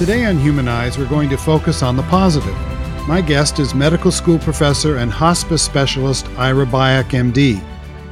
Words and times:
Today 0.00 0.24
on 0.24 0.38
Humanize, 0.38 0.96
we're 0.96 1.06
going 1.10 1.28
to 1.28 1.36
focus 1.36 1.82
on 1.82 1.94
the 1.94 2.02
positive. 2.04 2.56
My 3.06 3.20
guest 3.20 3.58
is 3.58 3.74
medical 3.74 4.10
school 4.10 4.38
professor 4.38 4.96
and 4.96 5.12
hospice 5.12 5.60
specialist 5.60 6.26
Ira 6.38 6.64
Byock, 6.64 7.10
MD, 7.10 7.62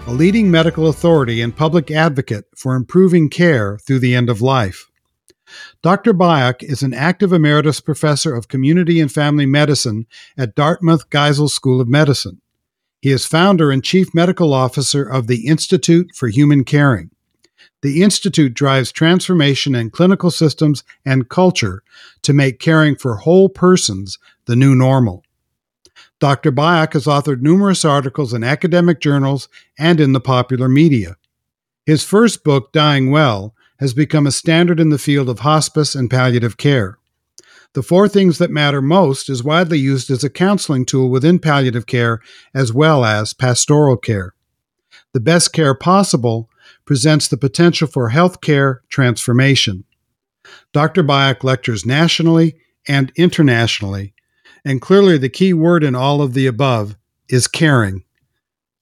a 0.07 0.11
leading 0.11 0.51
medical 0.51 0.89
authority 0.89 1.41
and 1.41 1.57
public 1.57 1.91
advocate 1.91 2.45
for 2.55 2.77
improving 2.77 3.31
care 3.31 3.79
through 3.79 4.01
the 4.01 4.15
end 4.15 4.29
of 4.29 4.43
life. 4.43 4.91
Dr. 5.83 6.13
Byock 6.13 6.63
is 6.63 6.83
an 6.83 6.93
active 6.93 7.33
emeritus 7.33 7.81
professor 7.81 8.37
of 8.37 8.49
community 8.49 9.01
and 9.01 9.11
family 9.11 9.47
medicine 9.47 10.07
at 10.37 10.55
Dartmouth 10.55 11.09
Geisel 11.09 11.49
School 11.49 11.81
of 11.81 11.89
Medicine. 11.89 12.43
He 13.01 13.11
is 13.11 13.25
founder 13.25 13.71
and 13.71 13.83
chief 13.83 14.13
medical 14.13 14.53
officer 14.53 15.09
of 15.09 15.27
the 15.27 15.47
Institute 15.47 16.11
for 16.15 16.29
Human 16.29 16.65
Caring. 16.65 17.13
The 17.83 18.03
Institute 18.03 18.55
drives 18.55 18.91
transformation 18.91 19.75
in 19.75 19.91
clinical 19.91 20.31
systems 20.31 20.83
and 21.05 21.29
culture 21.29 21.83
to 22.23 22.33
make 22.33 22.59
caring 22.59 22.97
for 22.97 23.17
whole 23.17 23.49
persons 23.49 24.19
the 24.47 24.57
new 24.57 24.75
normal. 24.75 25.25
Dr. 26.19 26.51
Byock 26.51 26.95
has 26.95 27.05
authored 27.05 27.41
numerous 27.41 27.85
articles 27.85 28.35
in 28.35 28.43
academic 28.43 29.01
journals 29.01 29.49
and 29.79 30.01
in 30.01 30.13
the 30.13 30.21
popular 30.21 30.69
media. 30.69 31.17
His 31.87 32.03
first 32.03 32.43
book, 32.43 32.73
Dying 32.73 33.13
Well, 33.13 33.55
has 33.79 33.95
become 33.95 34.27
a 34.27 34.33
standard 34.33 34.81
in 34.81 34.89
the 34.89 34.99
field 34.99 35.29
of 35.29 35.41
hospice 35.41 35.95
and 35.95 36.11
palliative 36.11 36.57
care. 36.57 36.99
The 37.75 37.83
Four 37.83 38.09
Things 38.09 38.39
That 38.39 38.51
Matter 38.51 38.83
Most 38.83 39.29
is 39.29 39.45
widely 39.45 39.79
used 39.79 40.11
as 40.11 40.25
a 40.25 40.31
counseling 40.31 40.85
tool 40.85 41.11
within 41.11 41.39
palliative 41.39 41.87
care 41.87 42.21
as 42.53 42.73
well 42.73 43.05
as 43.05 43.33
pastoral 43.33 43.97
care. 43.97 44.35
The 45.13 45.21
Best 45.21 45.53
Care 45.53 45.75
Possible 45.75 46.51
presents 46.89 47.29
the 47.29 47.37
potential 47.37 47.87
for 47.87 48.09
healthcare 48.09 48.79
transformation. 48.89 49.85
Dr. 50.73 51.05
Byock 51.05 51.45
lectures 51.45 51.85
nationally 51.85 52.55
and 52.89 53.13
internationally, 53.15 54.15
and 54.65 54.81
clearly 54.81 55.19
the 55.19 55.29
key 55.29 55.53
word 55.53 55.85
in 55.85 55.95
all 55.95 56.23
of 56.23 56.33
the 56.33 56.47
above 56.47 56.97
is 57.29 57.47
caring. 57.47 58.05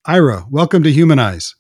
Ira, 0.04 0.47
welcome 0.48 0.84
to 0.84 0.92
Humanize. 0.92 1.56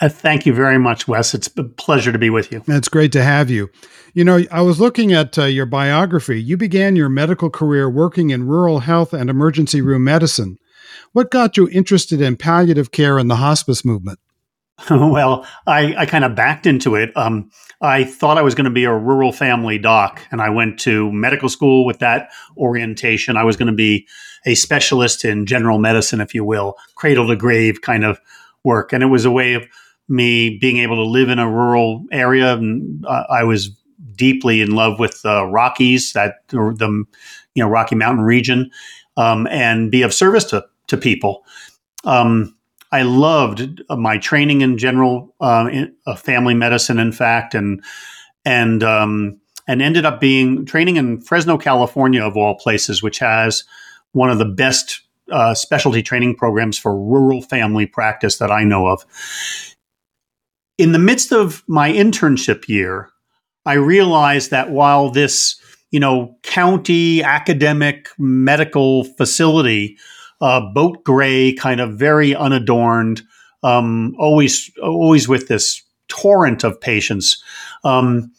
Uh, 0.00 0.08
thank 0.08 0.46
you 0.46 0.54
very 0.54 0.78
much, 0.78 1.06
Wes. 1.06 1.34
It's 1.34 1.50
a 1.58 1.64
pleasure 1.64 2.12
to 2.12 2.18
be 2.18 2.30
with 2.30 2.50
you. 2.50 2.64
It's 2.66 2.88
great 2.88 3.12
to 3.12 3.22
have 3.22 3.50
you. 3.50 3.68
You 4.14 4.24
know, 4.24 4.40
I 4.50 4.62
was 4.62 4.80
looking 4.80 5.12
at 5.12 5.38
uh, 5.38 5.44
your 5.44 5.66
biography. 5.66 6.42
You 6.42 6.56
began 6.56 6.96
your 6.96 7.10
medical 7.10 7.50
career 7.50 7.90
working 7.90 8.30
in 8.30 8.46
rural 8.46 8.78
health 8.78 9.12
and 9.12 9.28
emergency 9.28 9.82
room 9.82 10.04
medicine. 10.04 10.56
What 11.12 11.30
got 11.30 11.58
you 11.58 11.68
interested 11.68 12.22
in 12.22 12.38
palliative 12.38 12.90
care 12.90 13.18
and 13.18 13.30
the 13.30 13.36
hospice 13.36 13.84
movement? 13.84 14.18
well, 14.90 15.46
I, 15.66 15.94
I 15.96 16.06
kind 16.06 16.24
of 16.24 16.34
backed 16.34 16.66
into 16.66 16.94
it. 16.94 17.16
Um, 17.16 17.50
I 17.80 18.04
thought 18.04 18.38
I 18.38 18.42
was 18.42 18.54
going 18.54 18.64
to 18.64 18.70
be 18.70 18.84
a 18.84 18.96
rural 18.96 19.32
family 19.32 19.78
doc, 19.78 20.20
and 20.30 20.40
I 20.40 20.50
went 20.50 20.80
to 20.80 21.12
medical 21.12 21.48
school 21.48 21.84
with 21.84 21.98
that 21.98 22.30
orientation. 22.56 23.36
I 23.36 23.44
was 23.44 23.56
going 23.56 23.68
to 23.68 23.74
be 23.74 24.06
a 24.46 24.54
specialist 24.54 25.24
in 25.24 25.46
general 25.46 25.78
medicine, 25.78 26.20
if 26.20 26.34
you 26.34 26.44
will, 26.44 26.76
cradle 26.96 27.28
to 27.28 27.36
grave 27.36 27.82
kind 27.82 28.04
of 28.04 28.20
work. 28.64 28.92
And 28.92 29.02
it 29.02 29.06
was 29.06 29.24
a 29.24 29.30
way 29.30 29.54
of 29.54 29.66
me 30.08 30.58
being 30.58 30.78
able 30.78 30.96
to 30.96 31.04
live 31.04 31.28
in 31.28 31.38
a 31.38 31.50
rural 31.50 32.04
area. 32.10 32.54
And 32.54 33.04
uh, 33.06 33.24
I 33.30 33.44
was 33.44 33.70
deeply 34.14 34.60
in 34.60 34.72
love 34.72 34.98
with 34.98 35.22
the 35.22 35.46
Rockies, 35.46 36.12
that 36.12 36.36
the 36.48 37.04
you 37.54 37.62
know 37.62 37.68
Rocky 37.68 37.94
Mountain 37.94 38.24
region, 38.24 38.70
um, 39.16 39.46
and 39.48 39.90
be 39.90 40.02
of 40.02 40.12
service 40.12 40.44
to 40.46 40.64
to 40.88 40.96
people. 40.96 41.44
Um, 42.04 42.56
I 42.92 43.02
loved 43.02 43.82
uh, 43.88 43.96
my 43.96 44.18
training 44.18 44.60
in 44.60 44.76
general 44.76 45.34
uh, 45.40 45.68
in, 45.72 45.94
uh, 46.06 46.14
family 46.14 46.54
medicine, 46.54 46.98
in 46.98 47.10
fact, 47.10 47.54
and 47.54 47.82
and 48.44 48.82
um, 48.82 49.40
and 49.66 49.80
ended 49.80 50.04
up 50.04 50.20
being 50.20 50.66
training 50.66 50.96
in 50.96 51.22
Fresno, 51.22 51.56
California, 51.56 52.22
of 52.22 52.36
all 52.36 52.54
places, 52.56 53.02
which 53.02 53.18
has 53.18 53.64
one 54.12 54.28
of 54.28 54.38
the 54.38 54.44
best 54.44 55.00
uh, 55.30 55.54
specialty 55.54 56.02
training 56.02 56.36
programs 56.36 56.78
for 56.78 56.94
rural 56.94 57.40
family 57.40 57.86
practice 57.86 58.38
that 58.38 58.50
I 58.50 58.64
know 58.64 58.86
of. 58.86 59.04
In 60.76 60.92
the 60.92 60.98
midst 60.98 61.32
of 61.32 61.62
my 61.66 61.90
internship 61.90 62.68
year, 62.68 63.08
I 63.64 63.74
realized 63.74 64.50
that 64.50 64.70
while 64.70 65.10
this, 65.10 65.60
you 65.90 66.00
know, 66.00 66.36
county 66.42 67.22
academic 67.22 68.08
medical 68.18 69.04
facility 69.04 69.96
uh, 70.42 70.60
boat 70.72 71.04
gray, 71.04 71.54
kind 71.54 71.80
of 71.80 71.94
very 71.94 72.34
unadorned, 72.34 73.22
um, 73.62 74.14
always 74.18 74.70
always 74.82 75.28
with 75.28 75.48
this 75.48 75.82
torrent 76.08 76.64
of 76.64 76.80
patients. 76.80 77.42
Um, 77.84 78.32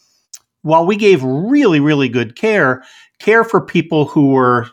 while 0.61 0.85
we 0.85 0.97
gave 0.97 1.23
really 1.23 1.79
really 1.79 2.09
good 2.09 2.35
care, 2.35 2.83
care 3.19 3.43
for 3.43 3.65
people 3.65 4.05
who 4.05 4.31
were 4.31 4.67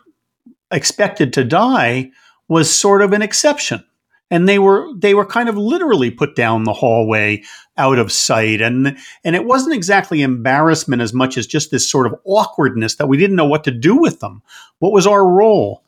expected 0.71 1.33
to 1.33 1.43
die 1.43 2.11
was 2.47 2.73
sort 2.73 3.01
of 3.01 3.13
an 3.13 3.21
exception. 3.21 3.83
And 4.29 4.47
they 4.47 4.59
were 4.59 4.87
they 4.97 5.13
were 5.13 5.25
kind 5.25 5.49
of 5.49 5.57
literally 5.57 6.11
put 6.11 6.35
down 6.35 6.63
the 6.63 6.73
hallway 6.73 7.43
out 7.77 7.97
of 7.97 8.11
sight. 8.11 8.61
And 8.61 8.97
and 9.23 9.35
it 9.35 9.45
wasn't 9.45 9.75
exactly 9.75 10.21
embarrassment 10.21 11.01
as 11.01 11.13
much 11.13 11.37
as 11.37 11.47
just 11.47 11.71
this 11.71 11.89
sort 11.89 12.07
of 12.07 12.15
awkwardness 12.25 12.95
that 12.95 13.07
we 13.07 13.17
didn't 13.17 13.35
know 13.35 13.45
what 13.45 13.63
to 13.65 13.71
do 13.71 13.95
with 13.95 14.19
them. 14.19 14.41
What 14.79 14.93
was 14.93 15.07
our 15.07 15.25
role 15.25 15.83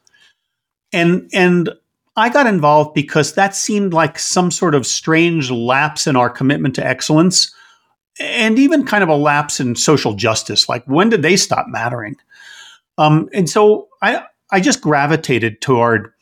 and 0.94 1.30
and 1.34 1.70
I 2.16 2.30
got 2.30 2.48
involved 2.48 2.94
because 2.94 3.34
that 3.34 3.56
seemed 3.56 3.94
like 3.94 4.20
some 4.20 4.52
sort 4.52 4.76
of 4.76 4.86
strange 4.86 5.50
lapse 5.50 6.06
in 6.06 6.16
our 6.16 6.30
commitment 6.30 6.76
to 6.76 6.86
excellence 6.86 7.54
and 8.20 8.60
even 8.60 8.86
kind 8.86 9.04
of 9.04 9.10
a 9.10 9.16
lapse 9.16 9.60
in 9.60 9.76
social 9.76 10.14
justice. 10.14 10.70
Like 10.70 10.86
when 10.86 11.10
did 11.10 11.24
they 11.24 11.36
stop 11.36 11.66
mattering? 11.68 12.16
Um, 12.98 13.30
and 13.34 13.50
so 13.50 13.90
I 14.02 14.24
I 14.52 14.60
just 14.60 14.82
gravitated 14.82 15.62
toward 15.62 16.14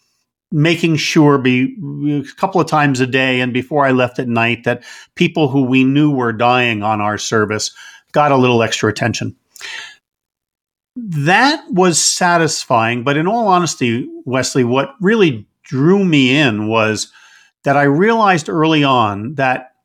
making 0.53 0.97
sure 0.97 1.37
be 1.37 1.75
a 2.09 2.35
couple 2.35 2.59
of 2.59 2.67
times 2.67 2.99
a 2.99 3.07
day 3.07 3.39
and 3.39 3.53
before 3.53 3.85
I 3.85 3.91
left 3.91 4.19
at 4.19 4.27
night 4.27 4.63
that 4.65 4.83
people 5.15 5.47
who 5.47 5.63
we 5.63 5.83
knew 5.83 6.11
were 6.11 6.33
dying 6.33 6.83
on 6.83 6.99
our 6.99 7.17
service 7.17 7.71
got 8.11 8.33
a 8.33 8.37
little 8.37 8.61
extra 8.61 8.89
attention 8.89 9.35
that 11.11 11.65
was 11.69 12.01
satisfying. 12.01 13.03
But 13.03 13.17
in 13.17 13.27
all 13.27 13.47
honesty, 13.47 14.09
Wesley, 14.25 14.63
what 14.63 14.95
really 15.01 15.45
drew 15.63 16.05
me 16.05 16.37
in 16.37 16.67
was 16.67 17.11
that 17.63 17.75
I 17.75 17.83
realized 17.83 18.49
early 18.49 18.83
on 18.83 19.35
that 19.35 19.75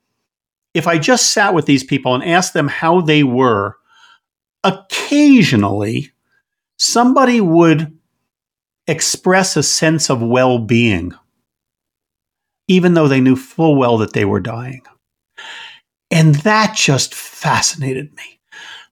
if 0.73 0.87
I 0.87 0.99
just 0.99 1.33
sat 1.33 1.53
with 1.53 1.67
these 1.67 1.83
people 1.83 2.15
and 2.15 2.23
asked 2.23 2.55
them 2.55 2.69
how 2.69 3.01
they 3.01 3.25
were, 3.25 3.77
occasionally 4.63 6.13
somebody 6.79 7.41
would 7.41 7.97
express 8.87 9.57
a 9.57 9.63
sense 9.63 10.11
of 10.11 10.23
well 10.23 10.61
being, 10.61 11.13
even 12.69 12.95
though 12.95 13.09
they 13.09 13.21
knew 13.21 13.37
full 13.37 13.75
well 13.77 13.99
that 13.99 14.13
they 14.13 14.25
were 14.25 14.41
dying. 14.41 14.83
And 16.11 16.37
that 16.37 16.77
just 16.77 17.15
fascinated 17.15 18.15
me. 18.17 18.39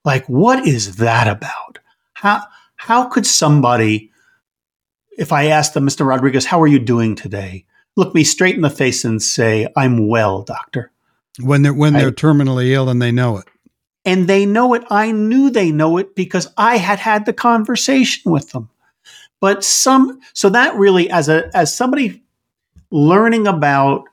Like, 0.04 0.26
what 0.26 0.66
is 0.66 0.96
that 0.96 1.28
about? 1.28 1.78
How 2.24 2.42
how 2.74 3.04
could 3.04 3.26
somebody, 3.26 4.10
if 5.16 5.32
I 5.32 5.46
asked 5.46 5.74
them, 5.74 5.86
Mr. 5.86 6.04
Rodriguez, 6.04 6.46
how 6.46 6.60
are 6.60 6.66
you 6.66 6.80
doing 6.80 7.14
today? 7.14 7.66
look 7.96 8.14
me 8.14 8.24
straight 8.24 8.56
in 8.56 8.62
the 8.62 8.70
face 8.70 9.04
and 9.04 9.22
say, 9.22 9.66
"I'm 9.76 10.08
well, 10.08 10.42
doctor." 10.42 10.90
When 11.40 11.62
they're 11.62 11.74
when 11.74 11.94
they're 11.94 12.08
I, 12.08 12.12
terminally 12.12 12.70
ill 12.70 12.88
and 12.88 13.00
they 13.00 13.12
know 13.12 13.38
it. 13.38 13.46
And 14.04 14.28
they 14.28 14.46
know 14.46 14.74
it. 14.74 14.84
I 14.90 15.12
knew 15.12 15.50
they 15.50 15.72
know 15.72 15.96
it 15.96 16.14
because 16.14 16.52
I 16.56 16.76
had 16.76 16.98
had 16.98 17.26
the 17.26 17.32
conversation 17.32 18.30
with 18.30 18.50
them. 18.50 18.68
But 19.40 19.64
some 19.64 20.20
so 20.32 20.48
that 20.50 20.74
really 20.76 21.10
as 21.10 21.28
a 21.28 21.50
as 21.56 21.74
somebody 21.74 22.22
learning 22.90 23.46
about 23.46 24.04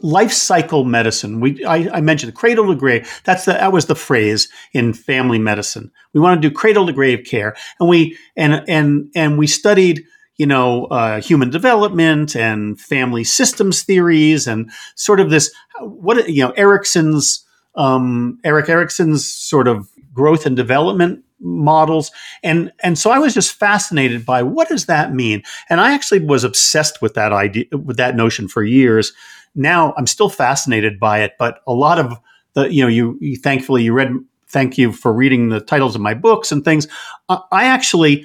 life 0.00 0.32
cycle 0.32 0.84
medicine. 0.84 1.40
We 1.40 1.64
I, 1.64 1.88
I, 1.98 2.00
mentioned 2.00 2.34
cradle 2.34 2.68
to 2.68 2.74
grave. 2.74 3.20
That's 3.24 3.44
the 3.44 3.52
that 3.52 3.72
was 3.72 3.86
the 3.86 3.94
phrase 3.94 4.48
in 4.72 4.92
family 4.92 5.38
medicine. 5.38 5.90
We 6.12 6.20
want 6.20 6.40
to 6.40 6.48
do 6.48 6.54
cradle 6.54 6.86
to 6.86 6.92
grave 6.92 7.24
care, 7.24 7.56
and 7.80 7.88
we 7.88 8.16
and 8.36 8.64
and 8.68 9.10
and 9.14 9.38
we 9.38 9.46
studied 9.46 10.04
you 10.36 10.46
know 10.46 10.86
uh, 10.86 11.20
human 11.20 11.50
development 11.50 12.34
and 12.34 12.80
family 12.80 13.24
systems 13.24 13.82
theories 13.82 14.46
and 14.46 14.70
sort 14.94 15.20
of 15.20 15.30
this 15.30 15.52
what 15.80 16.28
you 16.28 16.42
know 16.42 16.52
Erikson's 16.52 17.44
um, 17.74 18.38
Erik 18.44 18.68
Erikson's 18.68 19.28
sort 19.28 19.68
of 19.68 19.88
growth 20.12 20.46
and 20.46 20.56
development 20.56 21.24
models 21.40 22.10
and 22.42 22.72
and 22.82 22.98
so 22.98 23.10
I 23.10 23.18
was 23.18 23.32
just 23.32 23.52
fascinated 23.52 24.26
by 24.26 24.42
what 24.42 24.68
does 24.68 24.86
that 24.86 25.14
mean 25.14 25.44
and 25.70 25.80
I 25.80 25.94
actually 25.94 26.24
was 26.24 26.42
obsessed 26.42 27.00
with 27.00 27.14
that 27.14 27.32
idea 27.32 27.66
with 27.70 27.96
that 27.98 28.16
notion 28.16 28.48
for 28.48 28.64
years 28.64 29.12
now 29.58 29.92
I'm 29.96 30.06
still 30.06 30.30
fascinated 30.30 30.98
by 30.98 31.22
it, 31.22 31.32
but 31.38 31.60
a 31.66 31.72
lot 31.72 31.98
of 31.98 32.18
the, 32.54 32.72
you 32.72 32.82
know, 32.82 32.88
you, 32.88 33.18
you 33.20 33.36
thankfully 33.36 33.82
you 33.82 33.92
read, 33.92 34.12
thank 34.48 34.78
you 34.78 34.92
for 34.92 35.12
reading 35.12 35.48
the 35.48 35.60
titles 35.60 35.94
of 35.94 36.00
my 36.00 36.14
books 36.14 36.50
and 36.50 36.64
things. 36.64 36.86
I, 37.28 37.40
I 37.52 37.64
actually 37.64 38.24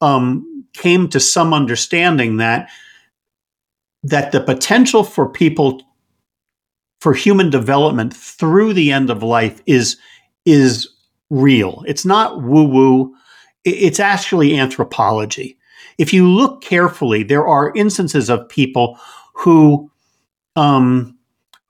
um, 0.00 0.66
came 0.74 1.08
to 1.08 1.20
some 1.20 1.54
understanding 1.54 2.36
that 2.36 2.68
that 4.02 4.32
the 4.32 4.40
potential 4.40 5.02
for 5.02 5.26
people 5.26 5.80
for 7.00 7.14
human 7.14 7.48
development 7.48 8.14
through 8.14 8.74
the 8.74 8.92
end 8.92 9.10
of 9.10 9.22
life 9.22 9.62
is 9.66 9.96
is 10.44 10.88
real. 11.30 11.82
It's 11.86 12.04
not 12.04 12.42
woo 12.42 12.64
woo. 12.64 13.14
It's 13.64 14.00
actually 14.00 14.58
anthropology. 14.58 15.56
If 15.96 16.12
you 16.12 16.28
look 16.28 16.60
carefully, 16.60 17.22
there 17.22 17.46
are 17.46 17.72
instances 17.74 18.28
of 18.28 18.48
people 18.48 18.98
who 19.34 19.90
um, 20.56 21.18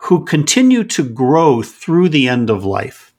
who 0.02 0.24
continue 0.24 0.84
to 0.84 1.02
grow 1.02 1.62
through 1.62 2.08
the 2.08 2.28
end 2.28 2.50
of 2.50 2.64
life. 2.64 3.14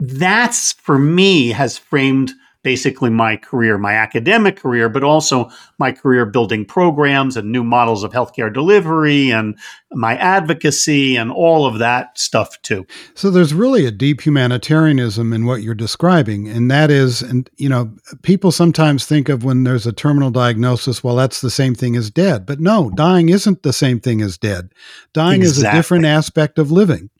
That's 0.00 0.72
for 0.72 0.98
me 0.98 1.48
has 1.48 1.78
framed 1.78 2.32
basically 2.62 3.08
my 3.08 3.36
career, 3.36 3.78
my 3.78 3.94
academic 3.94 4.56
career, 4.56 4.88
but 4.88 5.04
also 5.04 5.48
my 5.78 5.92
career 5.92 6.26
building 6.26 6.64
programs 6.64 7.36
and 7.36 7.52
new 7.52 7.62
models 7.62 8.02
of 8.02 8.12
healthcare 8.12 8.52
delivery 8.52 9.30
and 9.30 9.56
my 9.92 10.16
advocacy 10.16 11.16
and 11.16 11.30
all 11.30 11.66
of 11.66 11.78
that 11.78 12.18
stuff 12.18 12.60
too. 12.62 12.84
So 13.14 13.30
there's 13.30 13.54
really 13.54 13.86
a 13.86 13.92
deep 13.92 14.20
humanitarianism 14.20 15.32
in 15.32 15.46
what 15.46 15.62
you're 15.62 15.74
describing. 15.74 16.48
And 16.48 16.70
that 16.70 16.90
is, 16.90 17.22
and 17.22 17.48
you 17.56 17.68
know, 17.68 17.94
people 18.22 18.50
sometimes 18.50 19.06
think 19.06 19.28
of 19.28 19.44
when 19.44 19.62
there's 19.64 19.86
a 19.86 19.92
terminal 19.92 20.30
diagnosis, 20.30 21.02
well, 21.04 21.16
that's 21.16 21.40
the 21.40 21.50
same 21.50 21.74
thing 21.74 21.94
as 21.94 22.10
dead. 22.10 22.44
But 22.44 22.58
no, 22.58 22.90
dying 22.90 23.28
isn't 23.28 23.62
the 23.62 23.72
same 23.72 24.00
thing 24.00 24.20
as 24.20 24.36
dead. 24.36 24.72
Dying 25.12 25.42
exactly. 25.42 25.68
is 25.68 25.74
a 25.74 25.76
different 25.76 26.06
aspect 26.06 26.58
of 26.58 26.72
living. 26.72 27.10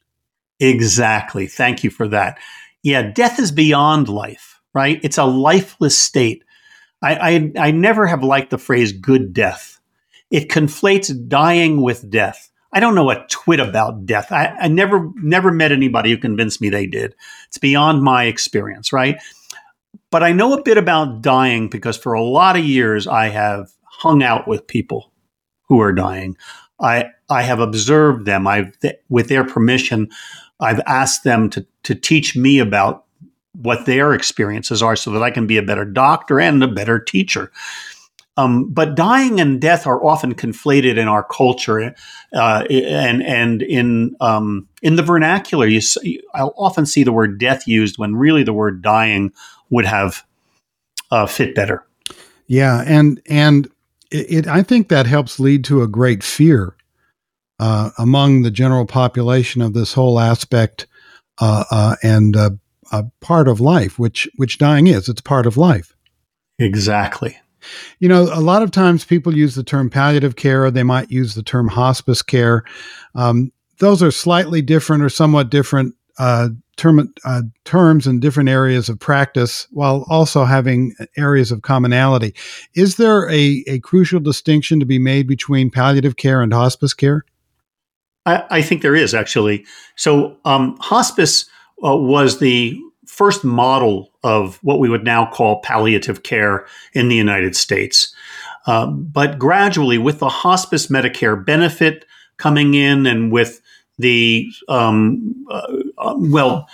Exactly. 0.59 1.47
Thank 1.47 1.85
you 1.85 1.91
for 1.91 2.09
that. 2.09 2.39
Yeah, 2.83 3.03
death 3.03 3.39
is 3.39 3.53
beyond 3.53 4.09
life 4.09 4.58
right? 4.79 5.01
It's 5.03 5.19
a 5.19 5.25
lifeless 5.25 5.99
state. 5.99 6.45
I, 7.03 7.15
I, 7.17 7.53
I 7.59 7.71
never 7.73 8.07
have 8.07 8.23
liked 8.23 8.51
the 8.51 8.59
phrase 8.59 8.93
good 8.93 9.33
death. 9.33 9.81
It 10.31 10.49
conflates 10.49 11.29
dying 11.29 11.83
with 11.83 12.09
death. 12.09 12.49
I 12.73 12.79
don't 12.79 12.95
know 12.95 13.11
a 13.11 13.27
twit 13.29 13.59
about 13.59 14.07
death. 14.07 14.31
I, 14.31 14.55
I 14.61 14.69
never 14.69 15.11
never 15.17 15.51
met 15.51 15.73
anybody 15.73 16.11
who 16.11 16.17
convinced 16.17 16.61
me 16.61 16.69
they 16.69 16.87
did. 16.87 17.17
It's 17.49 17.59
beyond 17.59 18.05
my 18.05 18.25
experience, 18.25 18.93
right? 18.93 19.21
But 20.13 20.23
I 20.23 20.31
know 20.31 20.53
a 20.53 20.63
bit 20.63 20.79
about 20.79 21.23
dying 21.23 21.69
because 21.69 21.97
for 21.97 22.13
a 22.13 22.23
lot 22.23 22.57
of 22.57 22.65
years 22.65 23.09
I 23.09 23.31
have 23.31 23.73
hung 23.83 24.23
out 24.23 24.47
with 24.47 24.69
people 24.69 25.13
who 25.69 25.81
are 25.81 25.93
dying. 25.93 26.37
I 26.81 27.07
I 27.29 27.43
have 27.43 27.59
observed 27.59 28.27
them. 28.27 28.47
I've 28.47 28.73
with 29.09 29.29
their 29.29 29.45
permission, 29.45 30.11
I've 30.61 30.81
asked 30.87 31.25
them 31.25 31.51
to 31.51 31.67
to 31.83 31.97
teach 31.97 32.37
me 32.37 32.61
about 32.61 33.07
what 33.61 33.87
their 33.87 34.15
experiences 34.15 34.83
are 34.83 34.97
so 34.97 35.11
that 35.11 35.23
I 35.23 35.31
can 35.31 35.47
be 35.47 35.59
a 35.59 35.63
better 35.63 35.85
doctor 35.85 36.41
and 36.41 36.63
a 36.63 36.69
better 36.69 36.99
teacher. 36.99 37.51
Um, 38.37 38.71
but 38.71 38.95
dying 38.95 39.41
and 39.41 39.61
death 39.61 39.85
are 39.85 40.05
often 40.05 40.33
conflated 40.33 40.97
in 40.97 41.09
our 41.09 41.25
culture, 41.25 41.93
uh, 42.33 42.65
and 42.71 43.21
and 43.21 43.63
in 43.63 44.15
um, 44.21 44.69
in 44.81 44.95
the 44.95 45.03
vernacular, 45.03 45.67
you 45.67 45.81
see, 45.81 46.23
I'll 46.35 46.55
often 46.57 46.87
see 46.87 47.03
the 47.03 47.13
word 47.13 47.41
death 47.41 47.67
used 47.67 47.99
when 47.99 48.15
really 48.15 48.45
the 48.45 48.53
word 48.53 48.81
dying 48.81 49.33
would 49.71 49.87
have 49.87 50.25
uh, 51.11 51.27
fit 51.27 51.57
better. 51.57 51.85
Yeah, 52.47 52.85
and 52.87 53.21
and 53.29 53.67
it, 54.13 54.31
it, 54.31 54.47
I 54.47 54.63
think 54.63 54.89
that 54.89 55.07
helps 55.07 55.41
lead 55.41 55.65
to 55.65 55.83
a 55.83 55.89
great 55.89 56.23
fear 56.23 56.77
uh, 57.59 57.91
among 57.99 58.43
the 58.43 58.53
general 58.53 58.87
population 58.87 59.63
of 59.63 59.75
this 59.75 59.95
whole 59.95 60.21
aspect, 60.21 60.87
uh, 61.39 61.65
uh, 61.73 61.97
and 62.05 62.37
uh, 62.37 62.51
a 62.93 63.05
part 63.21 63.49
of 63.49 63.61
life, 63.61 63.99
which 63.99 64.29
which 64.37 64.59
dying 64.59 64.87
is. 64.87 65.09
It's 65.09 65.21
part 65.21 65.47
of 65.47 65.57
life. 65.57 65.95
Exactly. 66.59 67.39
You 67.99 68.09
know, 68.09 68.23
a 68.33 68.41
lot 68.41 68.63
of 68.63 68.71
times 68.71 69.05
people 69.05 69.37
use 69.37 69.55
the 69.55 69.63
term 69.63 69.91
palliative 69.91 70.37
care, 70.37 70.65
or 70.65 70.71
they 70.71 70.83
might 70.83 71.11
use 71.11 71.35
the 71.35 71.43
term 71.43 71.69
hospice 71.69 72.23
care. 72.23 72.65
Um, 73.15 73.53
those 73.79 74.03
are 74.03 74.11
slightly 74.11 74.63
different 74.63 75.03
or 75.03 75.09
somewhat 75.09 75.51
different 75.51 75.95
uh, 76.19 76.49
term, 76.77 77.13
uh, 77.25 77.43
terms 77.65 78.07
in 78.07 78.21
different 78.21 78.49
areas 78.49 78.89
of 78.89 78.99
practice, 78.99 79.67
while 79.71 80.05
also 80.09 80.45
having 80.45 80.95
areas 81.17 81.53
of 81.53 81.63
commonality. 81.63 82.35
Is 82.75 82.97
there 82.97 83.29
a, 83.31 83.65
a 83.67 83.81
crucial 83.81 84.21
distinction 84.21 84.81
to 84.81 84.87
be 84.87 84.99
made 84.99 85.27
between 85.27 85.71
palliative 85.71 86.17
care 86.17 86.43
and 86.43 86.53
hospice 86.53 86.95
care? 86.95 87.25
I, 88.27 88.45
I 88.51 88.63
think 88.63 88.83
there 88.83 88.97
is 88.97 89.15
actually. 89.15 89.65
So, 89.97 90.37
um, 90.45 90.77
hospice 90.81 91.47
uh, 91.85 91.97
was 91.97 92.39
the 92.39 92.79
first 93.07 93.45
model 93.45 94.13
of 94.23 94.59
what 94.63 94.79
we 94.79 94.89
would 94.89 95.05
now 95.05 95.27
call 95.27 95.61
palliative 95.61 96.23
care 96.23 96.67
in 96.93 97.09
the 97.09 97.17
United 97.17 97.57
States. 97.57 98.15
Uh, 98.67 98.87
but 98.87 99.39
gradually, 99.39 99.99
with 99.99 100.19
the 100.19 100.29
hospice 100.29 100.89
Medicare 100.89 101.43
benefit 101.43 102.05
coming 102.37 102.75
in 102.75 103.07
and 103.07 103.33
with 103.33 103.61
the, 103.99 104.49
um, 104.69 105.35
uh, 105.51 105.67
uh 105.97 106.15
well, 106.19 106.69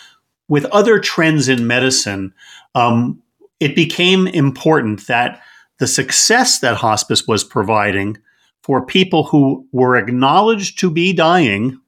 with 0.49 0.65
other 0.67 0.99
trends 0.99 1.49
in 1.49 1.67
medicine, 1.67 2.35
um, 2.75 3.23
it 3.61 3.75
became 3.75 4.27
important 4.27 5.07
that 5.07 5.41
the 5.79 5.87
success 5.87 6.59
that 6.61 6.77
hospice 6.77 7.27
was 7.27 7.45
providing 7.45 8.19
for 8.63 8.85
people 8.85 9.25
who 9.25 9.67
were 9.73 9.97
acknowledged 9.97 10.79
to 10.81 10.91
be 10.91 11.13
dying 11.13 11.79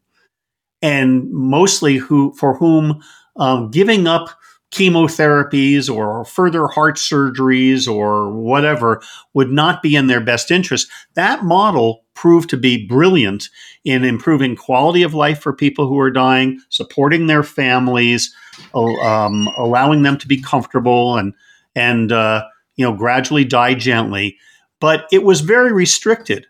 and 0.83 1.30
mostly 1.30 1.97
who 1.97 2.33
for 2.35 2.56
whom 2.56 3.02
um, 3.37 3.71
giving 3.71 4.06
up 4.06 4.30
chemotherapies 4.73 5.92
or 5.95 6.25
further 6.25 6.66
heart 6.66 6.97
surgeries 6.97 7.88
or 7.88 8.30
whatever 8.33 9.00
would 9.33 9.50
not 9.50 9.83
be 9.83 9.95
in 9.95 10.06
their 10.06 10.21
best 10.21 10.50
interest. 10.50 10.90
That 11.14 11.45
model 11.45 12.04
proved 12.14 12.50
to 12.50 12.56
be 12.56 12.87
brilliant 12.87 13.49
in 13.85 14.04
improving 14.04 14.56
quality 14.56 15.02
of 15.02 15.14
life 15.14 15.38
for 15.40 15.52
people 15.52 15.87
who 15.87 15.99
are 16.00 16.11
dying, 16.11 16.61
supporting 16.68 17.26
their 17.26 17.42
families, 17.42 18.35
um, 18.75 19.49
allowing 19.56 20.02
them 20.02 20.18
to 20.18 20.26
be 20.26 20.40
comfortable 20.40 21.16
and 21.16 21.35
and 21.75 22.11
uh, 22.11 22.45
you 22.75 22.85
know 22.85 22.97
gradually 22.97 23.45
die 23.45 23.75
gently. 23.75 24.37
But 24.80 25.06
it 25.12 25.23
was 25.23 25.40
very 25.40 25.73
restricted 25.73 26.47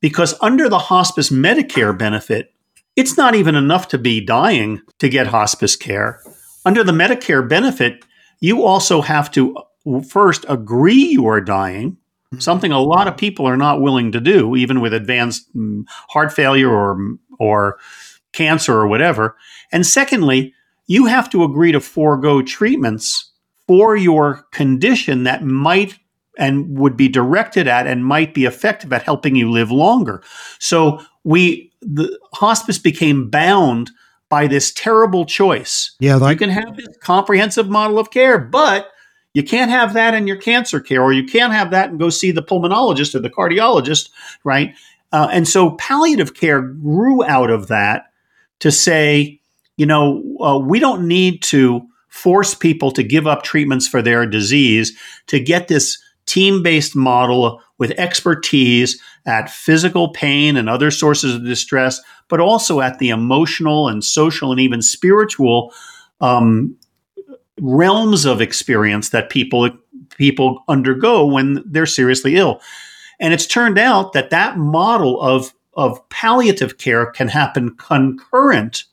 because 0.00 0.34
under 0.42 0.68
the 0.68 0.78
hospice 0.78 1.30
Medicare 1.30 1.96
benefit, 1.96 2.51
it's 2.96 3.16
not 3.16 3.34
even 3.34 3.54
enough 3.54 3.88
to 3.88 3.98
be 3.98 4.20
dying 4.20 4.80
to 4.98 5.08
get 5.08 5.28
hospice 5.28 5.76
care. 5.76 6.20
Under 6.64 6.84
the 6.84 6.92
Medicare 6.92 7.46
benefit, 7.46 8.04
you 8.40 8.64
also 8.64 9.00
have 9.00 9.30
to 9.32 9.56
first 10.08 10.44
agree 10.48 10.94
you 10.94 11.26
are 11.26 11.40
dying, 11.40 11.92
mm-hmm. 11.92 12.38
something 12.38 12.72
a 12.72 12.80
lot 12.80 13.08
of 13.08 13.16
people 13.16 13.46
are 13.46 13.56
not 13.56 13.80
willing 13.80 14.12
to 14.12 14.20
do, 14.20 14.54
even 14.56 14.80
with 14.80 14.92
advanced 14.92 15.54
mm, 15.56 15.84
heart 16.10 16.32
failure 16.32 16.70
or, 16.70 17.16
or 17.38 17.78
cancer 18.32 18.74
or 18.74 18.86
whatever. 18.86 19.36
And 19.70 19.86
secondly, 19.86 20.54
you 20.86 21.06
have 21.06 21.30
to 21.30 21.44
agree 21.44 21.72
to 21.72 21.80
forego 21.80 22.42
treatments 22.42 23.32
for 23.66 23.96
your 23.96 24.46
condition 24.52 25.24
that 25.24 25.44
might 25.44 25.98
and 26.38 26.78
would 26.78 26.96
be 26.96 27.08
directed 27.08 27.68
at 27.68 27.86
and 27.86 28.04
might 28.04 28.34
be 28.34 28.44
effective 28.44 28.92
at 28.92 29.02
helping 29.02 29.36
you 29.36 29.50
live 29.50 29.70
longer. 29.70 30.22
So 30.58 31.00
we 31.24 31.71
the 31.82 32.18
hospice 32.34 32.78
became 32.78 33.28
bound 33.28 33.90
by 34.28 34.46
this 34.46 34.72
terrible 34.72 35.26
choice. 35.26 35.94
Yeah, 36.00 36.16
like- 36.16 36.34
you 36.34 36.38
can 36.38 36.50
have 36.50 36.76
this 36.76 36.96
comprehensive 37.00 37.68
model 37.68 37.98
of 37.98 38.10
care, 38.10 38.38
but 38.38 38.90
you 39.34 39.42
can't 39.42 39.70
have 39.70 39.94
that 39.94 40.14
in 40.14 40.26
your 40.26 40.36
cancer 40.36 40.80
care, 40.80 41.02
or 41.02 41.12
you 41.12 41.24
can't 41.24 41.52
have 41.52 41.70
that 41.70 41.90
and 41.90 41.98
go 41.98 42.10
see 42.10 42.30
the 42.30 42.42
pulmonologist 42.42 43.14
or 43.14 43.18
the 43.18 43.30
cardiologist, 43.30 44.10
right? 44.44 44.74
Uh, 45.12 45.28
and 45.30 45.46
so 45.46 45.72
palliative 45.72 46.34
care 46.34 46.60
grew 46.60 47.22
out 47.24 47.50
of 47.50 47.68
that 47.68 48.06
to 48.60 48.70
say, 48.70 49.40
you 49.76 49.86
know, 49.86 50.22
uh, 50.40 50.58
we 50.58 50.78
don't 50.78 51.06
need 51.06 51.42
to 51.42 51.82
force 52.08 52.54
people 52.54 52.90
to 52.92 53.02
give 53.02 53.26
up 53.26 53.42
treatments 53.42 53.88
for 53.88 54.02
their 54.02 54.26
disease 54.26 54.96
to 55.26 55.40
get 55.40 55.68
this 55.68 56.01
team 56.26 56.62
based 56.62 56.94
model 56.94 57.60
with 57.78 57.90
expertise 57.92 59.00
at 59.26 59.50
physical 59.50 60.10
pain 60.10 60.56
and 60.56 60.68
other 60.68 60.90
sources 60.90 61.34
of 61.34 61.44
distress, 61.44 62.00
but 62.28 62.40
also 62.40 62.80
at 62.80 62.98
the 62.98 63.10
emotional 63.10 63.88
and 63.88 64.04
social 64.04 64.52
and 64.52 64.60
even 64.60 64.82
spiritual 64.82 65.72
um, 66.20 66.76
realms 67.60 68.24
of 68.24 68.40
experience 68.40 69.10
that 69.10 69.30
people 69.30 69.70
people 70.16 70.62
undergo 70.68 71.24
when 71.26 71.62
they're 71.66 71.86
seriously 71.86 72.36
ill. 72.36 72.60
And 73.20 73.32
it's 73.32 73.46
turned 73.46 73.78
out 73.78 74.12
that 74.12 74.30
that 74.30 74.58
model 74.58 75.20
of 75.20 75.52
of 75.74 76.06
palliative 76.10 76.78
care 76.78 77.06
can 77.06 77.28
happen 77.28 77.74
concurrent 77.76 78.84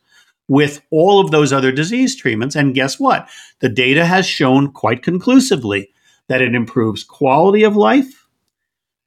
with 0.47 0.81
all 0.91 1.19
of 1.19 1.31
those 1.31 1.53
other 1.53 1.71
disease 1.71 2.15
treatments. 2.15 2.55
And 2.55 2.73
guess 2.73 2.99
what? 2.99 3.29
The 3.59 3.69
data 3.69 4.05
has 4.05 4.25
shown 4.25 4.71
quite 4.71 5.03
conclusively 5.03 5.91
that 6.29 6.41
it 6.41 6.55
improves 6.55 7.03
quality 7.03 7.63
of 7.63 7.75
life, 7.75 8.27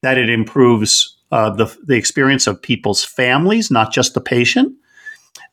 that 0.03 0.19
it 0.19 0.29
improves 0.29 1.17
uh, 1.31 1.51
the, 1.51 1.75
the 1.85 1.97
experience 1.97 2.47
of 2.47 2.61
people's 2.61 3.05
families, 3.05 3.71
not 3.71 3.93
just 3.93 4.13
the 4.13 4.21
patient, 4.21 4.75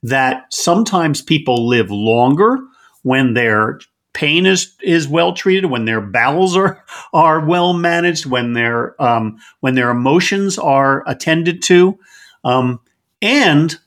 that 0.04 0.46
sometimes 0.52 1.22
people 1.22 1.68
live 1.68 1.90
longer 1.90 2.58
when 3.04 3.34
their 3.34 3.80
pain 4.14 4.46
is 4.46 4.76
is 4.82 5.08
well 5.08 5.34
treated, 5.34 5.68
when 5.68 5.86
their 5.86 6.02
bowels 6.02 6.58
are 6.58 6.84
are 7.14 7.46
well 7.46 7.74
managed, 7.74 8.26
when 8.26 8.54
their 8.54 9.02
um, 9.02 9.38
when 9.62 9.76
their 9.76 9.90
emotions 9.90 10.58
are 10.58 11.04
attended 11.08 11.62
to, 11.64 11.98
um, 12.44 12.80
and 13.22 13.78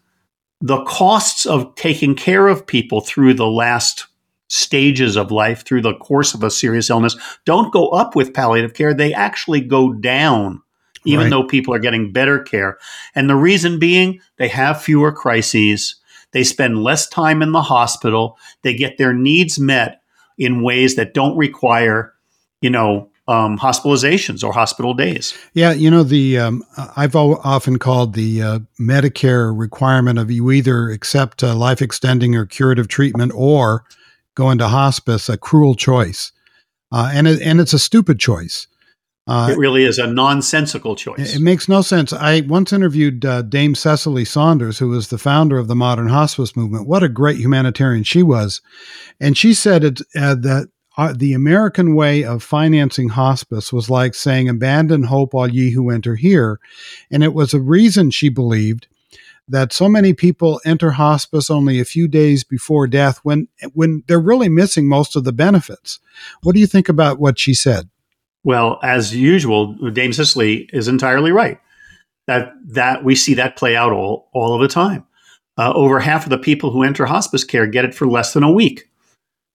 the 0.60 0.82
costs 0.84 1.44
of 1.44 1.74
taking 1.74 2.14
care 2.14 2.46
of 2.46 2.66
people 2.66 3.00
through 3.00 3.34
the 3.34 3.46
last 3.46 4.06
stages 4.52 5.16
of 5.16 5.30
life, 5.30 5.64
through 5.64 5.80
the 5.80 5.94
course 5.94 6.34
of 6.34 6.42
a 6.42 6.50
serious 6.50 6.90
illness, 6.90 7.16
don't 7.46 7.72
go 7.72 7.88
up 7.88 8.14
with 8.14 8.34
palliative 8.34 8.74
care. 8.74 8.92
They 8.92 9.14
actually 9.14 9.62
go 9.62 9.94
down. 9.94 10.62
Even 11.04 11.24
right. 11.24 11.30
though 11.30 11.44
people 11.44 11.74
are 11.74 11.80
getting 11.80 12.12
better 12.12 12.38
care. 12.38 12.78
And 13.16 13.28
the 13.28 13.34
reason 13.34 13.80
being, 13.80 14.20
they 14.36 14.46
have 14.48 14.80
fewer 14.80 15.10
crises. 15.10 15.96
They 16.30 16.44
spend 16.44 16.84
less 16.84 17.08
time 17.08 17.42
in 17.42 17.50
the 17.50 17.62
hospital. 17.62 18.38
They 18.62 18.74
get 18.74 18.98
their 18.98 19.12
needs 19.12 19.58
met 19.58 20.00
in 20.38 20.62
ways 20.62 20.94
that 20.94 21.12
don't 21.12 21.36
require, 21.36 22.12
you 22.60 22.70
know, 22.70 23.10
um, 23.26 23.58
hospitalizations 23.58 24.44
or 24.44 24.52
hospital 24.52 24.94
days. 24.94 25.36
Yeah, 25.54 25.72
you 25.72 25.90
know 25.90 26.02
the 26.02 26.38
um, 26.38 26.62
I've 26.96 27.16
often 27.16 27.78
called 27.78 28.14
the 28.14 28.42
uh, 28.42 28.58
Medicare 28.78 29.52
requirement 29.56 30.18
of 30.18 30.30
you 30.30 30.50
either 30.52 30.90
accept 30.90 31.42
uh, 31.42 31.56
life 31.56 31.82
extending 31.82 32.36
or 32.36 32.46
curative 32.46 32.88
treatment 32.88 33.32
or 33.34 33.84
go 34.34 34.54
to 34.54 34.68
hospice 34.68 35.28
a 35.28 35.36
cruel 35.36 35.74
choice, 35.74 36.32
uh, 36.90 37.10
and 37.12 37.26
it, 37.26 37.40
and 37.42 37.60
it's 37.60 37.72
a 37.72 37.78
stupid 37.78 38.18
choice. 38.18 38.66
Uh, 39.26 39.50
it 39.52 39.58
really 39.58 39.84
is 39.84 39.98
a 39.98 40.06
nonsensical 40.06 40.96
choice. 40.96 41.36
It, 41.36 41.40
makes 41.40 41.68
no 41.68 41.80
sense. 41.80 42.12
I 42.12 42.40
once 42.40 42.72
interviewed 42.72 43.24
uh, 43.24 43.42
Dame 43.42 43.76
Cicely 43.76 44.24
Saunders, 44.24 44.78
who 44.78 44.88
was 44.88 45.08
the 45.08 45.18
founder 45.18 45.58
of 45.58 45.68
the 45.68 45.76
modern 45.76 46.08
hospice 46.08 46.56
movement. 46.56 46.88
What 46.88 47.04
a 47.04 47.08
great 47.08 47.36
humanitarian 47.36 48.02
she 48.02 48.24
was. 48.24 48.60
And 49.20 49.38
she 49.38 49.54
said 49.54 49.84
it, 49.84 50.00
uh, 50.16 50.34
that 50.34 50.70
uh, 50.96 51.14
the 51.16 51.34
American 51.34 51.94
way 51.94 52.24
of 52.24 52.42
financing 52.42 53.10
hospice 53.10 53.72
was 53.72 53.88
like 53.88 54.14
saying, 54.14 54.48
Abandon 54.48 55.04
hope, 55.04 55.34
all 55.34 55.48
ye 55.48 55.70
who 55.70 55.90
enter 55.90 56.16
here. 56.16 56.58
And 57.10 57.22
it 57.22 57.32
was 57.32 57.54
a 57.54 57.60
reason 57.60 58.10
she 58.10 58.28
believed 58.28 58.88
that 59.48 59.72
so 59.72 59.88
many 59.88 60.12
people 60.12 60.60
enter 60.64 60.92
hospice 60.92 61.50
only 61.50 61.80
a 61.80 61.84
few 61.84 62.08
days 62.08 62.44
before 62.44 62.86
death 62.86 63.18
when 63.22 63.48
when 63.74 64.02
they're 64.06 64.20
really 64.20 64.48
missing 64.48 64.88
most 64.88 65.16
of 65.16 65.24
the 65.24 65.32
benefits. 65.32 65.98
What 66.42 66.54
do 66.54 66.60
you 66.60 66.66
think 66.66 66.88
about 66.88 67.18
what 67.18 67.38
she 67.38 67.54
said? 67.54 67.88
Well, 68.44 68.78
as 68.82 69.14
usual, 69.14 69.74
Dame 69.90 70.12
Cicely 70.12 70.68
is 70.72 70.88
entirely 70.88 71.32
right. 71.32 71.58
That 72.26 72.52
that 72.68 73.04
we 73.04 73.14
see 73.14 73.34
that 73.34 73.56
play 73.56 73.76
out 73.76 73.92
all 73.92 74.28
all 74.32 74.54
of 74.54 74.60
the 74.60 74.68
time. 74.68 75.06
Uh, 75.58 75.72
over 75.74 76.00
half 76.00 76.24
of 76.24 76.30
the 76.30 76.38
people 76.38 76.70
who 76.70 76.82
enter 76.82 77.04
hospice 77.04 77.44
care 77.44 77.66
get 77.66 77.84
it 77.84 77.94
for 77.94 78.06
less 78.06 78.32
than 78.32 78.42
a 78.42 78.50
week. 78.50 78.88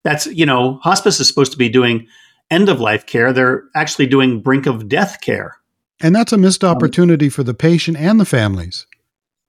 That's 0.03 0.27
you 0.27 0.45
know, 0.45 0.79
hospice 0.83 1.19
is 1.19 1.27
supposed 1.27 1.51
to 1.53 1.57
be 1.57 1.69
doing 1.69 2.07
end 2.51 2.69
of 2.69 2.79
life 2.79 3.05
care. 3.05 3.33
They're 3.33 3.63
actually 3.75 4.07
doing 4.07 4.41
brink 4.41 4.67
of 4.67 4.87
death 4.87 5.21
care, 5.21 5.57
and 6.01 6.15
that's 6.15 6.33
a 6.33 6.37
missed 6.37 6.63
opportunity 6.63 7.27
um, 7.27 7.31
for 7.31 7.43
the 7.43 7.53
patient 7.53 7.97
and 7.97 8.19
the 8.19 8.25
families. 8.25 8.85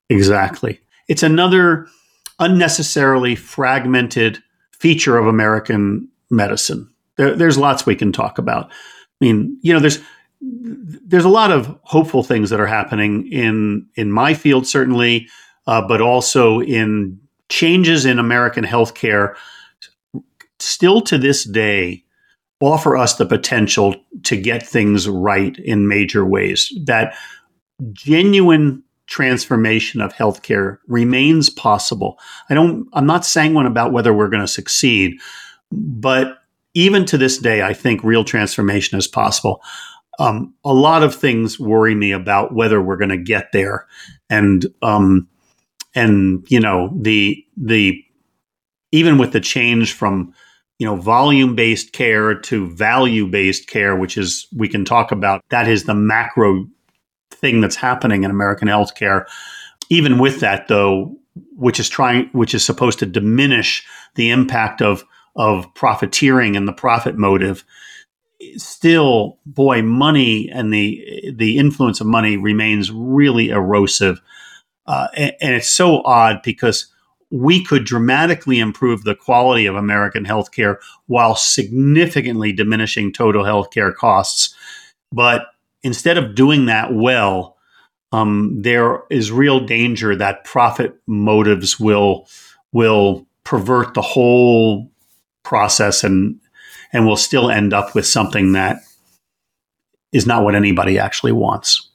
Exactly. 0.09 0.79
It's 1.07 1.23
another 1.23 1.87
unnecessarily 2.39 3.35
fragmented 3.35 4.41
feature 4.71 5.17
of 5.17 5.27
American 5.27 6.07
medicine. 6.29 6.89
There, 7.17 7.35
there's 7.35 7.57
lots 7.57 7.85
we 7.85 7.95
can 7.95 8.11
talk 8.11 8.37
about. 8.37 8.69
I 8.69 9.25
mean, 9.25 9.57
you 9.61 9.73
know, 9.73 9.79
there's 9.79 9.99
there's 10.39 11.25
a 11.25 11.29
lot 11.29 11.51
of 11.51 11.79
hopeful 11.83 12.23
things 12.23 12.51
that 12.51 12.59
are 12.59 12.67
happening 12.67 13.27
in 13.31 13.87
in 13.95 14.11
my 14.11 14.33
field, 14.33 14.67
certainly, 14.67 15.27
uh, 15.65 15.85
but 15.87 15.99
also 16.01 16.61
in 16.61 17.19
changes 17.49 18.05
in 18.05 18.19
American 18.19 18.63
healthcare. 18.63 19.35
Still 20.59 21.01
to 21.01 21.17
this 21.17 21.43
day, 21.43 22.03
offer 22.61 22.95
us 22.95 23.15
the 23.15 23.25
potential 23.25 23.95
to 24.23 24.39
get 24.39 24.65
things 24.65 25.09
right 25.09 25.57
in 25.59 25.87
major 25.87 26.25
ways. 26.25 26.71
That 26.85 27.15
genuine 27.93 28.83
transformation 29.07 30.01
of 30.01 30.13
healthcare 30.13 30.77
remains 30.87 31.49
possible. 31.49 32.19
I 32.49 32.53
don't. 32.53 32.87
I'm 32.93 33.07
not 33.07 33.25
sanguine 33.25 33.65
about 33.65 33.91
whether 33.91 34.13
we're 34.13 34.29
going 34.29 34.41
to 34.41 34.47
succeed, 34.47 35.17
but 35.71 36.39
even 36.73 37.05
to 37.05 37.17
this 37.17 37.37
day, 37.39 37.63
I 37.63 37.73
think 37.73 38.03
real 38.03 38.23
transformation 38.23 38.97
is 38.97 39.07
possible. 39.07 39.61
Um, 40.19 40.53
a 40.63 40.73
lot 40.73 41.03
of 41.03 41.15
things 41.15 41.59
worry 41.59 41.95
me 41.95 42.11
about 42.11 42.53
whether 42.53 42.81
we're 42.81 42.97
going 42.97 43.09
to 43.09 43.17
get 43.17 43.51
there, 43.51 43.87
and 44.29 44.65
um, 44.81 45.27
and 45.95 46.45
you 46.49 46.59
know 46.59 46.91
the 46.99 47.43
the 47.55 48.03
even 48.91 49.17
with 49.17 49.31
the 49.31 49.39
change 49.39 49.93
from 49.93 50.33
you 50.79 50.85
know 50.85 50.95
volume 50.95 51.55
based 51.55 51.93
care 51.93 52.35
to 52.35 52.67
value 52.67 53.27
based 53.27 53.67
care, 53.67 53.95
which 53.95 54.17
is 54.17 54.47
we 54.55 54.67
can 54.67 54.83
talk 54.83 55.11
about. 55.11 55.43
That 55.49 55.67
is 55.67 55.85
the 55.85 55.95
macro 55.95 56.67
thing 57.31 57.61
that's 57.61 57.75
happening 57.75 58.23
in 58.23 58.31
American 58.31 58.67
healthcare. 58.67 59.25
Even 59.89 60.19
with 60.19 60.39
that, 60.41 60.67
though, 60.67 61.17
which 61.55 61.79
is 61.79 61.89
trying, 61.89 62.29
which 62.33 62.53
is 62.53 62.65
supposed 62.65 62.99
to 62.99 63.05
diminish 63.05 63.85
the 64.15 64.29
impact 64.29 64.81
of 64.81 65.03
of 65.35 65.71
profiteering 65.75 66.55
and 66.55 66.67
the 66.67 66.73
profit 66.73 67.15
motive, 67.15 67.63
still, 68.55 69.37
boy, 69.45 69.81
money 69.81 70.49
and 70.49 70.73
the 70.73 71.33
the 71.35 71.57
influence 71.57 72.01
of 72.01 72.07
money 72.07 72.37
remains 72.37 72.91
really 72.91 73.49
erosive, 73.49 74.19
uh, 74.87 75.07
and, 75.15 75.33
and 75.41 75.55
it's 75.55 75.69
so 75.69 76.01
odd 76.03 76.41
because 76.43 76.91
we 77.29 77.63
could 77.63 77.83
dramatically 77.83 78.59
improve 78.59 79.03
the 79.03 79.15
quality 79.15 79.65
of 79.65 79.75
American 79.75 80.25
healthcare 80.25 80.77
while 81.07 81.35
significantly 81.35 82.53
diminishing 82.53 83.11
total 83.11 83.43
healthcare 83.43 83.93
costs. 83.93 84.55
But 85.11 85.47
instead 85.87 86.17
of 86.17 86.35
doing 86.35 86.65
that 86.65 86.93
well, 86.93 87.57
um, 88.11 88.61
there 88.61 89.03
is 89.09 89.31
real 89.31 89.65
danger 89.65 90.15
that 90.15 90.43
profit 90.43 90.93
motives 91.07 91.79
will 91.79 92.27
will 92.73 93.25
pervert 93.43 93.93
the 93.93 94.01
whole 94.01 94.91
process 95.43 96.03
and 96.03 96.39
and 96.93 97.07
we'll 97.07 97.15
still 97.15 97.49
end 97.49 97.73
up 97.73 97.95
with 97.95 98.05
something 98.05 98.51
that 98.53 98.81
is 100.11 100.27
not 100.27 100.43
what 100.43 100.55
anybody 100.55 100.99
actually 100.99 101.31
wants. 101.31 101.89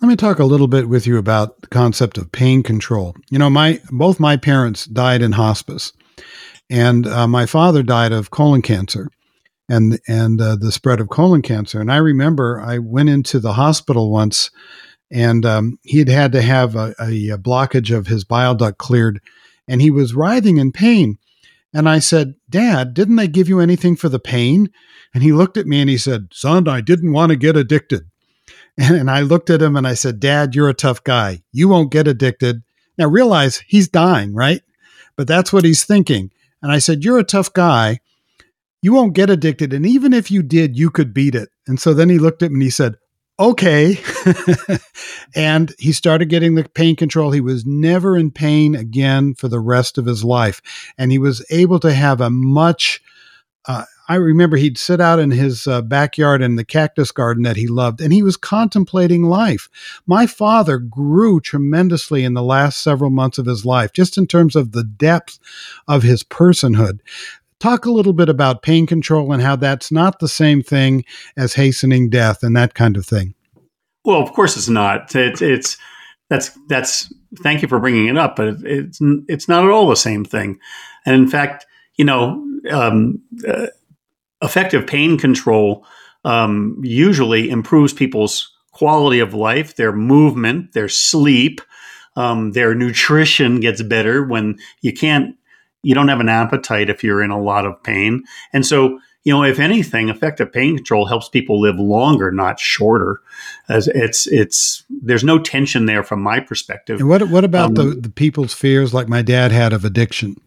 Let 0.00 0.08
me 0.08 0.16
talk 0.16 0.38
a 0.38 0.44
little 0.44 0.68
bit 0.68 0.88
with 0.88 1.06
you 1.06 1.18
about 1.18 1.60
the 1.60 1.66
concept 1.68 2.18
of 2.18 2.30
pain 2.30 2.62
control. 2.62 3.16
You 3.30 3.38
know, 3.38 3.50
my 3.50 3.80
both 3.90 4.20
my 4.20 4.36
parents 4.36 4.86
died 4.86 5.22
in 5.22 5.32
hospice, 5.32 5.92
and 6.68 7.06
uh, 7.06 7.26
my 7.26 7.46
father 7.46 7.82
died 7.82 8.12
of 8.12 8.30
colon 8.30 8.62
cancer, 8.62 9.08
and 9.68 9.98
and 10.06 10.40
uh, 10.40 10.56
the 10.56 10.72
spread 10.72 11.00
of 11.00 11.08
colon 11.08 11.42
cancer. 11.42 11.80
And 11.80 11.90
I 11.90 11.96
remember 11.96 12.60
I 12.60 12.78
went 12.78 13.08
into 13.08 13.38
the 13.38 13.54
hospital 13.54 14.10
once, 14.10 14.50
and 15.10 15.44
um, 15.44 15.78
he 15.82 15.98
had 15.98 16.08
had 16.08 16.32
to 16.32 16.42
have 16.42 16.76
a, 16.76 16.94
a 17.00 17.38
blockage 17.38 17.96
of 17.96 18.06
his 18.06 18.24
bile 18.24 18.54
duct 18.54 18.78
cleared, 18.78 19.20
and 19.68 19.80
he 19.80 19.90
was 19.90 20.14
writhing 20.14 20.58
in 20.58 20.72
pain. 20.72 21.18
And 21.74 21.88
I 21.88 21.98
said, 21.98 22.36
Dad, 22.48 22.94
didn't 22.94 23.16
they 23.16 23.28
give 23.28 23.48
you 23.48 23.60
anything 23.60 23.96
for 23.96 24.08
the 24.08 24.18
pain? 24.18 24.70
And 25.12 25.22
he 25.22 25.32
looked 25.32 25.56
at 25.56 25.66
me 25.66 25.80
and 25.80 25.90
he 25.90 25.98
said, 25.98 26.28
Son, 26.32 26.68
I 26.68 26.80
didn't 26.80 27.12
want 27.12 27.30
to 27.30 27.36
get 27.36 27.56
addicted. 27.56 28.02
And, 28.78 28.94
and 28.94 29.10
I 29.10 29.22
looked 29.22 29.48
at 29.48 29.62
him 29.62 29.74
and 29.74 29.86
I 29.86 29.94
said, 29.94 30.20
Dad, 30.20 30.54
you're 30.54 30.68
a 30.68 30.74
tough 30.74 31.02
guy. 31.02 31.42
You 31.50 31.66
won't 31.66 31.90
get 31.90 32.06
addicted. 32.06 32.62
Now 32.98 33.06
realize 33.06 33.64
he's 33.66 33.88
dying, 33.88 34.34
right? 34.34 34.60
But 35.16 35.26
that's 35.26 35.50
what 35.50 35.64
he's 35.64 35.84
thinking. 35.84 36.30
And 36.60 36.70
I 36.70 36.78
said, 36.78 37.02
You're 37.02 37.18
a 37.18 37.24
tough 37.24 37.54
guy. 37.54 38.00
You 38.82 38.92
won't 38.92 39.14
get 39.14 39.30
addicted. 39.30 39.72
And 39.72 39.86
even 39.86 40.12
if 40.12 40.30
you 40.30 40.42
did, 40.42 40.76
you 40.76 40.90
could 40.90 41.12
beat 41.12 41.34
it. 41.34 41.48
And 41.66 41.80
so 41.80 41.94
then 41.94 42.08
he 42.08 42.18
looked 42.18 42.42
at 42.42 42.50
me 42.50 42.56
and 42.56 42.62
he 42.62 42.70
said, 42.70 42.96
okay. 43.38 43.98
and 45.34 45.74
he 45.78 45.92
started 45.92 46.28
getting 46.28 46.54
the 46.54 46.68
pain 46.68 46.96
control. 46.96 47.30
He 47.30 47.40
was 47.40 47.66
never 47.66 48.16
in 48.16 48.30
pain 48.30 48.74
again 48.74 49.34
for 49.34 49.48
the 49.48 49.60
rest 49.60 49.98
of 49.98 50.06
his 50.06 50.24
life. 50.24 50.60
And 50.98 51.12
he 51.12 51.18
was 51.18 51.44
able 51.50 51.80
to 51.80 51.92
have 51.92 52.20
a 52.20 52.30
much, 52.30 53.02
uh, 53.66 53.84
I 54.08 54.14
remember 54.16 54.56
he'd 54.56 54.78
sit 54.78 55.00
out 55.00 55.18
in 55.18 55.30
his 55.32 55.66
uh, 55.66 55.82
backyard 55.82 56.40
in 56.40 56.56
the 56.56 56.64
cactus 56.64 57.10
garden 57.10 57.42
that 57.42 57.56
he 57.56 57.66
loved, 57.66 58.00
and 58.00 58.12
he 58.12 58.22
was 58.22 58.36
contemplating 58.36 59.24
life. 59.24 59.68
My 60.06 60.26
father 60.26 60.78
grew 60.78 61.40
tremendously 61.40 62.22
in 62.22 62.34
the 62.34 62.42
last 62.42 62.80
several 62.80 63.10
months 63.10 63.38
of 63.38 63.46
his 63.46 63.66
life, 63.66 63.92
just 63.92 64.16
in 64.16 64.28
terms 64.28 64.54
of 64.54 64.72
the 64.72 64.84
depth 64.84 65.40
of 65.88 66.04
his 66.04 66.22
personhood. 66.22 67.00
Talk 67.66 67.84
a 67.84 67.90
little 67.90 68.12
bit 68.12 68.28
about 68.28 68.62
pain 68.62 68.86
control 68.86 69.32
and 69.32 69.42
how 69.42 69.56
that's 69.56 69.90
not 69.90 70.20
the 70.20 70.28
same 70.28 70.62
thing 70.62 71.04
as 71.36 71.54
hastening 71.54 72.08
death 72.08 72.44
and 72.44 72.54
that 72.54 72.74
kind 72.74 72.96
of 72.96 73.04
thing. 73.04 73.34
Well, 74.04 74.22
of 74.22 74.32
course 74.34 74.56
it's 74.56 74.68
not. 74.68 75.12
It's, 75.16 75.42
it's 75.42 75.76
that's 76.30 76.56
that's. 76.68 77.12
Thank 77.42 77.62
you 77.62 77.68
for 77.68 77.80
bringing 77.80 78.06
it 78.06 78.16
up, 78.16 78.36
but 78.36 78.58
it's 78.62 79.00
it's 79.26 79.48
not 79.48 79.64
at 79.64 79.70
all 79.70 79.88
the 79.88 79.96
same 79.96 80.24
thing. 80.24 80.60
And 81.06 81.16
in 81.16 81.26
fact, 81.26 81.66
you 81.96 82.04
know, 82.04 82.40
um, 82.70 83.20
uh, 83.48 83.66
effective 84.40 84.86
pain 84.86 85.18
control 85.18 85.84
um, 86.24 86.80
usually 86.84 87.50
improves 87.50 87.92
people's 87.92 88.48
quality 88.70 89.18
of 89.18 89.34
life, 89.34 89.74
their 89.74 89.90
movement, 89.92 90.72
their 90.72 90.88
sleep, 90.88 91.60
um, 92.14 92.52
their 92.52 92.76
nutrition 92.76 93.58
gets 93.58 93.82
better 93.82 94.24
when 94.24 94.56
you 94.82 94.92
can't 94.92 95.34
you 95.86 95.94
don't 95.94 96.08
have 96.08 96.18
an 96.18 96.28
appetite 96.28 96.90
if 96.90 97.04
you're 97.04 97.22
in 97.22 97.30
a 97.30 97.40
lot 97.40 97.64
of 97.64 97.80
pain. 97.84 98.24
And 98.52 98.66
so, 98.66 98.98
you 99.22 99.32
know, 99.32 99.44
if 99.44 99.60
anything, 99.60 100.08
effective 100.08 100.52
pain 100.52 100.74
control 100.74 101.06
helps 101.06 101.28
people 101.28 101.60
live 101.60 101.76
longer, 101.76 102.32
not 102.32 102.58
shorter. 102.58 103.20
As 103.68 103.86
it's 103.86 104.26
it's 104.26 104.82
there's 104.90 105.22
no 105.22 105.38
tension 105.38 105.86
there 105.86 106.02
from 106.02 106.20
my 106.20 106.40
perspective. 106.40 106.98
And 106.98 107.08
what 107.08 107.22
what 107.28 107.44
about 107.44 107.68
um, 107.68 107.74
the 107.74 108.00
the 108.00 108.10
people's 108.10 108.52
fears, 108.52 108.92
like 108.92 109.08
my 109.08 109.22
dad 109.22 109.52
had 109.52 109.72
of 109.72 109.84
addiction? 109.84 110.40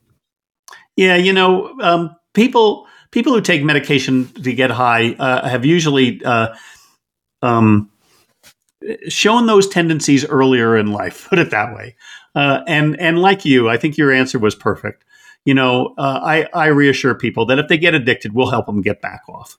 Yeah, 0.98 1.15
you 1.15 1.31
know, 1.31 1.74
um, 1.79 2.13
people 2.34 2.86
people 3.12 3.31
who 3.31 3.39
take 3.39 3.63
medication 3.63 4.25
to 4.43 4.51
get 4.51 4.72
high 4.72 5.13
uh, 5.13 5.48
have 5.48 5.63
usually 5.63 6.22
uh, 6.25 6.53
um, 7.41 7.89
shown 9.08 9.46
those 9.46 9.69
tendencies 9.69 10.25
earlier 10.25 10.75
in 10.75 10.91
life. 10.91 11.27
Put 11.29 11.39
it 11.39 11.51
that 11.51 11.74
way. 11.74 11.96
Uh, 12.36 12.62
and 12.67 13.00
and 13.00 13.22
like 13.22 13.46
you, 13.46 13.69
I 13.69 13.77
think 13.77 13.98
your 13.98 14.12
answer 14.12 14.38
was 14.38 14.53
perfect 14.53 15.05
you 15.49 15.55
know, 15.55 15.95
uh, 15.97 16.19
I, 16.21 16.47
I 16.53 16.67
reassure 16.67 17.15
people 17.15 17.47
that 17.47 17.57
if 17.57 17.69
they 17.69 17.79
get 17.79 17.95
addicted, 17.95 18.35
we'll 18.35 18.51
help 18.51 18.67
them 18.67 18.83
get 18.83 19.01
back 19.01 19.21
off. 19.27 19.57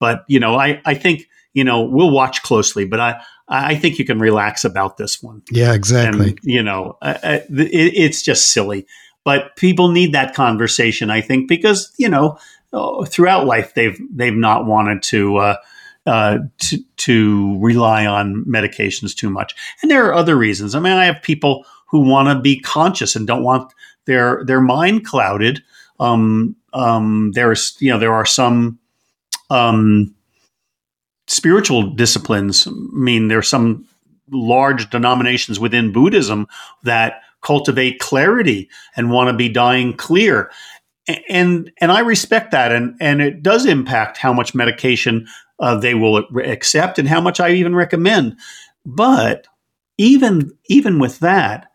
But, 0.00 0.24
you 0.26 0.40
know, 0.40 0.56
I, 0.56 0.80
I 0.84 0.94
think, 0.94 1.28
you 1.54 1.62
know, 1.62 1.82
we'll 1.82 2.10
watch 2.10 2.42
closely, 2.42 2.84
but 2.84 2.98
I, 2.98 3.22
I 3.46 3.76
think 3.76 4.00
you 4.00 4.04
can 4.04 4.18
relax 4.18 4.64
about 4.64 4.96
this 4.96 5.22
one. 5.22 5.42
Yeah, 5.52 5.74
exactly. 5.74 6.30
And, 6.30 6.40
you 6.42 6.64
know, 6.64 6.98
it, 7.00 7.46
it's 7.50 8.22
just 8.22 8.50
silly. 8.50 8.84
But 9.24 9.54
people 9.54 9.92
need 9.92 10.12
that 10.12 10.34
conversation, 10.34 11.08
I 11.08 11.20
think, 11.20 11.48
because, 11.48 11.94
you 11.98 12.08
know, 12.08 12.36
oh, 12.72 13.04
throughout 13.04 13.46
life, 13.46 13.74
they've, 13.74 13.96
they've 14.10 14.34
not 14.34 14.66
wanted 14.66 15.04
to, 15.04 15.36
uh, 15.36 15.56
uh, 16.04 16.38
to, 16.58 16.78
to 16.96 17.60
rely 17.60 18.06
on 18.06 18.44
medications 18.44 19.14
too 19.14 19.30
much. 19.30 19.54
And 19.82 19.90
there 19.90 20.04
are 20.06 20.14
other 20.14 20.34
reasons. 20.34 20.74
I 20.74 20.80
mean, 20.80 20.94
I 20.94 21.04
have 21.04 21.22
people 21.22 21.64
who 21.90 22.00
want 22.00 22.26
to 22.28 22.42
be 22.42 22.58
conscious 22.58 23.14
and 23.14 23.24
don't 23.24 23.44
want 23.44 23.72
their 24.08 24.42
their 24.44 24.60
mind 24.60 25.04
clouded. 25.04 25.62
Um, 26.00 26.56
um, 26.72 27.30
there's 27.34 27.76
you 27.78 27.92
know 27.92 27.98
there 27.98 28.14
are 28.14 28.26
some 28.26 28.80
um, 29.50 30.14
spiritual 31.28 31.94
disciplines. 31.94 32.66
I 32.66 32.72
mean, 32.92 33.28
there 33.28 33.38
are 33.38 33.42
some 33.42 33.86
large 34.30 34.90
denominations 34.90 35.60
within 35.60 35.92
Buddhism 35.92 36.48
that 36.82 37.20
cultivate 37.42 38.00
clarity 38.00 38.68
and 38.96 39.12
want 39.12 39.28
to 39.28 39.36
be 39.36 39.48
dying 39.48 39.94
clear. 39.94 40.50
And 41.28 41.70
and 41.80 41.92
I 41.92 42.00
respect 42.00 42.50
that, 42.50 42.72
and 42.72 42.96
and 43.00 43.20
it 43.20 43.42
does 43.42 43.66
impact 43.66 44.16
how 44.16 44.32
much 44.32 44.54
medication 44.54 45.26
uh, 45.60 45.76
they 45.76 45.94
will 45.94 46.24
accept 46.44 46.98
and 46.98 47.08
how 47.08 47.20
much 47.20 47.40
I 47.40 47.50
even 47.50 47.76
recommend. 47.76 48.38
But 48.86 49.46
even 49.98 50.52
even 50.66 50.98
with 50.98 51.18
that, 51.20 51.70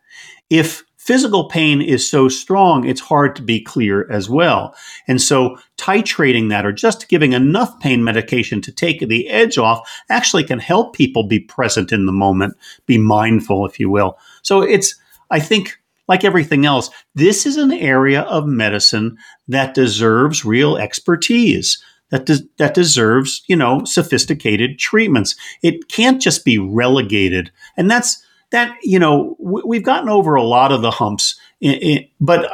if 0.50 0.84
physical 1.04 1.48
pain 1.50 1.82
is 1.82 2.08
so 2.08 2.28
strong, 2.28 2.86
it's 2.88 3.00
hard 3.00 3.36
to 3.36 3.42
be 3.42 3.60
clear 3.60 4.10
as 4.10 4.30
well. 4.30 4.74
And 5.06 5.20
so 5.20 5.58
titrating 5.76 6.48
that 6.48 6.64
or 6.64 6.72
just 6.72 7.08
giving 7.08 7.34
enough 7.34 7.78
pain 7.78 8.02
medication 8.02 8.62
to 8.62 8.72
take 8.72 9.00
the 9.00 9.28
edge 9.28 9.58
off 9.58 9.86
actually 10.08 10.44
can 10.44 10.58
help 10.58 10.94
people 10.94 11.24
be 11.24 11.38
present 11.38 11.92
in 11.92 12.06
the 12.06 12.12
moment, 12.12 12.56
be 12.86 12.96
mindful, 12.96 13.66
if 13.66 13.78
you 13.78 13.90
will. 13.90 14.18
So 14.42 14.62
it's, 14.62 14.94
I 15.30 15.40
think, 15.40 15.78
like 16.08 16.24
everything 16.24 16.64
else, 16.64 16.88
this 17.14 17.44
is 17.44 17.58
an 17.58 17.72
area 17.72 18.22
of 18.22 18.46
medicine 18.46 19.18
that 19.48 19.74
deserves 19.74 20.44
real 20.44 20.76
expertise. 20.78 21.82
That, 22.10 22.26
de- 22.26 22.48
that 22.58 22.74
deserves, 22.74 23.42
you 23.48 23.56
know, 23.56 23.84
sophisticated 23.84 24.78
treatments. 24.78 25.34
It 25.62 25.88
can't 25.88 26.22
just 26.22 26.44
be 26.44 26.58
relegated. 26.58 27.50
And 27.76 27.90
that's 27.90 28.22
that 28.54 28.78
you 28.82 29.00
know 29.00 29.36
we, 29.40 29.76
have 29.76 29.84
gotten 29.84 30.08
over 30.08 30.36
a 30.36 30.42
lot 30.42 30.70
of 30.70 30.80
the 30.80 30.92
humps, 30.92 31.38
in, 31.60 31.74
in, 31.74 32.08
but 32.20 32.48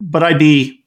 but 0.00 0.24
I'd 0.24 0.40
be 0.40 0.84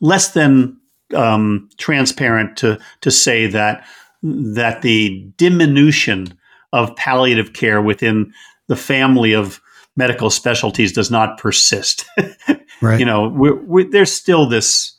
less 0.00 0.32
than 0.32 0.76
um, 1.14 1.68
transparent 1.78 2.56
to 2.58 2.78
to 3.02 3.10
say 3.12 3.46
that 3.46 3.86
that 4.22 4.82
the 4.82 5.30
diminution 5.36 6.36
of 6.72 6.94
palliative 6.96 7.52
care 7.52 7.80
within 7.80 8.32
the 8.66 8.76
family 8.76 9.32
of 9.32 9.60
medical 9.96 10.28
specialties 10.28 10.92
does 10.92 11.08
not 11.08 11.38
persist. 11.38 12.04
right. 12.82 12.98
You 12.98 13.06
know, 13.06 13.28
we're, 13.28 13.54
we're, 13.62 13.88
there's 13.88 14.12
still 14.12 14.46
this. 14.48 14.92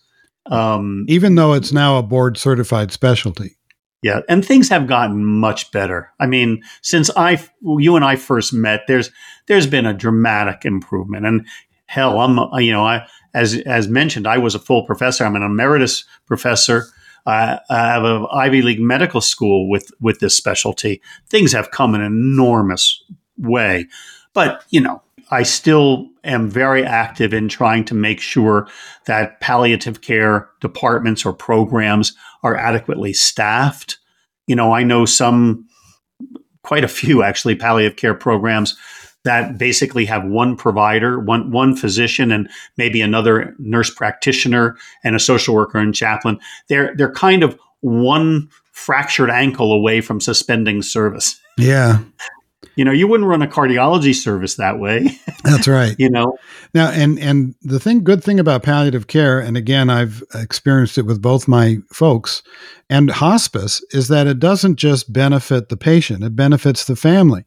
Um, 0.45 1.05
Even 1.09 1.35
though 1.35 1.51
it's 1.51 1.73
now 1.73 1.97
a 1.97 2.03
board 2.03 2.37
certified 2.37 2.93
specialty. 2.93 3.56
Yeah, 4.03 4.21
and 4.29 4.45
things 4.45 4.69
have 4.69 4.87
gotten 4.87 5.25
much 5.25 5.71
better. 5.71 6.11
I 6.19 6.27
mean, 6.27 6.61
since 6.81 7.09
I 7.15 7.43
you 7.61 7.95
and 7.95 8.05
I 8.05 8.15
first 8.15 8.53
met, 8.53 8.81
there's 8.87 9.09
there's 9.47 9.67
been 9.67 9.85
a 9.85 9.93
dramatic 9.93 10.65
improvement. 10.65 11.25
And 11.25 11.47
hell, 11.87 12.19
I'm 12.19 12.37
you 12.61 12.71
know 12.71 12.85
I 12.85 13.07
as 13.33 13.55
as 13.65 13.87
mentioned, 13.87 14.27
I 14.27 14.37
was 14.37 14.55
a 14.55 14.59
full 14.59 14.85
professor. 14.85 15.25
I'm 15.25 15.35
an 15.35 15.41
emeritus 15.41 16.05
professor. 16.25 16.85
I 17.25 17.59
have 17.69 18.03
an 18.03 18.25
Ivy 18.31 18.61
League 18.61 18.79
medical 18.79 19.19
school 19.19 19.69
with 19.69 19.91
with 19.99 20.19
this 20.19 20.37
specialty. 20.37 21.01
Things 21.29 21.51
have 21.51 21.71
come 21.71 21.95
an 21.95 22.01
enormous 22.01 23.03
way, 23.37 23.87
but 24.33 24.63
you 24.69 24.79
know, 24.79 25.01
I 25.29 25.43
still 25.43 26.07
am 26.23 26.49
very 26.49 26.85
active 26.85 27.33
in 27.33 27.49
trying 27.49 27.85
to 27.85 27.95
make 27.95 28.21
sure 28.21 28.67
that 29.05 29.39
palliative 29.41 30.01
care 30.01 30.49
departments 30.61 31.25
or 31.25 31.33
programs 31.33 32.15
are 32.43 32.55
adequately 32.55 33.13
staffed. 33.13 33.97
You 34.47 34.55
know, 34.55 34.73
I 34.73 34.83
know 34.83 35.05
some, 35.05 35.67
quite 36.63 36.83
a 36.83 36.89
few 36.89 37.23
actually, 37.23 37.55
palliative 37.55 37.97
care 37.97 38.13
programs 38.13 38.77
that 39.23 39.57
basically 39.57 40.05
have 40.05 40.25
one 40.25 40.55
provider, 40.55 41.19
one 41.19 41.51
one 41.51 41.75
physician, 41.75 42.31
and 42.31 42.49
maybe 42.77 43.01
another 43.01 43.53
nurse 43.59 43.93
practitioner 43.93 44.77
and 45.03 45.15
a 45.15 45.19
social 45.19 45.53
worker 45.53 45.79
and 45.79 45.93
chaplain. 45.93 46.39
They're 46.69 46.95
they're 46.95 47.11
kind 47.11 47.43
of 47.43 47.59
one 47.81 48.49
fractured 48.71 49.29
ankle 49.29 49.73
away 49.73 49.99
from 49.99 50.21
suspending 50.21 50.81
service. 50.81 51.41
Yeah 51.57 51.99
you 52.75 52.83
know 52.83 52.91
you 52.91 53.07
wouldn't 53.07 53.29
run 53.29 53.41
a 53.41 53.47
cardiology 53.47 54.13
service 54.13 54.55
that 54.55 54.79
way. 54.79 55.07
That's 55.43 55.67
right. 55.67 55.95
You 55.99 56.09
know? 56.09 56.37
Now 56.73 56.89
and 56.89 57.19
and 57.19 57.55
the 57.61 57.79
thing 57.79 58.03
good 58.03 58.23
thing 58.23 58.39
about 58.39 58.63
palliative 58.63 59.07
care 59.07 59.39
and 59.39 59.55
again 59.55 59.89
i've 59.89 60.23
experienced 60.35 60.97
it 60.97 61.03
with 61.03 61.21
both 61.21 61.47
my 61.47 61.77
folks 61.91 62.43
and 62.89 63.09
hospice 63.09 63.83
is 63.91 64.07
that 64.07 64.27
it 64.27 64.39
doesn't 64.39 64.75
just 64.77 65.11
benefit 65.11 65.69
the 65.69 65.77
patient 65.77 66.23
it 66.23 66.35
benefits 66.35 66.85
the 66.85 66.95
family 66.95 67.45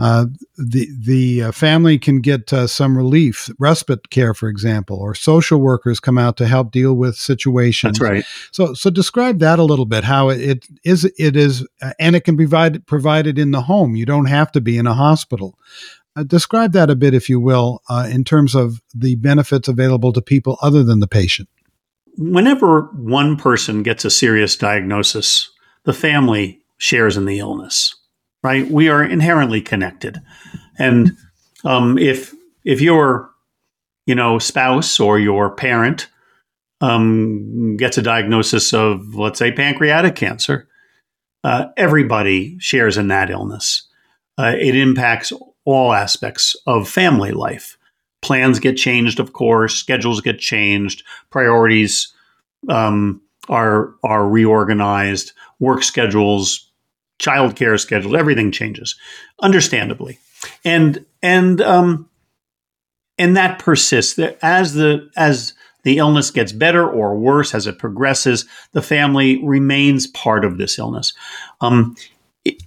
uh, 0.00 0.26
the 0.56 0.88
the 0.98 1.42
uh, 1.42 1.52
family 1.52 1.98
can 1.98 2.20
get 2.20 2.52
uh, 2.54 2.66
some 2.66 2.96
relief, 2.96 3.50
respite 3.58 4.08
care, 4.08 4.32
for 4.32 4.48
example, 4.48 4.96
or 4.96 5.14
social 5.14 5.60
workers 5.60 6.00
come 6.00 6.16
out 6.16 6.38
to 6.38 6.46
help 6.46 6.72
deal 6.72 6.94
with 6.94 7.16
situations. 7.16 7.98
That's 7.98 8.10
right. 8.10 8.24
So, 8.50 8.72
so 8.72 8.88
describe 8.88 9.40
that 9.40 9.58
a 9.58 9.62
little 9.62 9.84
bit. 9.84 10.04
How 10.04 10.30
it, 10.30 10.40
it 10.40 10.66
is, 10.84 11.04
it 11.18 11.36
is, 11.36 11.66
uh, 11.82 11.92
and 12.00 12.16
it 12.16 12.24
can 12.24 12.34
be 12.34 12.44
provided 12.44 12.86
provided 12.86 13.38
in 13.38 13.50
the 13.50 13.62
home. 13.62 13.94
You 13.94 14.06
don't 14.06 14.26
have 14.26 14.50
to 14.52 14.60
be 14.60 14.78
in 14.78 14.86
a 14.86 14.94
hospital. 14.94 15.58
Uh, 16.16 16.22
describe 16.22 16.72
that 16.72 16.88
a 16.88 16.96
bit, 16.96 17.12
if 17.12 17.28
you 17.28 17.38
will, 17.38 17.82
uh, 17.90 18.08
in 18.10 18.24
terms 18.24 18.54
of 18.54 18.80
the 18.94 19.16
benefits 19.16 19.68
available 19.68 20.14
to 20.14 20.22
people 20.22 20.56
other 20.62 20.82
than 20.82 21.00
the 21.00 21.06
patient. 21.06 21.48
Whenever 22.16 22.90
one 22.94 23.36
person 23.36 23.82
gets 23.82 24.04
a 24.06 24.10
serious 24.10 24.56
diagnosis, 24.56 25.50
the 25.84 25.92
family 25.92 26.62
shares 26.78 27.18
in 27.18 27.26
the 27.26 27.38
illness 27.38 27.94
right? 28.42 28.68
We 28.70 28.88
are 28.88 29.02
inherently 29.02 29.60
connected, 29.60 30.20
and 30.78 31.16
um, 31.64 31.98
if 31.98 32.34
if 32.64 32.80
your 32.80 33.30
you 34.06 34.14
know 34.14 34.38
spouse 34.38 35.00
or 35.00 35.18
your 35.18 35.54
parent 35.54 36.08
um, 36.80 37.76
gets 37.76 37.98
a 37.98 38.02
diagnosis 38.02 38.72
of 38.72 39.14
let's 39.14 39.38
say 39.38 39.52
pancreatic 39.52 40.16
cancer, 40.16 40.68
uh, 41.44 41.66
everybody 41.76 42.58
shares 42.58 42.96
in 42.96 43.08
that 43.08 43.30
illness. 43.30 43.86
Uh, 44.38 44.54
it 44.58 44.74
impacts 44.74 45.32
all 45.64 45.92
aspects 45.92 46.56
of 46.66 46.88
family 46.88 47.32
life. 47.32 47.76
Plans 48.22 48.58
get 48.58 48.76
changed, 48.76 49.20
of 49.20 49.32
course. 49.32 49.74
Schedules 49.74 50.20
get 50.20 50.38
changed. 50.38 51.04
Priorities 51.30 52.12
um, 52.68 53.20
are 53.48 53.94
are 54.02 54.28
reorganized. 54.28 55.32
Work 55.58 55.82
schedules, 55.82 56.69
childcare 57.20 57.78
schedules, 57.78 58.14
everything 58.14 58.50
changes, 58.50 58.96
understandably, 59.40 60.18
and 60.64 61.04
and 61.22 61.60
um, 61.60 62.08
and 63.18 63.36
that 63.36 63.58
persists 63.58 64.18
as 64.42 64.74
the 64.74 65.08
as 65.16 65.52
the 65.82 65.98
illness 65.98 66.30
gets 66.30 66.52
better 66.52 66.88
or 66.88 67.16
worse 67.16 67.54
as 67.54 67.66
it 67.66 67.78
progresses. 67.78 68.46
The 68.72 68.82
family 68.82 69.42
remains 69.44 70.06
part 70.08 70.44
of 70.44 70.58
this 70.58 70.78
illness. 70.78 71.12
Um, 71.60 71.96
it, 72.44 72.62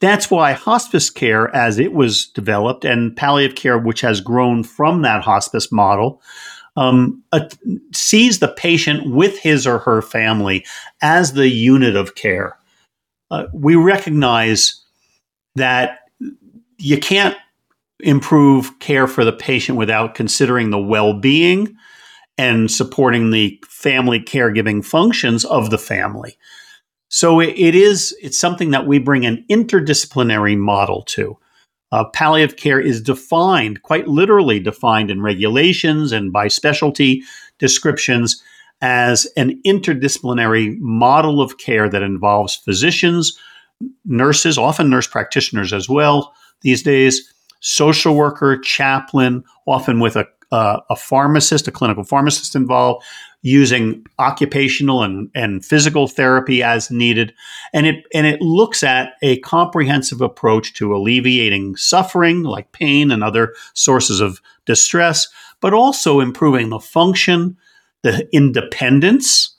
that's 0.00 0.30
why 0.30 0.52
hospice 0.52 1.10
care, 1.10 1.54
as 1.54 1.78
it 1.78 1.92
was 1.92 2.26
developed, 2.26 2.84
and 2.84 3.16
palliative 3.16 3.56
care, 3.56 3.78
which 3.78 4.00
has 4.00 4.20
grown 4.20 4.64
from 4.64 5.02
that 5.02 5.22
hospice 5.22 5.70
model, 5.70 6.20
um, 6.76 7.22
sees 7.92 8.38
the 8.38 8.48
patient 8.48 9.10
with 9.10 9.38
his 9.38 9.66
or 9.66 9.78
her 9.78 10.02
family 10.02 10.64
as 11.02 11.34
the 11.34 11.48
unit 11.48 11.94
of 11.96 12.14
care. 12.14 12.56
Uh, 13.32 13.46
we 13.54 13.74
recognize 13.74 14.84
that 15.56 16.00
you 16.76 16.98
can't 16.98 17.34
improve 18.00 18.78
care 18.78 19.06
for 19.06 19.24
the 19.24 19.32
patient 19.32 19.78
without 19.78 20.14
considering 20.14 20.68
the 20.68 20.78
well 20.78 21.14
being 21.14 21.74
and 22.36 22.70
supporting 22.70 23.30
the 23.30 23.58
family 23.66 24.20
caregiving 24.20 24.84
functions 24.84 25.46
of 25.46 25.70
the 25.70 25.78
family. 25.78 26.36
So 27.08 27.40
it, 27.40 27.54
it 27.58 27.74
is 27.74 28.14
it's 28.20 28.38
something 28.38 28.70
that 28.72 28.86
we 28.86 28.98
bring 28.98 29.24
an 29.24 29.46
interdisciplinary 29.50 30.58
model 30.58 31.02
to. 31.08 31.38
Uh, 31.90 32.04
palliative 32.04 32.58
care 32.58 32.80
is 32.80 33.00
defined, 33.00 33.82
quite 33.82 34.08
literally 34.08 34.60
defined 34.60 35.10
in 35.10 35.22
regulations 35.22 36.12
and 36.12 36.34
by 36.34 36.48
specialty 36.48 37.22
descriptions 37.58 38.42
as 38.82 39.26
an 39.36 39.60
interdisciplinary 39.64 40.76
model 40.80 41.40
of 41.40 41.56
care 41.58 41.88
that 41.88 42.02
involves 42.02 42.56
physicians, 42.56 43.38
nurses, 44.04 44.58
often 44.58 44.90
nurse 44.90 45.06
practitioners 45.06 45.72
as 45.72 45.88
well 45.88 46.34
these 46.62 46.82
days, 46.82 47.32
social 47.60 48.14
worker, 48.14 48.58
chaplain, 48.58 49.44
often 49.66 50.00
with 50.00 50.16
a, 50.16 50.26
uh, 50.50 50.80
a 50.90 50.96
pharmacist, 50.96 51.68
a 51.68 51.72
clinical 51.72 52.04
pharmacist 52.04 52.54
involved, 52.56 53.04
using 53.42 54.04
occupational 54.18 55.02
and, 55.02 55.28
and 55.34 55.64
physical 55.64 56.06
therapy 56.06 56.62
as 56.62 56.90
needed. 56.90 57.32
And 57.72 57.86
it, 57.86 58.04
and 58.14 58.26
it 58.26 58.40
looks 58.40 58.82
at 58.82 59.14
a 59.22 59.38
comprehensive 59.40 60.20
approach 60.20 60.74
to 60.74 60.94
alleviating 60.94 61.76
suffering 61.76 62.44
like 62.44 62.70
pain 62.72 63.10
and 63.10 63.24
other 63.24 63.54
sources 63.74 64.20
of 64.20 64.40
distress, 64.64 65.28
but 65.60 65.74
also 65.74 66.20
improving 66.20 66.68
the 66.68 66.78
function, 66.78 67.56
the 68.02 68.28
independence, 68.32 69.56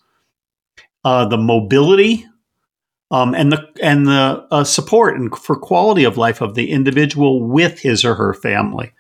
uh, 1.03 1.25
the 1.25 1.38
mobility, 1.38 2.25
um, 3.12 3.36
and 3.36 3.51
the 3.51 3.67
and 3.82 4.08
the 4.08 4.45
uh, 4.51 4.63
support 4.63 5.15
and 5.17 5.36
for 5.38 5.56
quality 5.56 6.03
of 6.03 6.17
life 6.17 6.41
of 6.41 6.56
the 6.56 6.71
individual 6.71 7.43
with 7.43 7.79
his 7.79 8.03
or 8.03 8.15
her 8.15 8.34
family. 8.34 8.91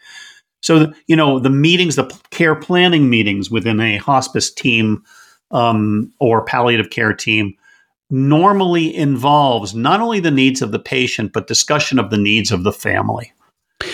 So, 0.61 0.93
you 1.07 1.15
know, 1.15 1.39
the 1.39 1.49
meetings, 1.49 1.97
the 1.97 2.05
care 2.29 2.55
planning 2.55 3.09
meetings 3.09 3.51
within 3.51 3.79
a 3.81 3.97
hospice 3.97 4.51
team 4.51 5.03
um, 5.51 6.13
or 6.19 6.45
palliative 6.45 6.89
care 6.89 7.13
team 7.13 7.55
normally 8.09 8.95
involves 8.95 9.73
not 9.75 9.99
only 9.99 10.19
the 10.19 10.31
needs 10.31 10.61
of 10.61 10.71
the 10.71 10.79
patient, 10.79 11.33
but 11.33 11.47
discussion 11.47 11.99
of 11.99 12.11
the 12.11 12.17
needs 12.17 12.51
of 12.51 12.63
the 12.63 12.71
family 12.71 13.33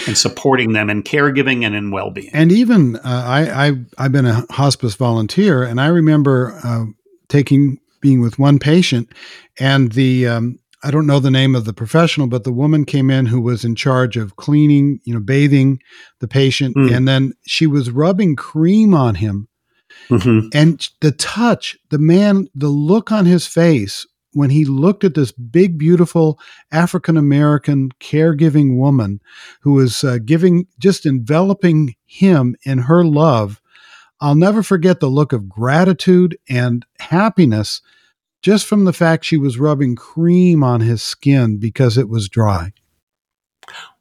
and 0.08 0.18
supporting 0.18 0.74
them 0.74 0.90
in 0.90 1.04
caregiving 1.04 1.66
and 1.66 1.76
in 1.76 1.92
well-being. 1.92 2.30
And 2.34 2.52
even 2.52 2.98
uh, 2.98 3.02
I, 3.06 3.68
I, 3.98 4.04
have 4.04 4.12
been 4.12 4.26
a 4.26 4.46
hospice 4.52 4.96
volunteer, 4.96 5.64
and 5.64 5.80
I 5.80 5.88
remember 5.88 6.60
uh, 6.64 6.86
taking 7.28 7.80
being 8.02 8.22
with 8.22 8.40
one 8.40 8.60
patient, 8.60 9.12
and 9.60 9.92
the 9.92 10.28
um, 10.28 10.60
I 10.84 10.92
don't 10.92 11.08
know 11.08 11.20
the 11.20 11.32
name 11.32 11.56
of 11.56 11.66
the 11.66 11.74
professional, 11.74 12.28
but 12.28 12.44
the 12.44 12.54
woman 12.54 12.86
came 12.86 13.10
in 13.10 13.26
who 13.26 13.42
was 13.42 13.66
in 13.66 13.76
charge 13.76 14.16
of 14.16 14.38
cleaning, 14.38 15.00
you 15.04 15.14
know, 15.14 15.20
bathing 15.20 15.80
the 16.20 16.28
patient. 16.28 16.76
Mm. 16.76 16.96
And 16.96 17.08
then 17.08 17.34
she 17.46 17.68
was 17.68 17.92
rubbing 17.92 18.36
cream 18.36 18.94
on 18.94 19.16
him. 19.16 19.48
Mm-hmm. 20.10 20.48
And 20.54 20.88
the 21.02 21.12
touch, 21.12 21.78
the 21.90 21.98
man, 21.98 22.48
the 22.56 22.70
look 22.70 23.12
on 23.12 23.26
his 23.26 23.46
face 23.46 24.08
when 24.34 24.50
he 24.50 24.66
looked 24.66 25.04
at 25.04 25.16
this 25.16 25.32
big, 25.32 25.78
beautiful 25.78 26.40
African 26.72 27.18
American 27.18 27.90
caregiving 28.00 28.78
woman 28.78 29.22
who 29.62 29.74
was 29.74 30.04
uh, 30.04 30.20
giving, 30.24 30.68
just 30.78 31.06
enveloping 31.06 31.96
him 32.06 32.56
in 32.64 32.80
her 32.80 33.04
love. 33.04 33.62
I'll 34.22 34.36
never 34.36 34.62
forget 34.62 35.00
the 35.00 35.08
look 35.08 35.34
of 35.34 35.48
gratitude 35.48 36.38
and 36.50 36.86
happiness 37.00 37.82
just 38.42 38.66
from 38.66 38.86
the 38.86 38.94
fact 38.94 39.26
she 39.26 39.38
was 39.38 39.58
rubbing 39.58 39.96
cream 39.96 40.64
on 40.64 40.82
his 40.82 41.02
skin 41.02 41.58
because 41.58 41.98
it 41.98 42.10
was 42.10 42.30
dry. 42.30 42.72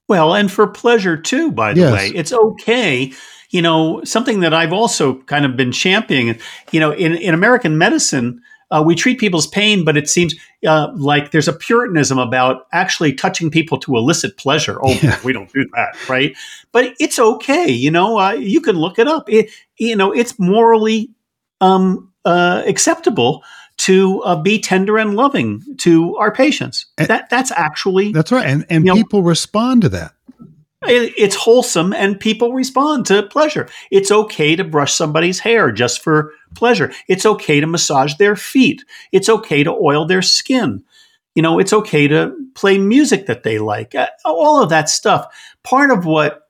Well, 0.08 0.34
and 0.34 0.50
for 0.50 0.66
pleasure 0.66 1.16
too, 1.16 1.52
by 1.52 1.74
the 1.74 1.80
yes. 1.80 1.92
way. 1.92 2.08
It's 2.14 2.32
okay. 2.32 3.12
You 3.50 3.62
know, 3.62 4.02
something 4.04 4.40
that 4.40 4.54
I've 4.54 4.72
also 4.72 5.22
kind 5.22 5.44
of 5.44 5.56
been 5.56 5.72
championing, 5.72 6.38
you 6.70 6.80
know, 6.80 6.92
in, 6.92 7.14
in 7.14 7.34
American 7.34 7.78
medicine, 7.78 8.40
uh, 8.70 8.82
we 8.84 8.94
treat 8.94 9.18
people's 9.18 9.46
pain, 9.46 9.84
but 9.84 9.96
it 9.96 10.08
seems 10.08 10.34
uh, 10.66 10.88
like 10.94 11.30
there's 11.30 11.48
a 11.48 11.52
puritanism 11.52 12.18
about 12.18 12.66
actually 12.72 13.12
touching 13.12 13.50
people 13.50 13.78
to 13.78 13.96
elicit 13.96 14.36
pleasure. 14.36 14.78
Oh, 14.82 14.92
yeah. 15.02 15.18
we 15.24 15.32
don't 15.32 15.52
do 15.52 15.68
that, 15.74 16.08
right? 16.08 16.36
But 16.72 16.94
it's 17.00 17.18
okay. 17.18 17.70
You 17.70 17.90
know, 17.90 18.18
uh, 18.18 18.32
you 18.32 18.60
can 18.60 18.76
look 18.76 18.98
it 18.98 19.08
up. 19.08 19.30
It, 19.30 19.50
you 19.78 19.96
know, 19.96 20.12
it's 20.12 20.38
morally 20.38 21.10
um, 21.60 22.12
uh, 22.24 22.62
acceptable 22.66 23.42
to 23.78 24.20
uh, 24.22 24.36
be 24.36 24.60
tender 24.60 24.98
and 24.98 25.14
loving 25.14 25.62
to 25.78 26.16
our 26.16 26.32
patients. 26.32 26.86
And 26.98 27.08
that 27.08 27.30
that's 27.30 27.52
actually 27.52 28.12
that's 28.12 28.32
right, 28.32 28.46
and 28.46 28.66
and 28.68 28.84
people 28.84 29.20
know, 29.20 29.28
respond 29.28 29.82
to 29.82 29.88
that. 29.90 30.12
It, 30.82 31.12
it's 31.16 31.34
wholesome, 31.34 31.92
and 31.92 32.20
people 32.20 32.52
respond 32.52 33.06
to 33.06 33.24
pleasure. 33.24 33.68
It's 33.90 34.12
okay 34.12 34.54
to 34.54 34.64
brush 34.64 34.94
somebody's 34.94 35.40
hair 35.40 35.72
just 35.72 36.02
for 36.02 36.32
pleasure. 36.54 36.92
It's 37.08 37.26
okay 37.26 37.60
to 37.60 37.66
massage 37.66 38.14
their 38.14 38.36
feet. 38.36 38.84
It's 39.10 39.28
okay 39.28 39.64
to 39.64 39.72
oil 39.72 40.06
their 40.06 40.22
skin. 40.22 40.84
You 41.34 41.42
know, 41.42 41.58
it's 41.58 41.72
okay 41.72 42.08
to 42.08 42.34
play 42.54 42.78
music 42.78 43.26
that 43.26 43.42
they 43.42 43.58
like. 43.58 43.94
Uh, 43.94 44.08
all 44.24 44.62
of 44.62 44.70
that 44.70 44.88
stuff. 44.88 45.26
Part 45.64 45.90
of 45.90 46.04
what 46.04 46.48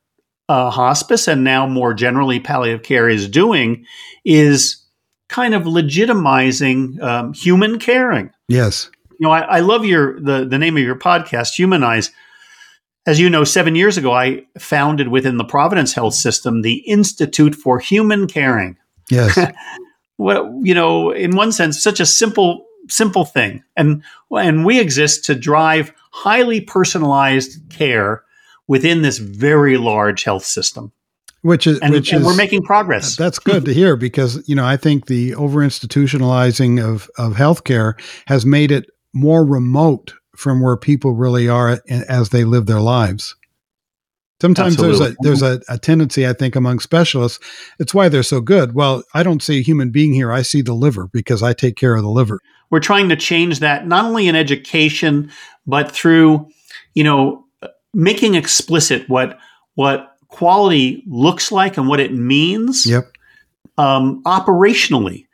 uh, 0.48 0.70
hospice 0.70 1.28
and 1.28 1.44
now 1.44 1.66
more 1.66 1.94
generally 1.94 2.40
palliative 2.40 2.82
care 2.82 3.08
is 3.08 3.28
doing 3.28 3.84
is 4.24 4.82
kind 5.28 5.54
of 5.54 5.64
legitimizing 5.64 7.00
um, 7.02 7.32
human 7.34 7.78
caring. 7.78 8.30
Yes. 8.48 8.90
You 9.18 9.26
know, 9.26 9.30
I, 9.30 9.40
I, 9.40 9.60
love 9.60 9.84
your 9.84 10.18
the 10.20 10.46
the 10.46 10.58
name 10.58 10.76
of 10.76 10.82
your 10.82 10.98
podcast, 10.98 11.54
Humanize. 11.54 12.12
As 13.08 13.18
you 13.18 13.30
know, 13.30 13.42
seven 13.42 13.74
years 13.74 13.96
ago, 13.96 14.12
I 14.12 14.44
founded 14.58 15.08
within 15.08 15.38
the 15.38 15.44
Providence 15.44 15.94
Health 15.94 16.12
System 16.12 16.60
the 16.60 16.80
Institute 16.86 17.54
for 17.54 17.78
Human 17.78 18.26
Caring. 18.26 18.76
Yes. 19.10 19.38
well, 20.18 20.60
you 20.62 20.74
know, 20.74 21.10
in 21.12 21.34
one 21.34 21.50
sense, 21.50 21.82
such 21.82 22.00
a 22.00 22.06
simple 22.06 22.66
simple 22.90 23.24
thing, 23.24 23.64
and 23.78 24.02
and 24.30 24.66
we 24.66 24.78
exist 24.78 25.24
to 25.24 25.34
drive 25.34 25.90
highly 26.10 26.60
personalized 26.60 27.70
care 27.70 28.24
within 28.66 29.00
this 29.00 29.16
very 29.16 29.78
large 29.78 30.24
health 30.24 30.44
system 30.44 30.92
which 31.40 31.66
is 31.66 31.78
and, 31.78 31.94
which 31.94 32.12
and 32.12 32.20
is, 32.20 32.26
we're 32.26 32.36
making 32.36 32.62
progress. 32.62 33.16
That's 33.16 33.38
good 33.38 33.64
to 33.64 33.72
hear 33.72 33.96
because 33.96 34.46
you 34.46 34.54
know 34.54 34.66
I 34.66 34.76
think 34.76 35.06
the 35.06 35.34
over 35.34 35.60
institutionalizing 35.60 36.84
of 36.84 37.10
of 37.16 37.36
healthcare 37.36 37.98
has 38.26 38.44
made 38.44 38.70
it 38.70 38.90
more 39.14 39.46
remote 39.46 40.12
from 40.38 40.60
where 40.60 40.76
people 40.76 41.14
really 41.14 41.48
are 41.48 41.80
as 41.88 42.28
they 42.28 42.44
live 42.44 42.66
their 42.66 42.80
lives. 42.80 43.34
Sometimes 44.40 44.74
Absolutely. 44.74 45.16
there's 45.20 45.42
a 45.42 45.48
there's 45.48 45.68
a, 45.68 45.74
a, 45.74 45.78
tendency 45.78 46.24
I 46.24 46.32
think 46.32 46.54
among 46.54 46.78
specialists. 46.78 47.44
It's 47.80 47.92
why 47.92 48.08
they're 48.08 48.22
so 48.22 48.40
good. 48.40 48.72
Well, 48.72 49.02
I 49.12 49.24
don't 49.24 49.42
see 49.42 49.58
a 49.58 49.62
human 49.62 49.90
being 49.90 50.12
here. 50.14 50.30
I 50.30 50.42
see 50.42 50.62
the 50.62 50.74
liver 50.74 51.08
because 51.12 51.42
I 51.42 51.54
take 51.54 51.74
care 51.74 51.96
of 51.96 52.04
the 52.04 52.08
liver. 52.08 52.38
We're 52.70 52.78
trying 52.78 53.08
to 53.08 53.16
change 53.16 53.58
that 53.58 53.88
not 53.88 54.04
only 54.04 54.28
in 54.28 54.36
education 54.36 55.32
but 55.66 55.90
through, 55.90 56.48
you 56.94 57.02
know, 57.02 57.44
making 57.92 58.36
explicit 58.36 59.08
what 59.08 59.38
what 59.74 60.12
quality 60.28 61.02
looks 61.08 61.50
like 61.50 61.76
and 61.76 61.88
what 61.88 61.98
it 61.98 62.14
means 62.14 62.86
yep. 62.86 63.10
um, 63.76 64.22
operationally 64.22 65.26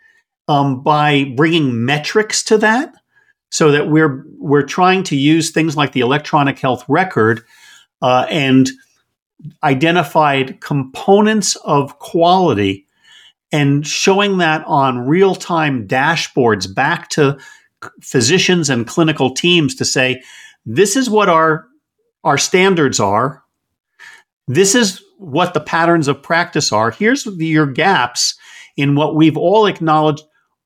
um, 0.49 0.83
by 0.83 1.25
bringing 1.37 1.85
metrics 1.85 2.43
to 2.45 2.57
that 2.57 2.95
so 3.55 3.71
that 3.71 3.89
we're 3.89 4.27
we're 4.41 4.65
trying 4.67 5.05
to 5.05 5.15
use 5.15 5.53
things 5.53 5.77
like 5.77 5.93
the 5.93 6.01
electronic 6.01 6.59
health 6.59 6.85
record 6.89 7.41
uh, 8.03 8.27
and 8.29 8.69
identified 9.63 10.61
components 10.61 11.55
of 11.65 11.97
quality 12.01 12.85
and 13.53 13.87
showing 13.87 14.39
that 14.39 14.65
on 14.67 15.07
real-time 15.07 15.87
dashboards 15.87 16.75
back 16.75 17.09
to 17.11 17.39
physicians 18.01 18.69
and 18.69 18.89
clinical 18.89 19.33
teams 19.33 19.77
to 19.77 19.85
say, 19.85 20.21
this 20.67 20.97
is 20.97 21.09
what 21.09 21.29
our 21.29 21.69
our 22.25 22.39
standards 22.39 22.99
are. 22.99 23.45
This 24.49 24.75
is 24.75 25.01
what 25.19 25.55
the 25.55 25.61
patterns 25.61 26.09
of 26.09 26.21
practice 26.21 26.73
are. 26.73 26.91
Here's 26.91 27.23
the, 27.23 27.47
your 27.47 27.67
gaps 27.69 28.35
in 28.77 28.97
what 28.97 29.15
we've 29.15 29.37
all 29.37 29.67
acknowledged 29.67 30.25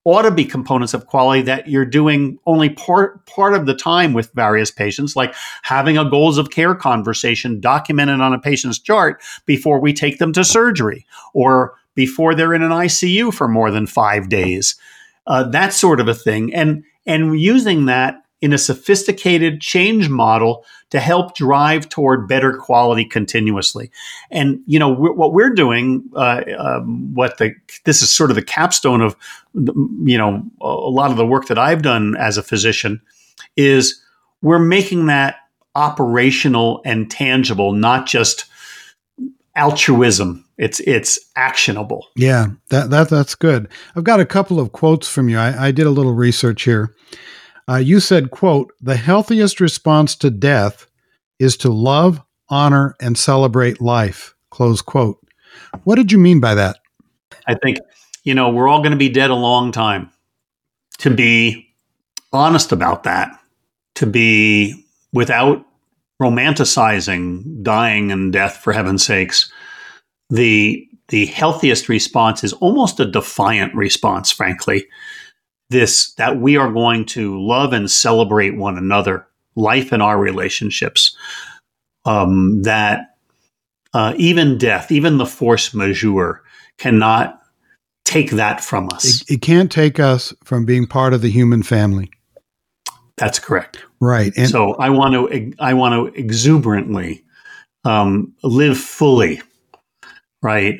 ought 0.09 0.23
to 0.23 0.31
be 0.31 0.44
components 0.44 0.94
of 0.94 1.07
quality 1.07 1.42
that 1.42 1.68
you're 1.68 1.85
doing 1.85 2.38
only 2.47 2.71
part 2.71 3.27
part 3.27 3.53
of 3.53 3.66
the 3.66 3.75
time 3.75 4.14
with 4.14 4.33
various 4.33 4.71
patients, 4.71 5.14
like 5.14 5.35
having 5.62 5.99
a 5.99 6.09
goals 6.09 6.38
of 6.38 6.51
care 6.51 6.75
conversation 6.75 7.61
documented 7.61 8.21
on 8.21 8.33
a 8.33 8.38
patient's 8.38 8.79
chart 8.79 9.21
before 9.44 9.79
we 9.79 9.92
take 9.92 10.18
them 10.18 10.33
to 10.33 10.44
surgery 10.44 11.05
or 11.35 11.75
before 11.94 12.35
they're 12.35 12.55
in 12.55 12.62
an 12.62 12.71
ICU 12.71 13.35
for 13.35 13.49
more 13.49 13.71
than 13.71 13.87
five 13.87 14.31
days. 14.31 14.77
Uh, 15.27 15.42
that 15.42 15.75
sort 15.75 16.01
of 16.01 16.09
a 16.09 16.14
thing, 16.14 16.55
and 16.55 16.85
and 17.05 17.38
using 17.38 17.85
that 17.85 18.23
in 18.40 18.53
a 18.53 18.59
sophisticated 18.59 19.61
change 19.61 20.09
model 20.09 20.64
to 20.90 21.01
help 21.01 21.35
drive 21.35 21.88
toward 21.88 22.29
better 22.29 22.57
quality 22.57 23.05
continuously. 23.05 23.90
And 24.31 24.61
you 24.66 24.79
know 24.79 24.90
we're, 24.90 25.12
what 25.12 25.33
we're 25.33 25.55
doing, 25.55 26.09
uh, 26.14 26.42
um, 26.59 27.14
what 27.14 27.38
the 27.38 27.55
this 27.85 28.03
is 28.03 28.11
sort 28.11 28.31
of 28.31 28.37
the 28.37 28.42
capstone 28.42 29.01
of 29.01 29.16
you 29.55 30.18
know 30.18 30.42
a 30.61 30.68
lot 30.68 31.11
of 31.11 31.16
the 31.16 31.27
work 31.27 31.46
that 31.46 31.59
I've 31.59 31.83
done 31.83 32.16
as 32.16 32.38
a 32.38 32.42
physician 32.42 33.01
is 33.57 34.03
we're 34.40 34.59
making 34.59 35.07
that 35.07 35.37
operational 35.74 36.81
and 36.85 37.11
tangible, 37.11 37.72
not 37.72 38.07
just 38.07 38.46
altruism. 39.55 40.44
It's 40.57 40.81
it's 40.81 41.18
actionable. 41.37 42.07
Yeah, 42.16 42.48
that 42.70 42.90
that 42.90 43.09
that's 43.09 43.35
good. 43.35 43.68
I've 43.94 44.05
got 44.05 44.20
a 44.20 44.27
couple 44.27 44.59
of 44.59 44.72
quotes 44.72 45.09
from 45.09 45.29
you. 45.29 45.38
I, 45.38 45.66
I 45.66 45.70
did 45.70 45.87
a 45.87 45.90
little 45.90 46.14
research 46.14 46.62
here. 46.62 46.94
Uh, 47.68 47.76
you 47.76 48.00
said, 48.00 48.31
quote, 48.31 48.72
the 48.81 48.96
healthiest 48.96 49.61
response 49.61 50.16
to 50.16 50.31
death 50.31 50.87
is 51.38 51.57
to 51.59 51.68
love, 51.68 52.22
honor, 52.48 52.96
and 53.00 53.18
celebrate 53.18 53.81
life, 53.81 54.35
close 54.50 54.81
quote. 54.81 55.18
What 55.85 55.96
did 55.96 56.11
you 56.11 56.18
mean 56.18 56.40
by 56.40 56.54
that? 56.54 56.78
I 57.46 57.54
think, 57.54 57.78
you 58.24 58.35
know, 58.35 58.48
we're 58.48 58.68
all 58.68 58.81
going 58.81 58.92
to 58.92 58.96
be 58.96 59.11
dead 59.11 59.31
a 59.31 59.35
long 59.35 59.70
time. 59.70 60.11
To 60.98 61.11
be 61.14 61.74
honest 62.33 62.72
about 62.72 63.04
that, 63.04 63.38
to 63.96 64.07
be 64.07 64.87
without 65.12 65.64
romanticizing 66.20 67.62
dying 67.62 68.11
and 68.11 68.33
death 68.33 68.57
for 68.57 68.72
heaven's 68.72 69.04
sakes, 69.04 69.52
the 70.31 70.85
the 71.09 71.26
healthiest 71.26 71.88
response 71.88 72.44
is 72.44 72.52
almost 72.54 73.00
a 73.00 73.11
defiant 73.11 73.74
response, 73.74 74.31
frankly 74.31 74.87
this 75.70 76.12
that 76.14 76.38
we 76.38 76.57
are 76.57 76.72
going 76.72 77.04
to 77.07 77.40
love 77.40 77.72
and 77.72 77.90
celebrate 77.90 78.57
one 78.57 78.78
another, 78.78 79.26
life 79.54 79.92
and 79.92 80.02
our 80.02 80.18
relationships. 80.18 81.16
Um, 82.04 82.62
that 82.62 83.16
uh, 83.92 84.14
even 84.16 84.57
death, 84.57 84.90
even 84.90 85.18
the 85.18 85.26
force 85.26 85.74
majeure, 85.74 86.42
cannot 86.78 87.38
take 88.04 88.31
that 88.31 88.62
from 88.62 88.88
us. 88.94 89.22
It, 89.22 89.35
it, 89.35 89.42
can't 89.42 89.70
take 89.70 90.00
us 90.00 90.33
from 90.44 90.64
being 90.64 90.87
part 90.87 91.12
of 91.12 91.20
the 91.20 91.31
human 91.31 91.62
family. 91.62 92.11
That's 93.16 93.38
correct. 93.38 93.85
Right. 94.00 94.33
And 94.37 94.48
so 94.48 94.74
I 94.74 94.90
want 94.90 95.14
to 95.14 95.52
I 95.59 95.74
want 95.74 96.14
to 96.14 96.18
exuberantly 96.18 97.24
um, 97.85 98.33
live 98.42 98.78
fully, 98.78 99.42
right? 100.42 100.78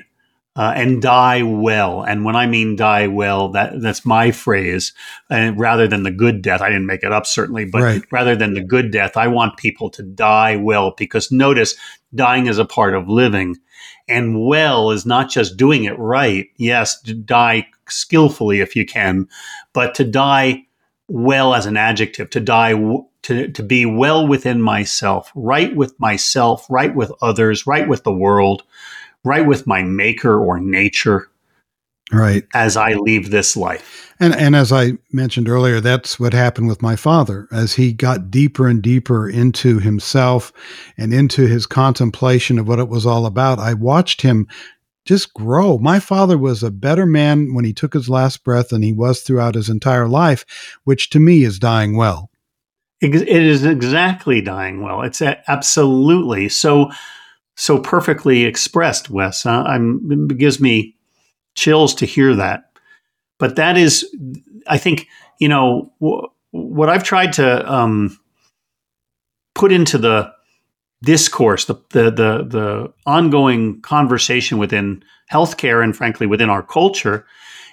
Uh, 0.59 0.73
and 0.75 1.01
die 1.01 1.41
well. 1.45 2.03
And 2.03 2.25
when 2.25 2.35
I 2.35 2.47
mean 2.47 2.75
die 2.75 3.07
well, 3.07 3.51
that 3.51 3.81
that's 3.81 4.05
my 4.05 4.33
phrase. 4.33 4.93
And 5.31 5.57
rather 5.57 5.87
than 5.87 6.03
the 6.03 6.11
good 6.11 6.43
death, 6.43 6.61
I 6.61 6.69
didn't 6.69 6.87
make 6.87 7.05
it 7.05 7.13
up 7.13 7.27
certainly, 7.27 7.65
but 7.65 7.83
right. 7.83 8.03
rather 8.11 8.35
than 8.35 8.55
the 8.55 8.61
good 8.61 8.91
death, 8.91 9.17
I 9.17 9.29
want 9.29 9.57
people 9.57 9.89
to 9.91 10.03
die 10.03 10.57
well 10.57 10.95
because 10.99 11.31
notice 11.31 11.77
dying 12.13 12.49
is 12.49 12.59
a 12.59 12.65
part 12.65 12.95
of 12.95 13.09
living. 13.09 13.57
And 14.09 14.45
well 14.45 14.91
is 14.91 15.07
not 15.07 15.31
just 15.31 15.57
doing 15.57 15.85
it 15.85 15.97
right. 15.97 16.49
Yes, 16.57 17.01
die 17.03 17.69
skillfully 17.89 18.61
if 18.61 18.75
you 18.75 18.85
can, 18.85 19.29
but 19.73 19.95
to 19.95 20.05
die 20.05 20.67
well 21.07 21.55
as 21.55 21.67
an 21.67 21.77
adjective, 21.77 22.31
to 22.31 22.41
die 22.41 22.73
to, 23.23 23.49
to 23.49 23.63
be 23.63 23.87
well 23.87 24.27
within 24.27 24.61
myself, 24.61 25.31
right 25.37 25.75
with 25.77 25.99
myself, 26.01 26.67
right 26.69 26.95
with 26.95 27.13
others, 27.23 27.67
right 27.67 27.87
with 27.87 28.03
the 28.03 28.13
world, 28.13 28.65
right 29.29 29.47
with 29.47 29.67
my 29.67 29.83
maker 29.83 30.43
or 30.43 30.59
nature 30.59 31.29
right. 32.11 32.45
as 32.55 32.77
i 32.77 32.95
leave 32.95 33.31
this 33.31 33.57
life. 33.57 34.15
And 34.19 34.35
and 34.35 34.57
as 34.57 34.73
i 34.73 34.93
mentioned 35.13 35.49
earlier 35.49 35.81
that's 35.81 36.19
what 36.19 36.33
happened 36.33 36.69
with 36.69 36.83
my 36.83 36.97
father. 36.97 37.47
As 37.53 37.75
he 37.75 37.93
got 37.93 38.31
deeper 38.31 38.67
and 38.67 38.83
deeper 38.83 39.29
into 39.29 39.79
himself 39.79 40.53
and 40.97 41.13
into 41.13 41.47
his 41.47 41.67
contemplation 41.67 42.59
of 42.59 42.67
what 42.67 42.79
it 42.79 42.89
was 42.89 43.07
all 43.07 43.27
about 43.27 43.59
i 43.59 43.75
watched 43.75 44.23
him 44.23 44.49
just 45.05 45.33
grow. 45.33 45.79
My 45.79 46.01
father 46.01 46.37
was 46.37 46.63
a 46.63 46.71
better 46.71 47.07
man 47.07 47.55
when 47.55 47.65
he 47.65 47.73
took 47.73 47.95
his 47.95 48.11
last 48.11 48.45
breath 48.45 48.69
than 48.69 48.83
he 48.83 48.93
was 48.93 49.23
throughout 49.23 49.55
his 49.55 49.71
entire 49.71 50.07
life 50.07 50.45
which 50.85 51.09
to 51.11 51.19
me 51.19 51.45
is 51.45 51.59
dying 51.59 51.97
well. 51.97 52.31
It 53.01 53.15
is 53.15 53.65
exactly 53.65 54.41
dying 54.41 54.83
well. 54.83 55.03
It's 55.03 55.23
absolutely. 55.23 56.49
So 56.49 56.91
so 57.59 57.77
perfectly 57.81 58.45
expressed, 58.45 59.11
Wes. 59.11 59.45
Uh, 59.45 59.65
it 60.11 60.39
gives 60.39 60.61
me 60.61 60.95
chills 61.55 61.93
to 61.97 62.07
hear 62.07 62.35
that. 62.37 62.71
But 63.39 63.57
that 63.57 63.77
is, 63.77 64.07
I 64.69 64.79
think, 64.79 65.09
you 65.41 65.49
know, 65.49 65.93
w- 66.01 66.29
what 66.53 66.89
I've 66.89 67.03
tried 67.03 67.33
to 67.35 67.73
um, 67.73 68.17
put 69.57 69.73
into 69.73 69.99
the 69.99 70.33
discourse, 71.03 71.65
the, 71.65 71.75
the 71.91 72.05
the 72.11 72.45
the 72.49 72.93
ongoing 73.07 73.81
conversation 73.83 74.59
within 74.59 75.03
healthcare 75.33 75.83
and 75.83 75.97
frankly 75.97 76.27
within 76.29 76.51
our 76.51 76.63
culture, 76.63 77.27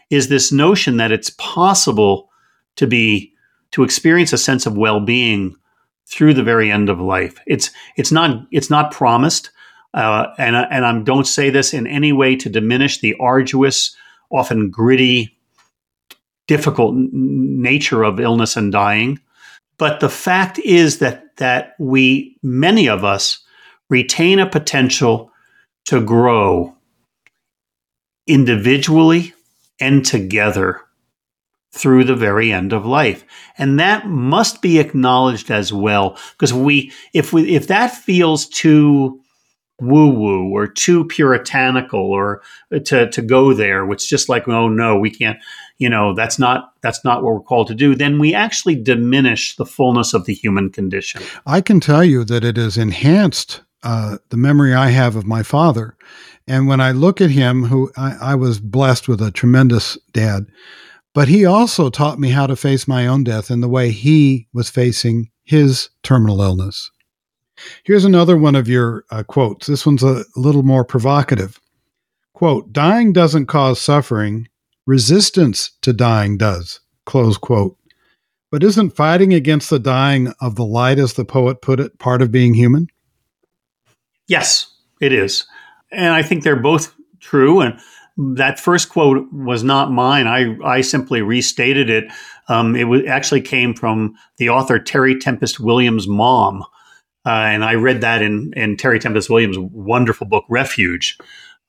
is 0.10 0.30
this 0.30 0.52
notion 0.52 0.98
that 0.98 1.12
it's 1.12 1.30
possible 1.38 2.30
to 2.76 2.88
be 2.88 3.32
to 3.71 3.84
experience 3.84 4.34
a 4.34 4.38
sense 4.38 4.65
of 4.65 4.78
well-being 4.78 5.56
through 6.08 6.34
the 6.34 6.43
very 6.43 6.71
end 6.71 6.89
of 6.89 7.00
life. 7.00 7.36
It's 7.45 7.69
it's 7.98 8.12
not 8.12 8.48
it's 8.52 8.71
not 8.71 8.91
promised. 8.91 9.52
Uh, 9.95 10.27
and 10.38 10.55
and 10.55 10.86
I 10.86 10.99
don't 10.99 11.25
say 11.25 11.49
this 11.49 11.73
in 11.73 11.88
any 11.88 12.12
way 12.12 12.36
to 12.36 12.49
diminish 12.49 12.99
the 12.99 13.15
arduous, 13.19 13.95
often 14.29 14.69
gritty, 14.69 15.38
difficult 16.47 16.95
nature 16.95 18.03
of 18.03 18.19
illness 18.19 18.58
and 18.58 18.71
dying. 18.73 19.19
But 19.77 20.01
the 20.01 20.10
fact 20.10 20.60
is 20.60 20.99
that 20.99 21.38
that 21.38 21.75
we, 21.79 22.38
many 22.43 22.89
of 22.89 23.05
us, 23.05 23.39
retain 23.89 24.39
a 24.39 24.49
potential 24.49 25.31
to 25.86 26.01
grow 26.03 26.75
individually 28.27 29.34
and 29.79 30.05
together 30.05 30.81
through 31.71 32.03
the 32.05 32.15
very 32.15 32.51
end 32.53 32.71
of 32.71 32.86
life 32.86 33.25
and 33.58 33.79
that 33.79 34.08
must 34.08 34.62
be 34.62 34.79
acknowledged 34.79 35.51
as 35.51 35.73
well 35.73 36.17
because 36.31 36.53
we 36.53 36.91
if 37.13 37.34
we 37.34 37.53
if 37.53 37.67
that 37.67 37.93
feels 37.93 38.47
too 38.47 39.21
woo 39.79 40.09
woo 40.09 40.49
or 40.49 40.67
too 40.67 41.05
puritanical 41.05 41.99
or 41.99 42.41
to, 42.85 43.09
to 43.09 43.21
go 43.21 43.53
there, 43.53 43.85
which 43.85 44.09
just 44.09 44.29
like, 44.29 44.47
oh 44.47 44.69
no, 44.69 44.97
we 44.97 45.09
can't, 45.09 45.38
you 45.77 45.89
know, 45.89 46.13
that's 46.13 46.39
not 46.39 46.73
that's 46.81 47.03
not 47.03 47.23
what 47.23 47.33
we're 47.33 47.41
called 47.41 47.67
to 47.67 47.75
do, 47.75 47.95
then 47.95 48.19
we 48.19 48.33
actually 48.33 48.75
diminish 48.75 49.55
the 49.55 49.65
fullness 49.65 50.13
of 50.13 50.25
the 50.25 50.33
human 50.33 50.69
condition. 50.69 51.21
I 51.45 51.61
can 51.61 51.79
tell 51.79 52.03
you 52.03 52.23
that 52.25 52.43
it 52.43 52.57
has 52.57 52.77
enhanced 52.77 53.61
uh, 53.83 54.17
the 54.29 54.38
memory 54.38 54.73
I 54.73 54.89
have 54.89 55.15
of 55.15 55.27
my 55.27 55.43
father. 55.43 55.95
And 56.47 56.67
when 56.67 56.79
I 56.79 56.91
look 56.91 57.21
at 57.21 57.31
him, 57.31 57.65
who 57.65 57.91
I, 57.97 58.17
I 58.21 58.35
was 58.35 58.59
blessed 58.59 59.07
with 59.07 59.21
a 59.21 59.31
tremendous 59.31 59.97
dad, 60.13 60.45
but 61.13 61.27
he 61.27 61.45
also 61.45 61.89
taught 61.89 62.19
me 62.19 62.29
how 62.29 62.47
to 62.47 62.55
face 62.55 62.88
my 62.88 63.07
own 63.07 63.23
death 63.23 63.49
in 63.49 63.61
the 63.61 63.69
way 63.69 63.91
he 63.91 64.47
was 64.53 64.69
facing 64.69 65.29
his 65.43 65.89
terminal 66.03 66.41
illness. 66.41 66.91
Here's 67.84 68.06
another 68.06 68.38
one 68.38 68.56
of 68.56 68.67
your 68.67 69.06
uh, 69.10 69.23
quotes. 69.23 69.67
This 69.67 69.86
one's 69.86 70.04
a 70.04 70.23
little 70.36 70.63
more 70.63 70.86
provocative. 70.86 71.60
Quote, 72.34 72.73
dying 72.73 73.13
doesn't 73.13 73.45
cause 73.45 73.80
suffering, 73.80 74.47
resistance 74.86 75.71
to 75.82 75.93
dying 75.93 76.38
does. 76.38 76.82
Close 77.06 77.38
quote. 77.38 77.78
But 78.51 78.63
isn't 78.63 78.95
fighting 78.95 79.34
against 79.34 79.69
the 79.69 79.80
dying 79.80 80.34
of 80.39 80.56
the 80.56 80.65
light, 80.65 80.99
as 80.99 81.13
the 81.13 81.25
poet 81.25 81.62
put 81.62 81.80
it, 81.80 81.97
part 81.99 82.21
of 82.21 82.32
being 82.32 82.54
human? 82.54 82.88
Yes, 84.28 84.73
it 85.01 85.12
is. 85.12 85.45
And 85.91 86.13
I 86.13 86.21
think 86.21 86.43
they're 86.43 86.56
both 86.56 86.93
true. 87.19 87.62
And 87.62 87.80
that 88.17 88.60
first 88.60 88.89
quote 88.89 89.32
was 89.34 89.63
not 89.63 89.91
mine. 89.91 90.28
I, 90.28 90.58
I 90.63 90.82
simply 90.82 91.21
restated 91.21 91.89
it. 91.89 92.06
Um, 92.47 92.75
it 92.75 92.84
w- 92.84 93.06
actually 93.08 93.41
came 93.41 93.73
from 93.73 94.15
the 94.38 94.49
author 94.49 94.80
Terry 94.80 95.17
Tempest 95.19 95.60
Williams' 95.60 96.08
mom, 96.08 96.63
uh, 97.25 97.29
and 97.29 97.63
I 97.63 97.73
read 97.75 98.01
that 98.01 98.21
in, 98.21 98.53
in 98.55 98.77
Terry 98.77 98.99
Tempest 98.99 99.29
Williams' 99.29 99.57
wonderful 99.59 100.27
book, 100.27 100.45
Refuge. 100.49 101.17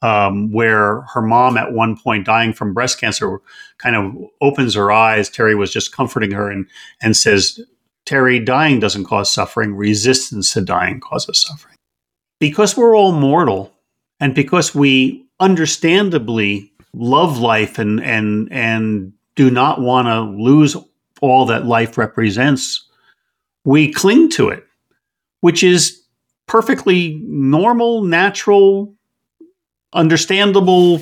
um, 0.03 0.53
where 0.53 1.01
her 1.13 1.23
mom, 1.23 1.57
at 1.57 1.73
one 1.73 1.97
point 1.97 2.27
dying 2.27 2.53
from 2.53 2.75
breast 2.75 3.01
cancer, 3.01 3.41
kind 3.79 3.97
of 3.97 4.15
opens 4.41 4.75
her 4.75 4.93
eyes. 4.93 5.31
Terry 5.31 5.55
was 5.55 5.73
just 5.73 5.93
comforting 5.93 6.33
her 6.33 6.51
and 6.51 6.67
and 7.01 7.17
says, 7.17 7.59
"Terry, 8.05 8.39
dying 8.39 8.79
doesn't 8.79 9.05
cause 9.07 9.33
suffering. 9.33 9.75
Resistance 9.75 10.53
to 10.53 10.61
dying 10.61 11.01
causes 11.01 11.39
suffering." 11.39 11.77
Because 12.39 12.77
we're 12.77 12.97
all 12.97 13.13
mortal, 13.13 13.73
and 14.21 14.35
because 14.35 14.75
we 14.75 15.25
understandably 15.41 16.71
love 16.95 17.39
life 17.39 17.79
and 17.79 18.03
and 18.03 18.49
and 18.53 19.13
do 19.35 19.51
not 19.51 19.81
want 19.81 20.09
to 20.09 20.21
lose 20.21 20.77
all 21.23 21.47
that 21.47 21.65
life 21.67 21.97
represents, 21.97 22.87
we 23.65 23.91
cling 23.93 24.29
to 24.29 24.51
it, 24.51 24.66
which 25.41 25.63
is 25.63 26.03
perfectly 26.47 27.21
normal, 27.25 28.03
natural, 28.03 28.95
understandable, 29.93 31.01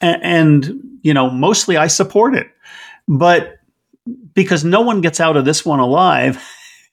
and, 0.00 0.80
you 1.02 1.14
know, 1.14 1.30
mostly 1.30 1.76
I 1.76 1.86
support 1.86 2.34
it. 2.34 2.48
But 3.08 3.58
because 4.34 4.64
no 4.64 4.80
one 4.80 5.00
gets 5.00 5.20
out 5.20 5.36
of 5.36 5.44
this 5.44 5.64
one 5.64 5.80
alive, 5.80 6.42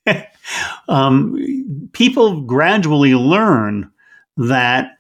um, 0.88 1.90
people 1.94 2.42
gradually 2.42 3.16
learn 3.16 3.92
that 4.38 4.98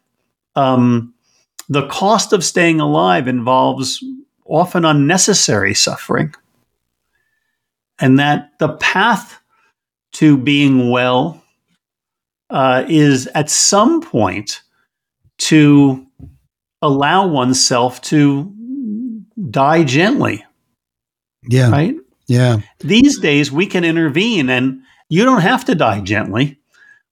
um, 0.55 1.13
the 1.69 1.87
cost 1.87 2.33
of 2.33 2.43
staying 2.43 2.79
alive 2.79 3.27
involves 3.27 4.03
often 4.45 4.85
unnecessary 4.85 5.73
suffering. 5.73 6.33
And 7.99 8.19
that 8.19 8.51
the 8.59 8.73
path 8.73 9.39
to 10.13 10.37
being 10.37 10.89
well 10.89 11.43
uh, 12.49 12.85
is 12.87 13.27
at 13.27 13.49
some 13.49 14.01
point 14.01 14.61
to 15.37 16.05
allow 16.81 17.27
oneself 17.27 18.01
to 18.01 18.53
die 19.49 19.83
gently. 19.83 20.45
Yeah. 21.49 21.71
Right? 21.71 21.95
Yeah. 22.27 22.59
These 22.79 23.19
days 23.19 23.51
we 23.51 23.65
can 23.65 23.83
intervene 23.83 24.49
and 24.49 24.81
you 25.09 25.25
don't 25.25 25.41
have 25.41 25.65
to 25.65 25.75
die 25.75 26.01
gently. 26.01 26.59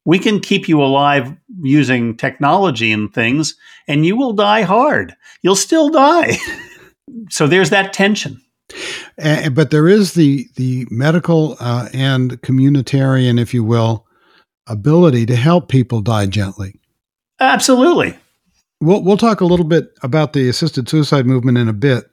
We 0.06 0.20
can 0.20 0.40
keep 0.40 0.68
you 0.68 0.82
alive 0.82 1.36
using 1.62 2.18
technology 2.18 2.92
and 2.92 3.14
things, 3.14 3.56
and 3.88 4.04
you 4.04 4.16
will 4.16 4.34
die 4.34 4.64
hard. 4.64 5.16
You'll 5.44 5.56
still 5.56 5.90
die. 5.90 6.38
so 7.30 7.46
there's 7.46 7.70
that 7.70 7.94
tension. 7.94 8.42
Uh, 9.22 9.50
but 9.50 9.72
there 9.72 9.88
is 9.88 10.14
the 10.14 10.48
the 10.56 10.88
medical 10.90 11.58
uh, 11.60 11.90
and 11.94 12.42
communitarian, 12.42 13.40
if 13.40 13.54
you 13.54 13.64
will, 13.64 14.06
ability 14.68 15.26
to 15.26 15.36
help 15.36 15.70
people 15.70 16.02
die 16.02 16.26
gently. 16.26 16.80
Absolutely. 17.40 18.18
We'll 18.80 19.04
we'll 19.04 19.18
talk 19.18 19.42
a 19.42 19.46
little 19.46 19.66
bit 19.66 19.94
about 20.04 20.34
the 20.34 20.50
assisted 20.50 20.90
suicide 20.90 21.26
movement 21.26 21.58
in 21.58 21.68
a 21.68 21.74
bit. 21.74 22.06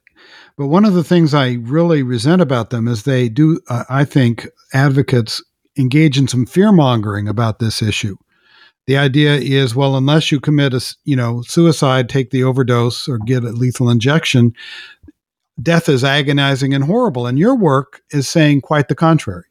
But 0.57 0.67
one 0.67 0.85
of 0.85 0.95
the 0.95 1.05
things 1.05 1.35
I 1.35 1.53
really 1.63 2.03
resent 2.03 2.43
about 2.43 2.71
them 2.71 2.89
is 2.89 3.05
they 3.05 3.29
do, 3.29 3.61
uh, 3.69 3.85
I 3.89 4.05
think, 4.05 4.49
advocates 4.73 5.43
engage 5.79 6.19
in 6.19 6.27
some 6.27 6.47
fear 6.47 6.73
mongering 6.73 7.29
about 7.29 7.61
this 7.61 7.81
issue. 7.81 8.17
The 8.89 8.97
idea 8.97 9.35
is, 9.37 9.77
well, 9.77 9.97
unless 9.97 10.33
you 10.33 10.41
commit 10.41 10.75
a, 10.75 10.97
you 11.05 11.15
know, 11.15 11.43
suicide, 11.43 12.09
take 12.09 12.31
the 12.31 12.43
overdose, 12.43 13.07
or 13.07 13.19
get 13.19 13.45
a 13.45 13.51
lethal 13.51 13.91
injection, 13.91 14.53
death 15.61 15.89
is 15.89 16.05
agonizing 16.05 16.75
and 16.75 16.85
horrible. 16.85 17.27
And 17.27 17.39
your 17.39 17.55
work 17.55 18.03
is 18.11 18.29
saying 18.29 18.61
quite 18.63 18.89
the 18.89 18.95
contrary. 18.95 19.45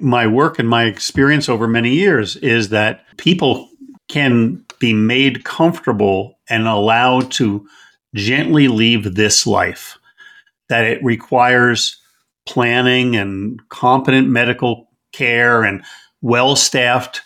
My 0.00 0.26
work 0.26 0.58
and 0.58 0.68
my 0.68 0.84
experience 0.84 1.48
over 1.48 1.66
many 1.66 1.94
years 1.94 2.36
is 2.36 2.68
that 2.68 3.04
people 3.16 3.68
can 4.08 4.64
be 4.78 4.92
made 4.92 5.44
comfortable 5.44 6.38
and 6.48 6.66
allowed 6.66 7.30
to 7.32 7.66
gently 8.14 8.68
leave 8.68 9.14
this 9.14 9.46
life, 9.46 9.98
that 10.68 10.84
it 10.84 11.02
requires 11.02 12.00
planning 12.46 13.16
and 13.16 13.60
competent 13.68 14.28
medical 14.28 14.88
care 15.12 15.64
and 15.64 15.84
well 16.22 16.56
staffed, 16.56 17.22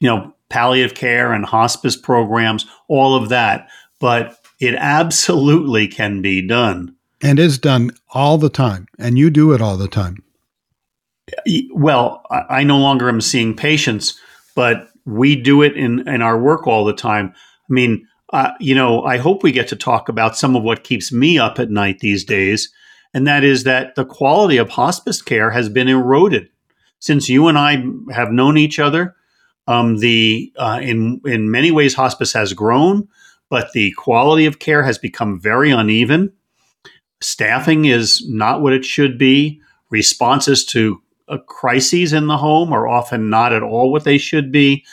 you 0.00 0.08
know, 0.08 0.32
palliative 0.48 0.94
care 0.94 1.32
and 1.32 1.44
hospice 1.44 1.96
programs, 1.96 2.64
all 2.86 3.14
of 3.14 3.28
that. 3.28 3.68
But 4.00 4.38
it 4.60 4.74
absolutely 4.76 5.88
can 5.88 6.22
be 6.22 6.46
done 6.46 6.94
and 7.20 7.38
is 7.38 7.58
done 7.58 7.90
all 8.10 8.38
the 8.38 8.48
time, 8.48 8.86
and 8.98 9.18
you 9.18 9.30
do 9.30 9.52
it 9.52 9.60
all 9.60 9.76
the 9.76 9.88
time. 9.88 10.22
Well, 11.72 12.24
I 12.30 12.62
no 12.62 12.78
longer 12.78 13.08
am 13.08 13.20
seeing 13.20 13.54
patients, 13.54 14.18
but 14.54 14.88
we 15.04 15.36
do 15.36 15.62
it 15.62 15.76
in, 15.76 16.06
in 16.08 16.22
our 16.22 16.38
work 16.38 16.66
all 16.66 16.84
the 16.84 16.94
time. 16.94 17.32
I 17.36 17.72
mean, 17.72 18.06
uh, 18.32 18.52
you 18.60 18.74
know, 18.74 19.02
I 19.04 19.16
hope 19.16 19.42
we 19.42 19.52
get 19.52 19.68
to 19.68 19.76
talk 19.76 20.08
about 20.08 20.36
some 20.36 20.54
of 20.54 20.62
what 20.62 20.84
keeps 20.84 21.12
me 21.12 21.38
up 21.38 21.58
at 21.58 21.70
night 21.70 22.00
these 22.00 22.24
days, 22.24 22.70
and 23.14 23.26
that 23.26 23.44
is 23.44 23.64
that 23.64 23.94
the 23.94 24.04
quality 24.04 24.58
of 24.58 24.70
hospice 24.70 25.22
care 25.22 25.50
has 25.50 25.68
been 25.68 25.88
eroded 25.88 26.48
since 26.98 27.28
you 27.28 27.48
and 27.48 27.58
I 27.58 27.84
have 28.12 28.32
known 28.32 28.58
each 28.58 28.78
other. 28.78 29.14
Um, 29.66 29.98
the 29.98 30.52
uh, 30.56 30.80
in 30.82 31.20
in 31.24 31.50
many 31.50 31.70
ways, 31.70 31.94
hospice 31.94 32.32
has 32.32 32.52
grown, 32.52 33.08
but 33.50 33.72
the 33.72 33.92
quality 33.92 34.46
of 34.46 34.58
care 34.58 34.82
has 34.82 34.98
become 34.98 35.40
very 35.40 35.70
uneven. 35.70 36.32
Staffing 37.20 37.86
is 37.86 38.26
not 38.28 38.62
what 38.62 38.72
it 38.72 38.84
should 38.84 39.18
be. 39.18 39.60
Responses 39.90 40.64
to 40.66 41.02
uh, 41.28 41.38
crises 41.46 42.12
in 42.12 42.26
the 42.26 42.36
home 42.36 42.72
are 42.72 42.86
often 42.86 43.30
not 43.30 43.52
at 43.52 43.62
all 43.62 43.90
what 43.90 44.04
they 44.04 44.18
should 44.18 44.52
be. 44.52 44.84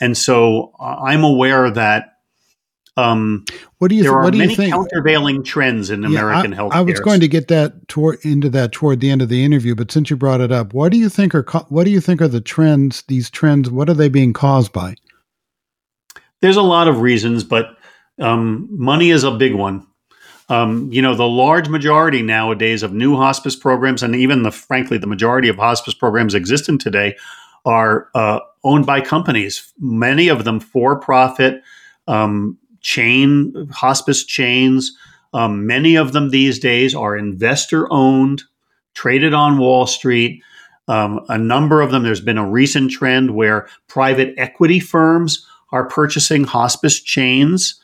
And 0.00 0.16
so 0.16 0.72
uh, 0.80 0.96
I'm 1.04 1.24
aware 1.24 1.70
that 1.70 2.12
um, 2.96 3.44
what 3.78 3.88
do 3.88 3.94
you 3.94 4.02
there 4.02 4.10
th- 4.10 4.16
are 4.18 4.22
what 4.24 4.32
do 4.32 4.38
many 4.38 4.50
you 4.52 4.56
think? 4.56 4.72
countervailing 4.74 5.42
trends 5.42 5.90
in 5.90 6.02
Yeah, 6.02 6.08
American 6.08 6.52
health. 6.52 6.72
I 6.74 6.82
was 6.82 7.00
going 7.00 7.20
to 7.20 7.28
get 7.28 7.48
that 7.48 7.88
toward 7.88 8.18
into 8.24 8.50
that 8.50 8.72
toward 8.72 9.00
the 9.00 9.10
end 9.10 9.22
of 9.22 9.28
the 9.30 9.44
interview, 9.44 9.74
but 9.74 9.90
since 9.90 10.10
you 10.10 10.16
brought 10.16 10.40
it 10.42 10.52
up, 10.52 10.74
what 10.74 10.92
do 10.92 10.98
you 10.98 11.08
think 11.08 11.34
are 11.34 11.42
co- 11.42 11.66
what 11.70 11.84
do 11.84 11.90
you 11.90 12.00
think 12.00 12.20
are 12.20 12.28
the 12.28 12.40
trends? 12.40 13.02
These 13.08 13.30
trends, 13.30 13.70
what 13.70 13.88
are 13.88 13.94
they 13.94 14.08
being 14.10 14.32
caused 14.34 14.72
by? 14.72 14.94
There's 16.40 16.56
a 16.56 16.62
lot 16.62 16.88
of 16.88 17.00
reasons, 17.00 17.44
but 17.44 17.76
um, 18.20 18.68
money 18.70 19.10
is 19.10 19.24
a 19.24 19.30
big 19.30 19.54
one. 19.54 19.86
Um, 20.52 20.92
you 20.92 21.00
know, 21.00 21.14
the 21.14 21.26
large 21.26 21.70
majority 21.70 22.20
nowadays 22.20 22.82
of 22.82 22.92
new 22.92 23.16
hospice 23.16 23.56
programs, 23.56 24.02
and 24.02 24.14
even 24.14 24.42
the 24.42 24.50
frankly, 24.50 24.98
the 24.98 25.06
majority 25.06 25.48
of 25.48 25.56
hospice 25.56 25.94
programs 25.94 26.34
existing 26.34 26.76
today, 26.76 27.16
are 27.64 28.08
uh, 28.14 28.40
owned 28.62 28.84
by 28.84 29.00
companies. 29.00 29.72
Many 29.80 30.28
of 30.28 30.44
them 30.44 30.60
for 30.60 31.00
profit, 31.00 31.62
um, 32.06 32.58
chain 32.82 33.66
hospice 33.72 34.24
chains. 34.24 34.94
Um, 35.32 35.66
many 35.66 35.96
of 35.96 36.12
them 36.12 36.28
these 36.28 36.58
days 36.58 36.94
are 36.94 37.16
investor 37.16 37.90
owned, 37.90 38.42
traded 38.92 39.32
on 39.32 39.56
Wall 39.56 39.86
Street. 39.86 40.42
Um, 40.86 41.24
a 41.30 41.38
number 41.38 41.80
of 41.80 41.92
them, 41.92 42.02
there's 42.02 42.20
been 42.20 42.36
a 42.36 42.46
recent 42.46 42.90
trend 42.90 43.34
where 43.34 43.68
private 43.88 44.34
equity 44.36 44.80
firms 44.80 45.46
are 45.70 45.88
purchasing 45.88 46.44
hospice 46.44 47.00
chains 47.00 47.80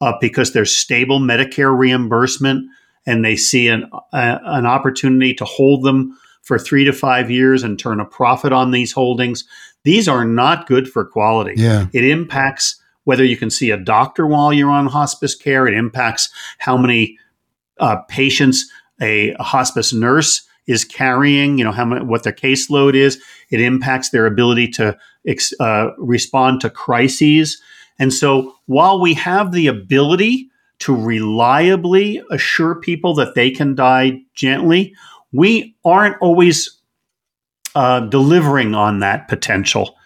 uh, 0.00 0.12
because 0.20 0.52
there's 0.52 0.74
stable 0.74 1.20
Medicare 1.20 1.76
reimbursement 1.76 2.68
and 3.06 3.24
they 3.24 3.36
see 3.36 3.68
an, 3.68 3.90
a, 4.12 4.40
an 4.44 4.66
opportunity 4.66 5.34
to 5.34 5.44
hold 5.44 5.84
them 5.84 6.16
for 6.42 6.58
three 6.58 6.84
to 6.84 6.92
five 6.92 7.30
years 7.30 7.62
and 7.62 7.78
turn 7.78 8.00
a 8.00 8.04
profit 8.04 8.52
on 8.52 8.70
these 8.70 8.92
holdings. 8.92 9.44
These 9.84 10.08
are 10.08 10.24
not 10.24 10.66
good 10.66 10.88
for 10.88 11.04
quality. 11.04 11.54
Yeah. 11.56 11.86
It 11.92 12.04
impacts 12.04 12.80
whether 13.04 13.24
you 13.24 13.36
can 13.36 13.50
see 13.50 13.70
a 13.70 13.76
doctor 13.76 14.26
while 14.26 14.52
you're 14.52 14.70
on 14.70 14.86
hospice 14.86 15.34
care. 15.34 15.66
It 15.66 15.74
impacts 15.74 16.28
how 16.58 16.76
many 16.76 17.18
uh, 17.80 17.96
patients 18.08 18.70
a, 19.00 19.30
a, 19.30 19.42
hospice 19.42 19.92
nurse 19.92 20.46
is 20.66 20.84
carrying. 20.84 21.56
You 21.56 21.64
know 21.64 21.72
how 21.72 21.84
many, 21.84 22.04
what 22.04 22.24
their 22.24 22.32
caseload 22.32 22.94
is. 22.94 23.22
It 23.50 23.60
impacts 23.60 24.10
their 24.10 24.26
ability 24.26 24.68
to 24.72 24.98
ex, 25.26 25.54
uh, 25.60 25.90
respond 25.96 26.60
to 26.62 26.70
crises. 26.70 27.62
And 27.98 28.12
so, 28.12 28.54
while 28.66 29.00
we 29.00 29.14
have 29.14 29.52
the 29.52 29.66
ability 29.66 30.48
to 30.80 30.94
reliably 30.94 32.22
assure 32.30 32.76
people 32.76 33.14
that 33.16 33.34
they 33.34 33.50
can 33.50 33.74
die 33.74 34.20
gently, 34.34 34.94
we 35.32 35.74
aren't 35.84 36.16
always 36.20 36.80
uh, 37.74 38.00
delivering 38.00 38.74
on 38.74 39.00
that 39.00 39.28
potential. 39.28 39.96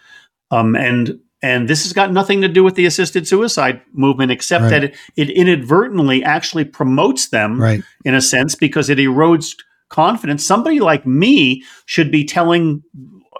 Um, 0.51 0.74
and 0.76 1.18
and 1.45 1.68
this 1.68 1.82
has 1.82 1.93
got 1.93 2.12
nothing 2.12 2.40
to 2.43 2.49
do 2.49 2.62
with 2.62 2.76
the 2.76 2.86
assisted 2.86 3.26
suicide 3.26 3.80
movement, 3.93 4.30
except 4.30 4.62
Right. 4.62 4.70
that 4.70 4.84
it, 4.84 4.97
it 5.16 5.30
inadvertently 5.30 6.22
actually 6.22 6.64
promotes 6.64 7.28
them 7.30 7.61
Right. 7.61 7.82
in 8.05 8.14
a 8.14 8.20
sense 8.20 8.55
because 8.55 8.88
it 8.88 8.99
erodes 8.99 9.57
confidence. 9.88 10.47
Somebody 10.47 10.78
like 10.80 11.05
me 11.05 11.64
should 11.86 12.11
be 12.12 12.24
telling 12.24 12.82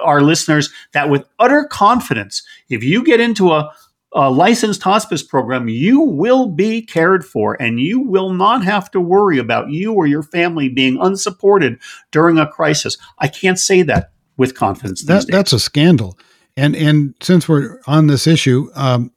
our 0.01 0.21
listeners 0.21 0.71
that 0.95 1.11
with 1.11 1.25
utter 1.39 1.65
confidence, 1.71 2.43
if 2.69 2.83
you 2.83 3.05
get 3.05 3.21
into 3.21 3.53
a, 3.53 3.71
a 4.15 4.31
licensed 4.31 4.83
hospice 4.83 5.23
program, 5.23 5.69
you 5.69 6.01
will 6.01 6.49
be 6.49 6.83
cared 6.83 7.25
for 7.25 7.61
and 7.61 7.81
you 7.81 8.01
will 8.01 8.33
not 8.33 8.65
have 8.65 8.91
to 8.91 9.01
worry 9.01 9.39
about 9.39 9.71
you 9.71 9.93
or 9.93 10.07
your 10.07 10.23
family 10.23 10.69
being 10.69 10.99
unsupported 11.01 11.81
during 12.11 12.39
a 12.39 12.47
crisis. 12.47 12.99
I 13.19 13.29
can't 13.29 13.59
say 13.59 13.83
that 13.83 14.13
with 14.37 14.55
confidence 14.55 15.03
That, 15.05 15.27
that's 15.29 15.53
a 15.53 15.61
scandal. 15.61 16.19
And 16.57 16.77
and 16.77 17.15
since 17.23 17.49
we're 17.49 17.81
on 17.87 18.09
this 18.09 18.27
issue, 18.27 18.69
um, 18.75 19.13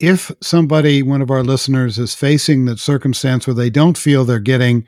if 0.00 0.32
somebody, 0.40 1.02
one 1.02 1.22
of 1.22 1.30
our 1.30 1.44
listeners, 1.44 1.96
is 1.96 2.14
facing 2.14 2.64
that 2.64 2.80
circumstance 2.80 3.46
where 3.46 3.54
they 3.54 3.70
don't 3.70 3.96
feel 3.96 4.24
they're 4.24 4.40
getting 4.40 4.84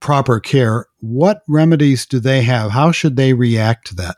proper 0.00 0.38
care, 0.38 0.86
what 1.00 1.40
remedies 1.48 2.04
do 2.04 2.20
they 2.20 2.42
have? 2.42 2.72
How 2.72 2.92
should 2.92 3.16
they 3.16 3.32
react 3.32 3.86
to 3.86 3.94
that? 3.96 4.16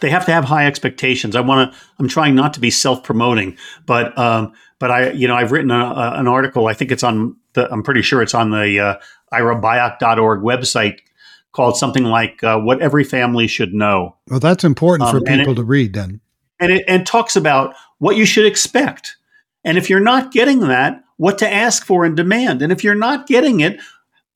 They 0.00 0.10
have 0.10 0.26
to 0.26 0.32
have 0.32 0.44
high 0.44 0.66
expectations. 0.66 1.36
I 1.36 1.40
want 1.40 1.72
to. 1.72 1.78
I'm 1.98 2.08
trying 2.08 2.34
not 2.34 2.54
to 2.54 2.60
be 2.60 2.70
self-promoting, 2.70 3.56
but 3.86 4.16
um, 4.18 4.52
but 4.78 4.90
I, 4.90 5.10
you 5.12 5.26
know, 5.26 5.34
I've 5.34 5.52
written 5.52 5.70
a, 5.70 5.78
a, 5.78 6.20
an 6.20 6.28
article. 6.28 6.66
I 6.66 6.74
think 6.74 6.92
it's 6.92 7.02
on 7.02 7.36
the. 7.54 7.70
I'm 7.70 7.82
pretty 7.82 8.02
sure 8.02 8.22
it's 8.22 8.34
on 8.34 8.50
the 8.50 8.78
uh, 8.80 8.94
irabyock.org 9.32 10.40
website 10.42 11.00
called 11.52 11.76
something 11.76 12.04
like 12.04 12.42
uh, 12.44 12.58
"What 12.58 12.80
Every 12.82 13.04
Family 13.04 13.46
Should 13.46 13.72
Know." 13.72 14.16
Well, 14.28 14.40
that's 14.40 14.64
important 14.64 15.08
um, 15.08 15.18
for 15.18 15.24
people 15.24 15.52
it, 15.52 15.56
to 15.56 15.64
read. 15.64 15.94
Then, 15.94 16.20
and 16.60 16.72
it 16.72 16.84
and 16.86 17.06
talks 17.06 17.36
about 17.36 17.74
what 17.98 18.16
you 18.16 18.26
should 18.26 18.46
expect, 18.46 19.16
and 19.64 19.78
if 19.78 19.88
you're 19.88 20.00
not 20.00 20.32
getting 20.32 20.60
that, 20.60 21.02
what 21.16 21.38
to 21.38 21.50
ask 21.50 21.86
for 21.86 22.04
and 22.04 22.16
demand, 22.16 22.62
and 22.62 22.72
if 22.72 22.84
you're 22.84 22.94
not 22.94 23.26
getting 23.26 23.60
it, 23.60 23.80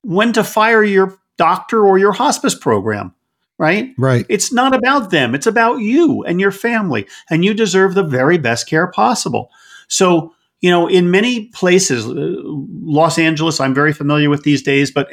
when 0.01 0.33
to 0.33 0.43
fire 0.43 0.83
your 0.83 1.17
doctor 1.37 1.85
or 1.85 1.97
your 1.97 2.11
hospice 2.11 2.55
program, 2.55 3.13
right? 3.61 3.93
Right. 3.95 4.25
It's 4.27 4.51
not 4.51 4.73
about 4.73 5.11
them, 5.11 5.35
it's 5.35 5.45
about 5.45 5.77
you 5.81 6.23
and 6.23 6.41
your 6.41 6.51
family, 6.51 7.07
and 7.29 7.45
you 7.45 7.53
deserve 7.53 7.93
the 7.93 8.03
very 8.03 8.39
best 8.39 8.67
care 8.67 8.87
possible. 8.87 9.51
So, 9.87 10.33
you 10.61 10.71
know, 10.71 10.87
in 10.87 11.11
many 11.11 11.45
places, 11.49 12.07
uh, 12.07 12.11
Los 12.15 13.19
Angeles, 13.19 13.59
I'm 13.59 13.75
very 13.75 13.93
familiar 13.93 14.31
with 14.31 14.41
these 14.41 14.63
days, 14.63 14.89
but 14.89 15.09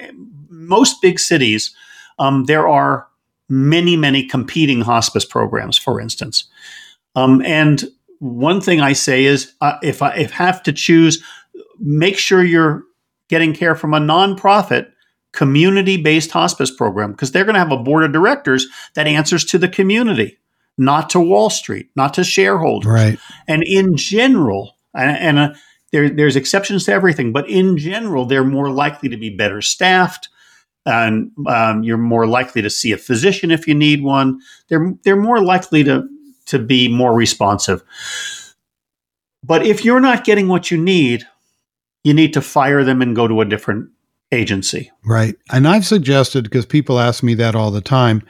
most 0.49 1.03
big 1.03 1.21
cities, 1.21 1.75
um, 2.19 2.45
there 2.45 2.67
are 2.67 3.07
many, 3.51 3.99
many 3.99 4.27
competing 4.27 4.81
hospice 4.81 5.27
programs, 5.27 5.77
for 5.77 6.01
instance. 6.01 6.49
Um, 7.15 7.43
and 7.45 7.85
one 8.19 8.63
thing 8.63 8.81
I 8.81 8.95
say 8.95 9.27
is 9.27 9.53
uh, 9.61 9.77
if 9.83 10.01
I 10.01 10.15
if 10.15 10.31
have 10.31 10.63
to 10.63 10.73
choose, 10.73 11.23
make 11.79 12.17
sure 12.17 12.43
you're 12.43 12.85
getting 13.29 13.53
care 13.53 13.75
from 13.75 13.93
a 13.93 14.01
nonprofit 14.01 14.91
community 15.39 15.97
based 15.97 16.33
hospice 16.33 16.69
program 16.69 17.13
because 17.13 17.31
they're 17.31 17.45
going 17.45 17.55
to 17.55 17.61
have 17.61 17.71
a 17.71 17.77
board 17.77 18.03
of 18.03 18.11
directors 18.13 18.67
that 18.95 19.07
answers 19.07 19.45
to 19.45 19.57
the 19.57 19.69
community, 19.69 20.37
not 20.77 21.09
to 21.11 21.21
Wall 21.21 21.49
Street, 21.49 21.91
not 21.95 22.13
to 22.15 22.25
shareholders. 22.25 22.91
Right. 22.91 23.19
And 23.47 23.63
in 23.65 23.97
general, 23.97 24.75
and, 24.93 25.17
and 25.17 25.39
uh, 25.39 25.55
there, 25.93 26.11
there's 26.11 26.35
exceptions 26.35 26.87
to 26.87 26.93
everything, 26.93 27.31
but 27.33 27.49
in 27.49 27.77
general, 27.79 28.25
they're 28.25 28.43
more 28.43 28.69
likely 28.69 29.09
to 29.11 29.17
be 29.17 29.31
better 29.31 29.63
staffed. 29.63 30.29
And 30.85 31.31
um, 31.47 31.85
you're 31.85 31.99
more 31.99 32.27
likely 32.27 32.61
to 32.63 32.71
see 32.71 32.91
a 32.91 32.99
physician 32.99 33.53
if 33.53 33.69
you 33.69 33.77
need 33.77 34.03
one. 34.03 34.41
They're 34.69 34.93
they're 35.05 35.17
more 35.17 35.41
likely 35.41 35.85
to 35.85 36.09
to 36.47 36.59
be 36.59 36.89
more 36.89 37.15
responsive. 37.15 37.85
But 39.45 39.65
if 39.67 39.85
you're 39.85 40.01
not 40.01 40.25
getting 40.25 40.49
what 40.49 40.71
you 40.71 40.79
need, 40.79 41.29
you 42.03 42.15
need 42.15 42.33
to 42.33 42.41
fire 42.41 42.83
them 42.83 43.03
and 43.03 43.15
go 43.15 43.29
to 43.29 43.43
a 43.43 43.45
different 43.45 43.91
agency. 44.33 44.91
Right. 45.05 45.35
And 45.51 45.67
I've 45.67 45.87
suggested, 45.87 46.45
because 46.45 46.67
people 46.67 46.99
ask 46.99 47.23
me 47.23 47.35
that 47.35 47.55
all 47.55 47.71
the 47.71 47.81
time, 47.81 48.23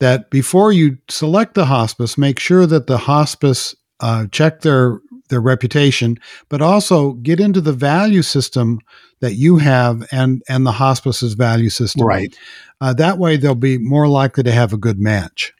that 0.00 0.30
before 0.30 0.72
you 0.72 0.98
select 1.08 1.54
the 1.54 1.66
hospice, 1.66 2.18
make 2.18 2.38
sure 2.38 2.66
that 2.66 2.86
the 2.86 2.98
hospice 2.98 3.74
uh, 4.00 4.26
check 4.32 4.60
their 4.60 5.00
their 5.30 5.40
reputation, 5.40 6.18
but 6.50 6.60
also 6.60 7.12
get 7.14 7.40
into 7.40 7.60
the 7.60 7.72
value 7.72 8.22
system 8.22 8.78
that 9.20 9.34
you 9.34 9.56
have 9.56 10.06
and 10.12 10.42
and 10.48 10.66
the 10.66 10.72
hospice's 10.72 11.34
value 11.34 11.70
system. 11.70 12.06
Right. 12.06 12.36
Uh, 12.80 12.92
that 12.94 13.18
way, 13.18 13.36
they'll 13.36 13.54
be 13.54 13.78
more 13.78 14.08
likely 14.08 14.42
to 14.42 14.52
have 14.52 14.72
a 14.72 14.78
good 14.78 14.98
match. 14.98 15.52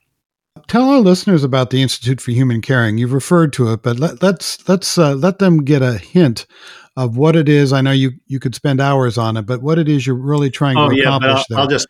Tell 0.69 0.91
our 0.91 1.01
listeners 1.01 1.45
about 1.45 1.71
the 1.71 1.83
Institute 1.83 2.21
for 2.21 2.31
Human 2.33 2.61
Caring. 2.61 2.99
You've 2.99 3.13
referred 3.13 3.53
to 3.55 3.73
it, 3.73 3.83
but 3.83 3.99
let, 3.99 4.23
let's 4.23 4.69
let's 4.69 4.99
uh, 4.99 5.15
let 5.15 5.39
them 5.39 5.65
get 5.65 5.83
a 5.83 5.99
hint 5.99 6.47
of 6.97 7.17
what 7.17 7.37
it 7.37 7.49
is. 7.49 7.73
I 7.73 7.81
know 7.81 7.91
you 7.91 8.13
you 8.27 8.39
could 8.39 8.55
spend 8.55 8.81
hours 8.81 9.19
on 9.19 9.37
it, 9.37 9.43
but 9.43 9.63
what 9.63 9.79
it 9.79 9.89
is 9.89 10.07
you're 10.07 10.17
really 10.17 10.51
trying 10.51 10.77
oh, 10.77 10.91
to 10.91 10.97
yeah, 10.97 11.05
accomplish. 11.05 11.45
I'll, 11.51 11.59
I'll, 11.59 11.69
just 11.69 11.89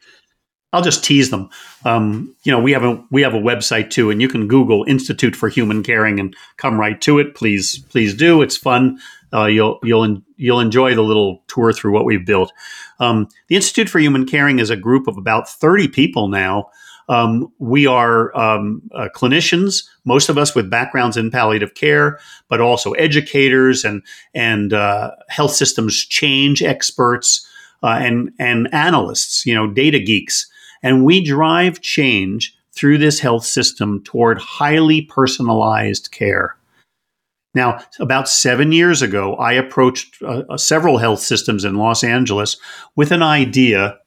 I'll 0.73 0.83
just 0.83 1.05
tease 1.05 1.31
them. 1.31 1.51
Um, 1.85 2.35
you 2.45 2.53
know, 2.53 2.61
we 2.61 2.73
have 2.73 2.85
a 2.85 3.03
we 3.11 3.23
have 3.23 3.35
a 3.35 3.41
website 3.41 3.91
too, 3.91 4.11
and 4.11 4.21
you 4.21 4.29
can 4.29 4.49
Google 4.49 4.85
Institute 4.89 5.37
for 5.37 5.49
Human 5.49 5.83
Caring 5.83 6.19
and 6.19 6.35
come 6.57 6.81
right 6.81 7.01
to 7.03 7.19
it. 7.19 7.35
Please, 7.35 7.79
please 7.91 8.15
do. 8.15 8.43
It's 8.43 8.57
fun. 8.57 8.99
Uh, 9.33 9.47
you'll 9.47 9.79
you'll 9.83 10.23
you'll 10.37 10.61
enjoy 10.61 10.95
the 10.95 11.03
little 11.03 11.43
tour 11.49 11.73
through 11.73 11.93
what 11.93 12.05
we've 12.05 12.25
built. 12.25 12.53
Um, 12.99 13.29
the 13.49 13.57
Institute 13.57 13.89
for 13.89 13.99
Human 13.99 14.27
Caring 14.27 14.59
is 14.59 14.71
a 14.71 14.77
group 14.77 15.07
of 15.07 15.19
about 15.19 15.49
thirty 15.49 15.89
people 15.89 16.29
now 16.29 16.71
um, 17.09 17.53
we 17.59 17.87
are 17.87 18.37
um, 18.37 18.83
uh, 18.95 19.09
clinicians, 19.15 19.85
most 20.05 20.29
of 20.29 20.39
us 20.39 20.55
with 20.55 20.71
backgrounds 20.71 21.17
in 21.17 21.31
palliative 21.31 21.75
care, 21.75 22.19
but 22.49 22.61
also 22.61 22.93
educators 22.93 23.85
and 23.85 24.03
and 24.35 24.73
uh, 24.73 25.13
health 25.29 25.53
systems 25.53 26.05
change 26.05 26.63
experts 26.63 27.47
uh, 27.83 27.99
and 28.01 28.33
and 28.39 28.73
analysts, 28.73 29.45
you 29.45 29.55
know, 29.55 29.67
data 29.67 29.99
geeks, 29.99 30.47
and 30.83 31.05
we 31.05 31.23
drive 31.23 31.81
change 31.81 32.57
through 32.73 32.99
this 32.99 33.21
health 33.21 33.45
system 33.45 34.03
toward 34.03 34.39
highly 34.39 35.03
personalized 35.03 36.11
care. 36.11 36.57
Now, 37.55 37.81
about 38.01 38.29
seven 38.29 38.73
years 38.73 39.01
ago, 39.01 39.37
I 39.37 39.53
approached 39.53 40.21
uh, 40.23 40.43
uh, 40.49 40.57
several 40.57 40.99
health 40.99 41.21
systems 41.21 41.65
in 41.65 41.77
Los 41.77 42.03
Angeles 42.03 42.57
with 42.97 43.13
an 43.13 43.23
idea 43.23 43.99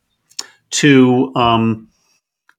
to 0.72 1.32
um, 1.36 1.88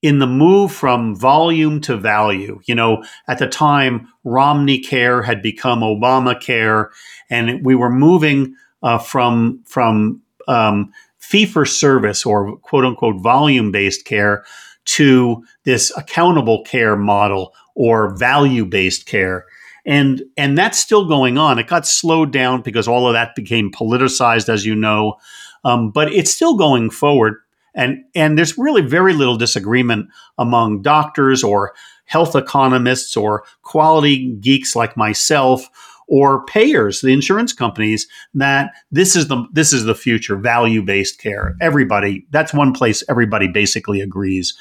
in 0.01 0.21
the 0.21 0.27
move 0.27 0.73
from 0.73 1.17
volume 1.17 1.81
to 1.83 1.97
value. 1.97 2.61
You 2.67 2.75
know, 2.75 3.05
at 3.27 3.39
the 3.39 3.49
time, 3.49 4.09
Romney 4.25 4.79
Care 4.79 5.23
had 5.23 5.43
become 5.43 5.81
Obamacare, 5.81 6.89
and 7.31 7.65
we 7.65 7.75
were 7.75 7.91
moving 7.91 8.55
uh, 8.83 8.99
from 8.99 9.63
from 9.67 10.23
um, 10.47 10.93
fee 11.19 11.47
for 11.47 11.65
service 11.65 12.25
or 12.25 12.57
quote 12.59 12.85
unquote 12.85 13.21
volume 13.21 13.71
based 13.73 14.05
care 14.05 14.45
to 14.85 15.45
this 15.65 15.95
accountable 15.99 16.65
care 16.65 16.97
model 16.97 17.55
or 17.75 18.17
value 18.17 18.65
based 18.65 19.07
care. 19.07 19.45
And, 19.85 20.23
and 20.37 20.57
that's 20.57 20.79
still 20.79 21.07
going 21.07 21.39
on. 21.39 21.59
It 21.59 21.67
got 21.67 21.87
slowed 21.87 22.33
down 22.33 22.63
because 22.63 22.89
all 22.89 23.07
of 23.07 23.15
that 23.15 23.35
became 23.35 23.71
politicized, 23.71 24.49
as 24.49 24.67
you 24.67 24.75
know. 24.75 25.17
Um, 25.65 25.91
but 25.91 26.13
it's 26.13 26.31
still 26.31 26.57
going 26.57 26.91
forward. 26.91 27.37
And, 27.75 28.05
and 28.15 28.37
there's 28.37 28.59
really 28.59 28.83
very 28.83 29.13
little 29.13 29.37
disagreement 29.37 30.09
among 30.39 30.83
doctors 30.83 31.45
or 31.45 31.75
health 32.07 32.35
economists 32.35 33.17
or 33.17 33.45
quality 33.63 34.33
geeks 34.37 34.75
like 34.75 34.97
myself 34.97 35.69
or 36.09 36.45
payers, 36.47 37.03
the 37.03 37.13
insurance 37.13 37.53
companies, 37.53 38.09
that 38.33 38.73
this 38.91 39.15
is 39.15 39.29
the 39.29 39.47
this 39.53 39.75
is 39.75 39.85
the 39.85 39.95
future, 39.95 40.37
value-based 40.37 41.21
care. 41.21 41.55
Everybody, 41.61 42.27
that's 42.31 42.55
one 42.55 42.73
place 42.73 43.05
everybody 43.09 43.47
basically 43.47 44.01
agrees. 44.01 44.57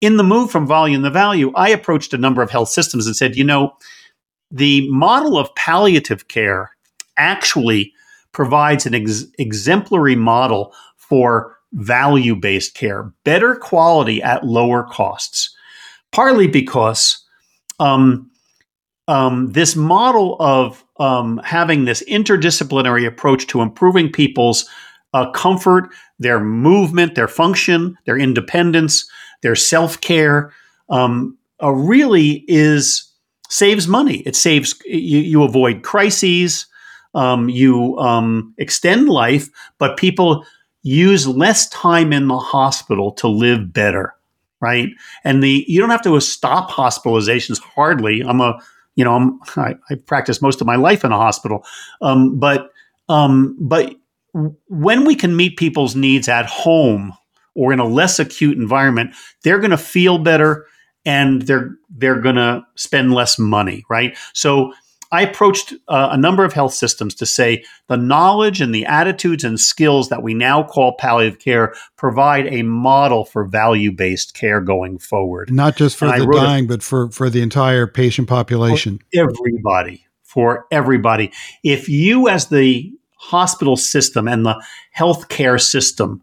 In 0.00 0.16
the 0.16 0.24
move 0.24 0.50
from 0.50 0.66
volume 0.66 1.02
to 1.02 1.10
value, 1.10 1.52
I 1.54 1.68
approached 1.68 2.14
a 2.14 2.18
number 2.18 2.40
of 2.40 2.50
health 2.50 2.70
systems 2.70 3.06
and 3.06 3.14
said, 3.14 3.36
you 3.36 3.44
know, 3.44 3.76
the 4.50 4.88
model 4.90 5.36
of 5.38 5.54
palliative 5.56 6.28
care 6.28 6.70
actually 7.18 7.92
provides 8.32 8.86
an 8.86 8.94
ex- 8.94 9.26
exemplary 9.38 10.16
model 10.16 10.72
for 10.96 11.57
value 11.72 12.34
based 12.34 12.74
care, 12.74 13.12
better 13.24 13.54
quality 13.54 14.22
at 14.22 14.44
lower 14.44 14.84
costs. 14.84 15.54
Partly 16.10 16.46
because 16.46 17.22
um, 17.80 18.30
um, 19.08 19.52
this 19.52 19.76
model 19.76 20.36
of 20.40 20.84
um, 20.98 21.40
having 21.44 21.84
this 21.84 22.02
interdisciplinary 22.08 23.06
approach 23.06 23.46
to 23.48 23.60
improving 23.60 24.10
people's 24.10 24.68
uh, 25.14 25.30
comfort, 25.30 25.90
their 26.18 26.40
movement, 26.40 27.14
their 27.14 27.28
function, 27.28 27.96
their 28.04 28.18
independence, 28.18 29.08
their 29.42 29.54
self 29.54 30.00
care, 30.00 30.52
um, 30.90 31.36
uh, 31.62 31.72
really 31.72 32.44
is 32.48 33.10
saves 33.48 33.88
money. 33.88 34.18
It 34.18 34.36
saves 34.36 34.74
you, 34.84 35.20
you 35.20 35.42
avoid 35.42 35.82
crises, 35.82 36.66
um, 37.14 37.48
you 37.48 37.98
um, 37.98 38.54
extend 38.58 39.08
life, 39.08 39.48
but 39.78 39.96
people 39.96 40.44
use 40.82 41.26
less 41.26 41.68
time 41.68 42.12
in 42.12 42.28
the 42.28 42.38
hospital 42.38 43.12
to 43.12 43.28
live 43.28 43.72
better, 43.72 44.14
right? 44.60 44.88
And 45.24 45.42
the 45.42 45.64
you 45.68 45.80
don't 45.80 45.90
have 45.90 46.02
to 46.02 46.20
stop 46.20 46.70
hospitalizations 46.70 47.60
hardly. 47.60 48.22
I'm 48.22 48.40
a 48.40 48.60
you 48.94 49.04
know 49.04 49.14
I'm, 49.14 49.40
I, 49.56 49.74
I 49.90 49.94
practiced 49.94 50.42
most 50.42 50.60
of 50.60 50.66
my 50.66 50.76
life 50.76 51.04
in 51.04 51.12
a 51.12 51.18
hospital, 51.18 51.64
um, 52.00 52.38
but 52.38 52.70
um, 53.08 53.56
but 53.60 53.94
when 54.68 55.04
we 55.04 55.14
can 55.14 55.36
meet 55.36 55.56
people's 55.56 55.96
needs 55.96 56.28
at 56.28 56.46
home 56.46 57.12
or 57.54 57.72
in 57.72 57.80
a 57.80 57.86
less 57.86 58.18
acute 58.18 58.56
environment, 58.56 59.14
they're 59.42 59.58
going 59.58 59.70
to 59.70 59.78
feel 59.78 60.18
better 60.18 60.66
and 61.04 61.42
they're 61.42 61.70
they're 61.90 62.20
going 62.20 62.36
to 62.36 62.62
spend 62.76 63.14
less 63.14 63.38
money, 63.38 63.84
right? 63.88 64.16
So 64.34 64.72
I 65.10 65.22
approached 65.22 65.72
uh, 65.88 66.08
a 66.12 66.18
number 66.18 66.44
of 66.44 66.52
health 66.52 66.74
systems 66.74 67.14
to 67.16 67.26
say 67.26 67.64
the 67.86 67.96
knowledge 67.96 68.60
and 68.60 68.74
the 68.74 68.84
attitudes 68.84 69.42
and 69.42 69.58
skills 69.58 70.10
that 70.10 70.22
we 70.22 70.34
now 70.34 70.62
call 70.62 70.96
palliative 70.96 71.38
care 71.38 71.74
provide 71.96 72.46
a 72.52 72.62
model 72.62 73.24
for 73.24 73.44
value 73.44 73.90
based 73.90 74.34
care 74.34 74.60
going 74.60 74.98
forward. 74.98 75.50
Not 75.50 75.76
just 75.76 75.96
for 75.96 76.06
and 76.06 76.22
the 76.22 76.26
dying, 76.26 76.66
a, 76.66 76.68
but 76.68 76.82
for, 76.82 77.10
for 77.10 77.30
the 77.30 77.40
entire 77.40 77.86
patient 77.86 78.28
population. 78.28 78.98
everybody. 79.14 80.06
for 80.22 80.66
everybody. 80.70 81.32
If 81.64 81.88
you, 81.88 82.28
as 82.28 82.48
the 82.48 82.92
hospital 83.16 83.76
system 83.76 84.28
and 84.28 84.44
the 84.44 84.62
healthcare 84.96 85.60
system, 85.60 86.22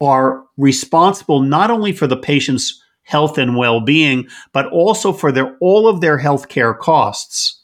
are 0.00 0.44
responsible 0.56 1.40
not 1.40 1.70
only 1.70 1.92
for 1.92 2.06
the 2.06 2.16
patient's 2.16 2.82
health 3.02 3.38
and 3.38 3.56
well-being, 3.56 4.26
but 4.52 4.66
also 4.66 5.12
for 5.12 5.30
their 5.30 5.56
all 5.60 5.88
of 5.88 6.00
their 6.00 6.18
healthcare 6.18 6.76
costs, 6.76 7.55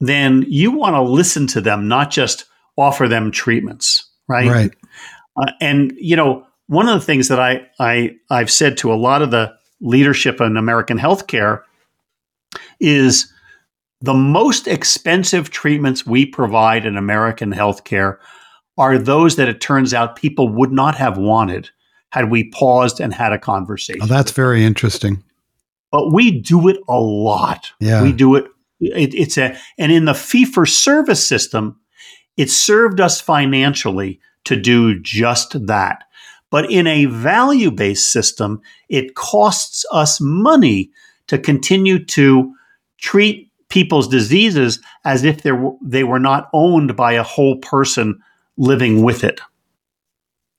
then 0.00 0.44
you 0.48 0.70
want 0.70 0.94
to 0.94 1.02
listen 1.02 1.46
to 1.48 1.60
them, 1.60 1.88
not 1.88 2.10
just 2.10 2.44
offer 2.76 3.08
them 3.08 3.30
treatments, 3.30 4.08
right? 4.28 4.48
Right. 4.48 4.74
Uh, 5.36 5.52
and 5.60 5.92
you 5.96 6.16
know, 6.16 6.46
one 6.66 6.88
of 6.88 6.98
the 6.98 7.04
things 7.04 7.28
that 7.28 7.40
I 7.40 7.66
I 7.80 8.16
I've 8.30 8.50
said 8.50 8.76
to 8.78 8.92
a 8.92 8.96
lot 8.96 9.22
of 9.22 9.30
the 9.30 9.54
leadership 9.80 10.40
in 10.40 10.56
American 10.56 10.98
healthcare 10.98 11.62
is 12.80 13.32
the 14.00 14.14
most 14.14 14.68
expensive 14.68 15.50
treatments 15.50 16.06
we 16.06 16.24
provide 16.24 16.86
in 16.86 16.96
American 16.96 17.52
healthcare 17.52 18.18
are 18.76 18.96
those 18.96 19.36
that 19.36 19.48
it 19.48 19.60
turns 19.60 19.92
out 19.92 20.16
people 20.16 20.48
would 20.48 20.70
not 20.70 20.94
have 20.94 21.18
wanted 21.18 21.70
had 22.10 22.30
we 22.30 22.48
paused 22.50 23.00
and 23.00 23.12
had 23.12 23.32
a 23.32 23.38
conversation. 23.38 24.00
Oh, 24.02 24.06
that's 24.06 24.30
very 24.30 24.64
interesting. 24.64 25.22
But 25.90 26.12
we 26.12 26.30
do 26.30 26.68
it 26.68 26.78
a 26.88 27.00
lot. 27.00 27.72
Yeah. 27.80 28.02
We 28.02 28.12
do 28.12 28.36
it, 28.36 28.46
it 28.80 29.14
it's 29.14 29.38
a 29.38 29.56
and 29.78 29.92
in 29.92 30.04
the 30.04 30.14
fee 30.14 30.44
for 30.44 30.66
service 30.66 31.26
system, 31.26 31.78
it 32.36 32.50
served 32.50 33.00
us 33.00 33.20
financially 33.20 34.20
to 34.44 34.56
do 34.56 34.98
just 35.00 35.66
that. 35.66 36.04
But 36.50 36.70
in 36.70 36.86
a 36.86 37.04
value 37.06 37.70
based 37.70 38.10
system, 38.10 38.60
it 38.88 39.14
costs 39.14 39.84
us 39.92 40.20
money 40.20 40.90
to 41.26 41.38
continue 41.38 42.04
to 42.06 42.54
treat 42.98 43.50
people's 43.68 44.08
diseases 44.08 44.80
as 45.04 45.24
if 45.24 45.42
they 45.42 45.52
were, 45.52 45.72
they 45.82 46.04
were 46.04 46.18
not 46.18 46.48
owned 46.54 46.96
by 46.96 47.12
a 47.12 47.22
whole 47.22 47.56
person 47.58 48.18
living 48.56 49.02
with 49.02 49.24
it. 49.24 49.40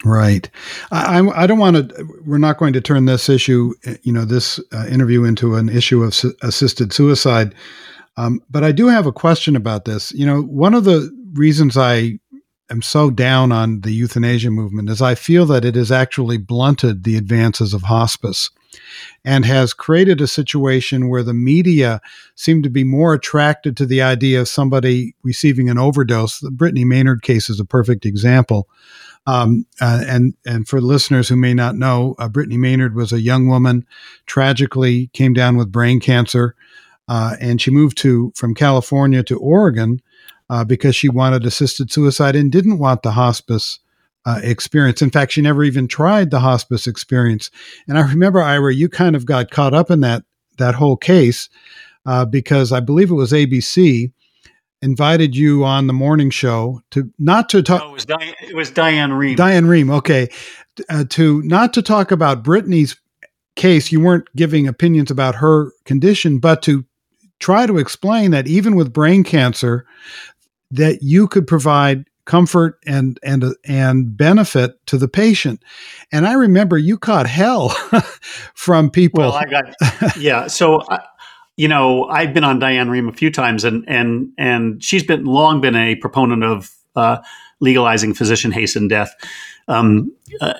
Right. 0.05 0.49
I, 0.91 1.27
I 1.35 1.47
don't 1.47 1.59
want 1.59 1.89
to, 1.89 2.07
we're 2.25 2.37
not 2.37 2.57
going 2.57 2.71
to 2.73 2.81
turn 2.81 3.05
this 3.05 3.27
issue, 3.27 3.73
you 4.03 4.13
know, 4.13 4.23
this 4.23 4.59
uh, 4.71 4.85
interview 4.87 5.25
into 5.25 5.55
an 5.55 5.67
issue 5.67 6.03
of 6.03 6.13
su- 6.13 6.35
assisted 6.41 6.93
suicide. 6.93 7.53
Um, 8.19 8.41
but 8.49 8.65
I 8.65 8.73
do 8.73 8.87
have 8.87 9.05
a 9.05 9.13
question 9.13 9.55
about 9.55 9.85
this. 9.85 10.11
You 10.11 10.25
know, 10.25 10.41
one 10.41 10.73
of 10.73 10.83
the 10.83 11.09
reasons 11.35 11.77
I 11.77 12.19
am 12.69 12.81
so 12.81 13.09
down 13.09 13.53
on 13.53 13.79
the 13.79 13.93
euthanasia 13.93 14.51
movement 14.51 14.89
is 14.89 15.01
I 15.01 15.15
feel 15.15 15.45
that 15.45 15.63
it 15.63 15.75
has 15.75 15.89
actually 15.89 16.37
blunted 16.37 17.05
the 17.05 17.15
advances 17.15 17.73
of 17.73 17.83
hospice 17.83 18.49
and 19.23 19.45
has 19.45 19.73
created 19.73 20.19
a 20.19 20.27
situation 20.27 21.07
where 21.07 21.23
the 21.23 21.33
media 21.33 22.01
seem 22.35 22.61
to 22.61 22.69
be 22.69 22.83
more 22.83 23.13
attracted 23.13 23.77
to 23.77 23.85
the 23.85 24.01
idea 24.01 24.41
of 24.41 24.49
somebody 24.49 25.15
receiving 25.23 25.69
an 25.69 25.77
overdose. 25.77 26.41
The 26.41 26.51
Brittany 26.51 26.83
Maynard 26.83 27.21
case 27.21 27.49
is 27.49 27.61
a 27.61 27.65
perfect 27.65 28.05
example. 28.05 28.67
Um, 29.27 29.65
uh, 29.79 30.03
and 30.05 30.33
and 30.45 30.67
for 30.67 30.81
listeners 30.81 31.29
who 31.29 31.37
may 31.37 31.53
not 31.53 31.75
know, 31.75 32.15
uh, 32.19 32.27
Brittany 32.27 32.57
Maynard 32.57 32.95
was 32.95 33.13
a 33.13 33.21
young 33.21 33.47
woman, 33.47 33.85
tragically 34.25 35.07
came 35.13 35.33
down 35.33 35.55
with 35.55 35.71
brain 35.71 36.01
cancer, 36.01 36.55
uh, 37.09 37.35
and 37.41 37.59
she 37.59 37.71
moved 37.71 37.97
to 37.97 38.31
from 38.35 38.53
California 38.53 39.23
to 39.23 39.37
Oregon 39.39 39.99
uh, 40.49 40.63
because 40.63 40.95
she 40.95 41.09
wanted 41.09 41.45
assisted 41.45 41.91
suicide 41.91 42.35
and 42.35 42.51
didn't 42.51 42.79
want 42.79 43.01
the 43.01 43.11
hospice 43.11 43.79
uh, 44.25 44.39
experience. 44.43 45.01
In 45.01 45.09
fact, 45.09 45.31
she 45.31 45.41
never 45.41 45.63
even 45.63 45.87
tried 45.87 46.29
the 46.29 46.39
hospice 46.39 46.85
experience. 46.85 47.49
And 47.87 47.97
I 47.97 48.01
remember, 48.01 48.41
Ira, 48.41 48.73
you 48.73 48.89
kind 48.89 49.15
of 49.15 49.25
got 49.25 49.49
caught 49.49 49.73
up 49.73 49.89
in 49.91 50.01
that 50.01 50.23
that 50.57 50.75
whole 50.75 50.97
case 50.97 51.49
uh, 52.05 52.25
because 52.25 52.71
I 52.71 52.79
believe 52.79 53.09
it 53.09 53.15
was 53.15 53.31
ABC 53.31 54.11
invited 54.81 55.35
you 55.35 55.65
on 55.65 55.87
the 55.87 55.93
morning 55.93 56.29
show 56.29 56.81
to 56.91 57.11
not 57.17 57.49
to 57.49 57.63
talk. 57.63 57.81
No, 57.81 57.89
it 57.89 57.93
was 57.93 58.05
Diane, 58.05 58.35
it 58.41 58.55
was 58.55 58.71
Diane 58.71 59.11
Rehm. 59.11 59.35
Diane 59.35 59.65
Rehm, 59.65 59.91
okay, 59.97 60.29
uh, 60.89 61.05
to 61.09 61.41
not 61.41 61.73
to 61.73 61.81
talk 61.81 62.11
about 62.11 62.43
Brittany's 62.43 62.95
case. 63.55 63.91
You 63.91 63.99
weren't 63.99 64.27
giving 64.35 64.67
opinions 64.67 65.09
about 65.09 65.35
her 65.35 65.71
condition, 65.85 66.39
but 66.39 66.61
to 66.63 66.85
try 67.39 67.65
to 67.65 67.77
explain 67.77 68.31
that 68.31 68.47
even 68.47 68.75
with 68.75 68.93
brain 68.93 69.23
cancer, 69.23 69.85
that 70.71 71.01
you 71.01 71.27
could 71.27 71.47
provide 71.47 72.05
comfort 72.25 72.77
and 72.85 73.19
and 73.23 73.43
and 73.65 74.15
benefit 74.15 74.85
to 74.85 74.97
the 74.97 75.07
patient. 75.07 75.63
And 76.11 76.27
I 76.27 76.33
remember 76.33 76.77
you 76.77 76.97
caught 76.97 77.27
hell 77.27 77.69
from 78.53 78.91
people. 78.91 79.21
Well, 79.21 79.33
I 79.33 79.45
got 79.45 80.17
yeah. 80.17 80.47
So. 80.47 80.81
I, 80.89 80.99
you 81.57 81.67
know, 81.67 82.05
I've 82.05 82.33
been 82.33 82.45
on 82.45 82.59
Diane 82.59 82.87
Rehm 82.87 83.09
a 83.09 83.11
few 83.11 83.29
times, 83.29 83.65
and 83.65 83.83
and 83.85 84.31
and 84.37 84.81
she's 84.81 85.03
been 85.03 85.25
long 85.25 85.59
been 85.59 85.75
a 85.75 85.95
proponent 85.95 86.41
of 86.41 86.73
uh, 86.95 87.17
legalizing 87.59 88.13
physician 88.13 88.53
hastened 88.53 88.89
death. 88.89 89.13
Um, 89.67 90.09
uh, 90.39 90.53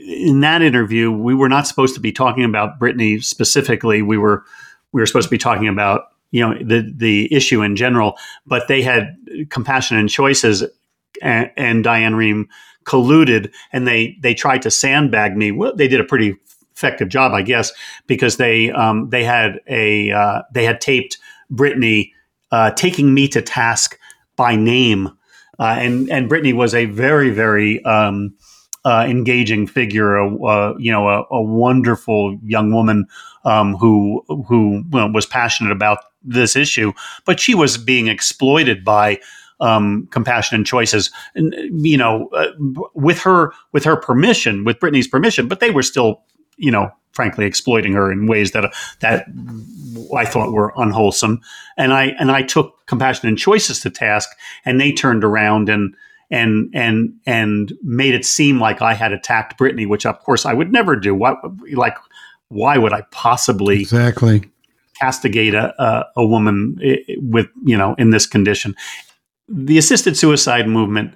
in 0.00 0.40
that 0.40 0.62
interview, 0.62 1.12
we 1.12 1.34
were 1.34 1.50
not 1.50 1.66
supposed 1.66 1.94
to 1.96 2.00
be 2.00 2.12
talking 2.12 2.44
about 2.44 2.78
Brittany 2.78 3.20
specifically. 3.20 4.00
We 4.00 4.16
were 4.16 4.42
we 4.92 5.02
were 5.02 5.06
supposed 5.06 5.26
to 5.26 5.30
be 5.30 5.36
talking 5.36 5.68
about 5.68 6.04
you 6.30 6.40
know 6.40 6.54
the 6.58 6.92
the 6.94 7.32
issue 7.32 7.62
in 7.62 7.76
general, 7.76 8.16
but 8.46 8.68
they 8.68 8.82
had 8.82 9.16
compassion 9.50 9.96
and 9.96 10.10
choices, 10.10 10.64
and, 11.22 11.50
and 11.56 11.84
Diane 11.84 12.14
Rehm 12.14 12.46
colluded, 12.84 13.52
and 13.72 13.86
they 13.86 14.16
they 14.20 14.34
tried 14.34 14.62
to 14.62 14.70
sandbag 14.70 15.36
me. 15.36 15.52
Well, 15.52 15.74
they 15.74 15.88
did 15.88 16.00
a 16.00 16.04
pretty 16.04 16.36
effective 16.74 17.08
job, 17.08 17.32
I 17.32 17.42
guess, 17.42 17.72
because 18.06 18.36
they 18.36 18.70
um, 18.70 19.10
they 19.10 19.24
had 19.24 19.60
a 19.66 20.10
uh, 20.10 20.42
they 20.52 20.64
had 20.64 20.80
taped 20.80 21.18
Brittany 21.50 22.14
uh, 22.50 22.70
taking 22.72 23.14
me 23.14 23.28
to 23.28 23.42
task 23.42 23.98
by 24.36 24.56
name, 24.56 25.08
uh, 25.58 25.76
and 25.78 26.10
and 26.10 26.28
Brittany 26.28 26.52
was 26.52 26.74
a 26.74 26.86
very 26.86 27.30
very 27.30 27.84
um, 27.84 28.34
uh, 28.84 29.04
engaging 29.08 29.66
figure, 29.66 30.18
you 30.78 30.92
know, 30.92 31.08
a, 31.08 31.24
a, 31.30 31.42
wonderful 31.42 32.38
young 32.42 32.72
woman 32.72 33.06
um, 33.44 33.74
who 33.76 34.24
who 34.46 34.84
well, 34.90 35.12
was 35.12 35.26
passionate 35.26 35.72
about 35.72 35.98
this 36.28 36.56
issue, 36.56 36.92
but 37.24 37.40
she 37.40 37.54
was 37.54 37.76
being 37.78 38.08
exploited 38.08 38.84
by 38.84 39.20
um, 39.60 40.06
compassion 40.10 40.54
and 40.56 40.66
choices, 40.66 41.10
and 41.34 41.54
you 41.72 41.96
know, 41.96 42.28
uh, 42.28 42.48
with 42.94 43.18
her 43.20 43.52
with 43.72 43.84
her 43.84 43.96
permission, 43.96 44.64
with 44.64 44.78
Brittany's 44.78 45.08
permission, 45.08 45.48
but 45.48 45.60
they 45.60 45.70
were 45.70 45.82
still 45.82 46.22
you 46.58 46.70
know, 46.70 46.90
frankly, 47.12 47.46
exploiting 47.46 47.94
her 47.94 48.12
in 48.12 48.26
ways 48.26 48.52
that 48.52 48.74
that 49.00 49.26
I 50.14 50.24
thought 50.24 50.52
were 50.52 50.74
unwholesome. 50.76 51.40
And 51.78 51.94
I 51.94 52.06
and 52.18 52.30
I 52.30 52.42
took 52.42 52.86
compassion 52.86 53.28
and 53.28 53.38
choices 53.38 53.80
to 53.80 53.90
task, 53.90 54.28
and 54.64 54.80
they 54.80 54.92
turned 54.92 55.24
around 55.24 55.68
and 55.68 55.94
and 56.30 56.70
and 56.74 57.14
and 57.24 57.72
made 57.82 58.14
it 58.14 58.26
seem 58.26 58.60
like 58.60 58.82
I 58.82 58.92
had 58.92 59.12
attacked 59.12 59.56
Brittany, 59.56 59.86
which 59.86 60.04
of 60.04 60.18
course 60.20 60.44
I 60.44 60.52
would 60.52 60.72
never 60.72 60.96
do. 60.96 61.14
What 61.14 61.38
like 61.72 61.96
why 62.48 62.76
would 62.76 62.92
I 62.92 63.02
possibly 63.10 63.80
exactly 63.80 64.50
castigate 64.98 65.54
a, 65.54 65.74
a, 65.82 66.06
a 66.16 66.26
woman 66.26 66.78
eh, 66.82 66.96
with 67.18 67.48
you 67.64 67.76
know 67.76 67.94
in 67.98 68.10
this 68.10 68.26
condition? 68.26 68.74
The 69.48 69.78
assisted 69.78 70.16
suicide 70.16 70.68
movement 70.68 71.14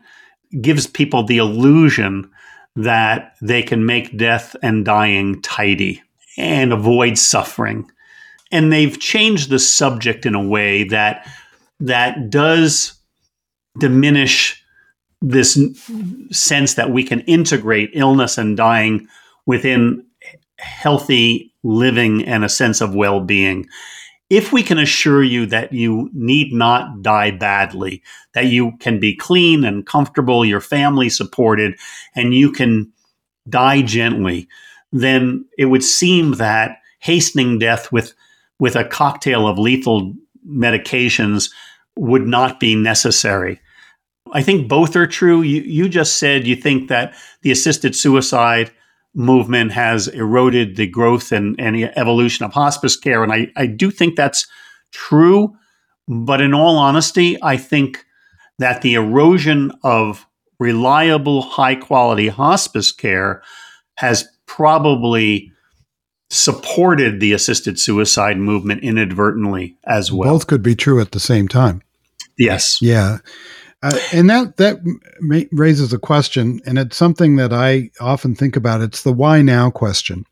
gives 0.60 0.86
people 0.86 1.24
the 1.24 1.38
illusion 1.38 2.30
that 2.76 3.34
they 3.42 3.62
can 3.62 3.84
make 3.84 4.16
death 4.16 4.56
and 4.62 4.84
dying 4.84 5.40
tidy 5.42 6.02
and 6.38 6.72
avoid 6.72 7.18
suffering. 7.18 7.90
And 8.50 8.72
they've 8.72 8.98
changed 8.98 9.50
the 9.50 9.58
subject 9.58 10.26
in 10.26 10.34
a 10.34 10.46
way 10.46 10.84
that 10.84 11.26
that 11.80 12.30
does 12.30 12.94
diminish 13.78 14.62
this 15.20 15.58
sense 16.30 16.74
that 16.74 16.90
we 16.90 17.04
can 17.04 17.20
integrate 17.20 17.90
illness 17.94 18.38
and 18.38 18.56
dying 18.56 19.06
within 19.46 20.04
healthy 20.58 21.51
living 21.62 22.24
and 22.24 22.44
a 22.44 22.48
sense 22.48 22.80
of 22.80 22.94
well-being 22.94 23.66
if 24.32 24.50
we 24.50 24.62
can 24.62 24.78
assure 24.78 25.22
you 25.22 25.44
that 25.44 25.74
you 25.74 26.08
need 26.14 26.54
not 26.54 27.02
die 27.02 27.30
badly, 27.30 28.02
that 28.32 28.46
you 28.46 28.72
can 28.80 28.98
be 28.98 29.14
clean 29.14 29.62
and 29.62 29.84
comfortable, 29.84 30.42
your 30.42 30.58
family 30.58 31.10
supported, 31.10 31.78
and 32.16 32.32
you 32.32 32.50
can 32.50 32.90
die 33.46 33.82
gently, 33.82 34.48
then 34.90 35.44
it 35.58 35.66
would 35.66 35.84
seem 35.84 36.32
that 36.36 36.78
hastening 37.00 37.58
death 37.58 37.92
with 37.92 38.14
with 38.58 38.74
a 38.74 38.86
cocktail 38.86 39.46
of 39.46 39.58
lethal 39.58 40.14
medications 40.48 41.50
would 41.94 42.26
not 42.26 42.58
be 42.58 42.74
necessary. 42.74 43.60
I 44.32 44.42
think 44.42 44.66
both 44.66 44.96
are 44.96 45.06
true. 45.06 45.42
You, 45.42 45.60
you 45.60 45.90
just 45.90 46.16
said 46.16 46.46
you 46.46 46.56
think 46.56 46.88
that 46.88 47.14
the 47.42 47.50
assisted 47.50 47.94
suicide 47.94 48.70
movement 49.14 49.72
has 49.72 50.08
eroded 50.08 50.76
the 50.76 50.86
growth 50.86 51.32
and, 51.32 51.58
and 51.60 51.76
evolution 51.96 52.44
of 52.44 52.52
hospice 52.52 52.96
care. 52.96 53.22
And 53.22 53.32
I, 53.32 53.48
I 53.56 53.66
do 53.66 53.90
think 53.90 54.16
that's 54.16 54.46
true. 54.90 55.54
But 56.08 56.40
in 56.40 56.54
all 56.54 56.78
honesty, 56.78 57.38
I 57.42 57.56
think 57.56 58.04
that 58.58 58.82
the 58.82 58.94
erosion 58.94 59.72
of 59.84 60.26
reliable, 60.58 61.42
high 61.42 61.74
quality 61.74 62.28
hospice 62.28 62.92
care 62.92 63.42
has 63.96 64.26
probably 64.46 65.52
supported 66.30 67.20
the 67.20 67.32
assisted 67.32 67.78
suicide 67.78 68.38
movement 68.38 68.82
inadvertently 68.82 69.76
as 69.86 70.10
well. 70.10 70.32
Both 70.32 70.46
could 70.46 70.62
be 70.62 70.74
true 70.74 71.00
at 71.00 71.12
the 71.12 71.20
same 71.20 71.46
time. 71.46 71.82
Yes. 72.38 72.80
Yeah. 72.80 73.18
Uh, 73.82 73.98
and 74.12 74.30
that 74.30 74.56
that 74.58 74.78
raises 75.50 75.92
a 75.92 75.98
question, 75.98 76.60
and 76.64 76.78
it's 76.78 76.96
something 76.96 77.36
that 77.36 77.52
I 77.52 77.90
often 78.00 78.34
think 78.34 78.54
about. 78.54 78.80
It's 78.80 79.02
the 79.02 79.12
why 79.12 79.42
now 79.42 79.70
question. 79.70 80.24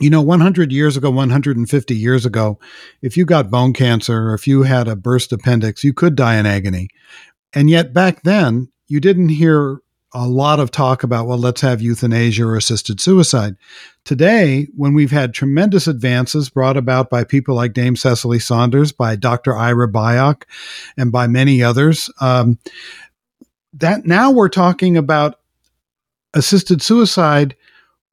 You 0.00 0.08
know, 0.08 0.22
100 0.22 0.72
years 0.72 0.96
ago, 0.96 1.10
150 1.10 1.94
years 1.94 2.24
ago, 2.24 2.58
if 3.02 3.16
you 3.16 3.26
got 3.26 3.50
bone 3.50 3.74
cancer 3.74 4.30
or 4.30 4.34
if 4.34 4.46
you 4.46 4.62
had 4.62 4.88
a 4.88 4.96
burst 4.96 5.32
appendix, 5.32 5.84
you 5.84 5.92
could 5.92 6.16
die 6.16 6.36
in 6.36 6.46
agony. 6.46 6.88
And 7.52 7.68
yet 7.68 7.92
back 7.92 8.22
then, 8.22 8.72
you 8.88 9.00
didn't 9.00 9.28
hear 9.28 9.81
a 10.14 10.26
lot 10.26 10.60
of 10.60 10.70
talk 10.70 11.02
about, 11.02 11.26
well, 11.26 11.38
let's 11.38 11.60
have 11.62 11.80
euthanasia 11.80 12.44
or 12.44 12.56
assisted 12.56 13.00
suicide. 13.00 13.56
Today, 14.04 14.68
when 14.76 14.94
we've 14.94 15.10
had 15.10 15.32
tremendous 15.32 15.86
advances 15.86 16.50
brought 16.50 16.76
about 16.76 17.08
by 17.08 17.24
people 17.24 17.54
like 17.54 17.72
Dame 17.72 17.96
Cicely 17.96 18.38
Saunders, 18.38 18.92
by 18.92 19.16
Dr. 19.16 19.56
Ira 19.56 19.88
Byock, 19.88 20.42
and 20.96 21.10
by 21.10 21.26
many 21.26 21.62
others, 21.62 22.10
um, 22.20 22.58
that 23.72 24.04
now 24.04 24.30
we're 24.30 24.48
talking 24.48 24.96
about 24.96 25.40
assisted 26.34 26.82
suicide 26.82 27.56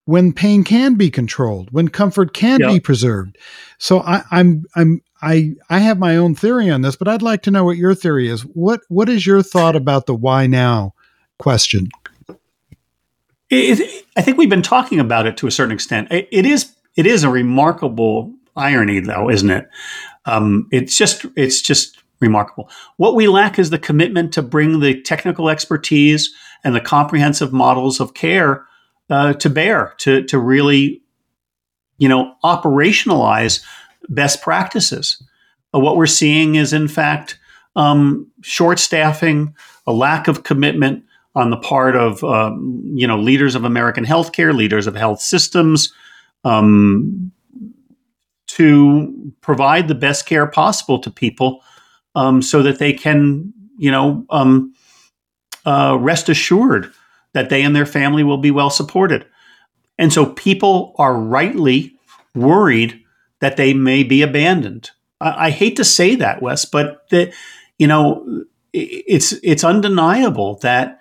when 0.06 0.34
pain 0.34 0.64
can 0.64 0.96
be 0.96 1.12
controlled, 1.12 1.70
when 1.72 1.88
comfort 1.88 2.34
can 2.34 2.60
yep. 2.60 2.70
be 2.70 2.80
preserved. 2.80 3.38
So 3.78 4.00
I, 4.00 4.24
I'm 4.32 4.66
I'm 4.76 5.02
I 5.22 5.54
I 5.70 5.80
have 5.80 6.00
my 6.00 6.18
own 6.18 6.34
theory 6.34 6.70
on 6.70 6.82
this, 6.82 6.96
but 6.96 7.08
I'd 7.08 7.22
like 7.22 7.44
to 7.44 7.52
know 7.52 7.64
what 7.64 7.78
your 7.78 7.94
theory 7.94 8.28
is. 8.28 8.42
What 8.42 8.82
what 8.88 9.08
is 9.10 9.28
your 9.28 9.44
thought 9.44 9.76
about 9.76 10.06
the 10.06 10.16
why 10.16 10.48
now 10.48 10.94
question? 11.40 11.90
It, 13.50 14.06
I 14.16 14.22
think 14.22 14.38
we've 14.38 14.50
been 14.50 14.62
talking 14.62 15.00
about 15.00 15.26
it 15.26 15.38
to 15.38 15.48
a 15.48 15.52
certain 15.52 15.74
extent. 15.74 16.12
It, 16.12 16.28
it 16.32 16.46
is 16.46 16.76
it 16.96 17.08
is 17.08 17.24
a 17.24 17.30
remarkable 17.30 18.34
irony, 18.56 19.00
though, 19.00 19.30
isn't 19.30 19.50
it? 19.50 19.68
Um, 20.26 20.68
it's 20.72 20.96
just 20.96 21.26
it's 21.36 21.62
just 21.62 21.98
remarkable. 22.20 22.70
What 22.98 23.16
we 23.16 23.28
lack 23.28 23.58
is 23.58 23.70
the 23.70 23.80
commitment 23.80 24.34
to 24.34 24.42
bring 24.42 24.80
the 24.80 25.02
technical 25.02 25.50
expertise 25.50 26.34
and 26.64 26.76
the 26.76 26.82
comprehensive 26.82 27.54
models 27.54 28.00
of 28.00 28.14
care 28.14 28.66
uh, 29.10 29.34
to 29.34 29.50
bear 29.50 29.96
to 30.00 30.24
to 30.24 30.38
really, 30.38 31.02
you 31.98 32.10
know, 32.10 32.36
operationalize 32.44 33.64
best 34.10 34.42
practices. 34.42 35.24
Uh, 35.74 35.80
what 35.80 35.96
we're 35.96 36.06
seeing 36.06 36.56
is, 36.56 36.74
in 36.74 36.88
fact, 36.88 37.40
um, 37.76 38.28
short 38.42 38.80
staffing, 38.80 39.56
a 39.88 39.94
lack 39.94 40.28
of 40.28 40.44
commitment, 40.44 41.04
on 41.40 41.50
the 41.50 41.58
part 41.58 41.96
of 41.96 42.24
um, 42.24 42.84
you 42.94 43.08
know 43.08 43.18
leaders 43.18 43.56
of 43.56 43.64
American 43.64 44.06
healthcare, 44.06 44.54
leaders 44.54 44.88
of 44.88 44.96
health 44.96 45.22
systems, 45.22 45.94
um, 46.44 47.32
to 48.48 49.34
provide 49.42 49.88
the 49.88 49.96
best 49.96 50.26
care 50.26 50.48
possible 50.48 51.00
to 51.00 51.10
people, 51.10 51.64
um, 52.16 52.42
so 52.42 52.62
that 52.62 52.80
they 52.80 52.94
can 52.94 53.54
you 53.78 53.90
know 53.90 54.26
um, 54.30 54.74
uh, 55.66 55.98
rest 56.00 56.30
assured 56.30 56.92
that 57.34 57.50
they 57.50 57.64
and 57.64 57.76
their 57.76 57.86
family 57.86 58.24
will 58.24 58.38
be 58.38 58.52
well 58.52 58.70
supported. 58.70 59.26
And 59.98 60.12
so 60.12 60.26
people 60.26 60.96
are 60.98 61.14
rightly 61.14 61.96
worried 62.36 63.02
that 63.40 63.58
they 63.58 63.74
may 63.74 64.04
be 64.04 64.22
abandoned. 64.22 64.92
I, 65.22 65.48
I 65.48 65.50
hate 65.52 65.76
to 65.78 65.86
say 65.86 66.16
that, 66.16 66.42
Wes, 66.42 66.66
but 66.66 67.10
that 67.12 67.34
you 67.78 67.88
know 67.88 68.46
it's 68.74 69.34
it's 69.44 69.64
undeniable 69.64 70.60
that 70.60 70.99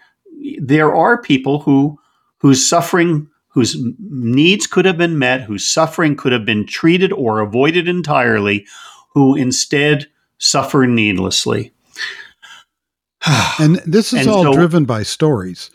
there 0.60 0.94
are 0.94 1.20
people 1.20 1.60
who 1.60 1.98
whose 2.38 2.66
suffering 2.66 3.28
whose 3.48 3.76
needs 3.98 4.66
could 4.66 4.84
have 4.84 4.98
been 4.98 5.18
met, 5.18 5.42
whose 5.42 5.66
suffering 5.66 6.14
could 6.14 6.32
have 6.32 6.44
been 6.44 6.64
treated 6.66 7.12
or 7.12 7.40
avoided 7.40 7.88
entirely, 7.88 8.66
who 9.14 9.34
instead 9.34 10.06
suffer 10.38 10.86
needlessly. 10.86 11.72
and 13.58 13.76
this 13.84 14.12
is 14.12 14.20
and 14.20 14.28
all 14.28 14.44
so, 14.44 14.52
driven 14.52 14.84
by 14.84 15.02
stories. 15.02 15.70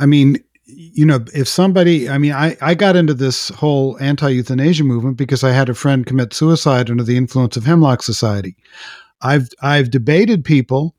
I 0.00 0.06
mean, 0.06 0.42
you 0.64 1.06
know, 1.06 1.24
if 1.34 1.46
somebody, 1.46 2.08
I 2.08 2.18
mean, 2.18 2.32
I, 2.32 2.56
I 2.60 2.74
got 2.74 2.96
into 2.96 3.14
this 3.14 3.50
whole 3.50 3.96
anti 4.00 4.30
euthanasia 4.30 4.84
movement 4.84 5.16
because 5.16 5.44
I 5.44 5.52
had 5.52 5.68
a 5.68 5.74
friend 5.74 6.06
commit 6.06 6.32
suicide 6.32 6.90
under 6.90 7.04
the 7.04 7.16
influence 7.16 7.56
of 7.56 7.64
Hemlock 7.64 8.02
Society. 8.02 8.56
I've 9.20 9.48
I've 9.62 9.90
debated 9.90 10.44
people 10.44 10.96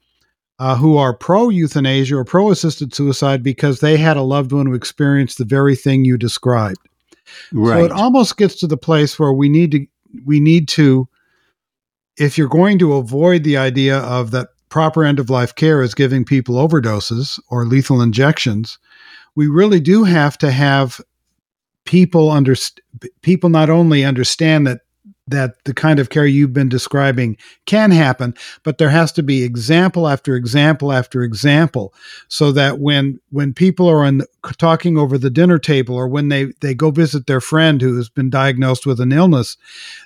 uh, 0.64 0.78
who 0.78 0.96
are 0.96 1.14
pro 1.14 1.50
euthanasia 1.50 2.16
or 2.16 2.24
pro 2.24 2.50
assisted 2.50 2.96
suicide 2.96 3.44
because 3.44 3.82
they 3.82 3.98
had 3.98 4.16
a 4.16 4.22
loved 4.22 4.54
one 4.54 4.66
who 4.66 4.74
experienced 4.74 5.38
the 5.38 5.44
very 5.44 5.76
thing 5.76 6.06
you 6.06 6.18
described. 6.18 6.80
Right. 7.52 7.80
So 7.80 7.84
it 7.84 7.92
almost 7.92 8.38
gets 8.38 8.56
to 8.62 8.68
the 8.68 8.78
place 8.78 9.20
where 9.20 9.34
we 9.34 9.50
need 9.50 9.72
to 9.74 9.86
we 10.26 10.40
need 10.40 10.70
to 10.70 11.10
if 12.16 12.38
you're 12.38 12.48
going 12.48 12.80
to 12.80 12.94
avoid 12.94 13.44
the 13.44 13.58
idea 13.58 13.98
of 13.98 14.32
that 14.32 14.48
proper 14.70 15.04
end 15.04 15.20
of 15.20 15.30
life 15.30 15.54
care 15.54 15.82
is 15.82 15.94
giving 15.94 16.24
people 16.24 16.56
overdoses 16.56 17.42
or 17.50 17.66
lethal 17.66 18.02
injections, 18.02 18.80
we 19.36 19.48
really 19.48 19.82
do 19.82 20.06
have 20.06 20.38
to 20.38 20.50
have 20.50 21.02
people 21.84 22.32
under 22.32 22.56
people 23.22 23.50
not 23.50 23.70
only 23.70 24.06
understand 24.06 24.66
that 24.68 24.80
that 25.28 25.64
the 25.64 25.74
kind 25.74 26.00
of 26.00 26.10
care 26.10 26.26
you've 26.26 26.54
been 26.54 26.70
describing 26.70 27.38
can 27.66 27.92
happen 27.92 28.34
but 28.64 28.78
there 28.78 28.90
has 28.90 29.12
to 29.12 29.24
be 29.24 29.44
example 29.44 30.08
after 30.08 30.36
example 30.36 30.92
after 30.92 31.24
example 31.24 31.94
so 32.28 32.52
that 32.52 32.80
when 32.80 33.20
when 33.30 33.54
people 33.54 33.88
are 33.88 34.04
in, 34.06 34.22
talking 34.58 34.98
over 34.98 35.18
the 35.18 35.30
dinner 35.30 35.58
table 35.58 35.96
or 35.96 36.08
when 36.08 36.28
they 36.28 36.46
they 36.60 36.74
go 36.74 36.92
visit 36.92 37.26
their 37.26 37.42
friend 37.42 37.82
who 37.82 37.96
has 37.96 38.10
been 38.10 38.30
diagnosed 38.30 38.86
with 38.86 39.00
an 39.00 39.14
illness 39.14 39.56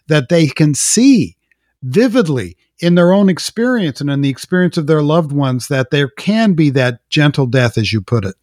that 0.08 0.30
they 0.30 0.48
can 0.48 0.76
see 0.76 1.36
vividly 1.82 2.56
in 2.80 2.96
their 2.96 3.14
own 3.14 3.30
experience 3.30 4.02
and 4.02 4.10
in 4.10 4.22
the 4.22 4.30
experience 4.30 4.78
of 4.78 4.88
their 4.88 5.02
loved 5.02 5.32
ones 5.32 5.68
that 5.68 5.90
there 5.90 6.10
can 6.10 6.54
be 6.54 6.70
that 6.70 7.08
gentle 7.10 7.46
death 7.46 7.78
as 7.78 7.92
you 7.92 8.02
put 8.02 8.26
it. 8.26 8.36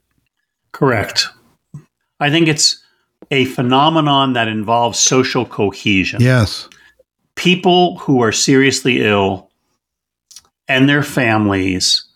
Correct. 0.72 1.28
I 2.20 2.30
think 2.30 2.48
it's 2.48 2.83
a 3.30 3.44
phenomenon 3.46 4.32
that 4.34 4.48
involves 4.48 4.98
social 4.98 5.44
cohesion. 5.44 6.20
Yes. 6.20 6.68
People 7.36 7.98
who 7.98 8.22
are 8.22 8.32
seriously 8.32 9.02
ill 9.02 9.50
and 10.68 10.88
their 10.88 11.02
families 11.02 12.06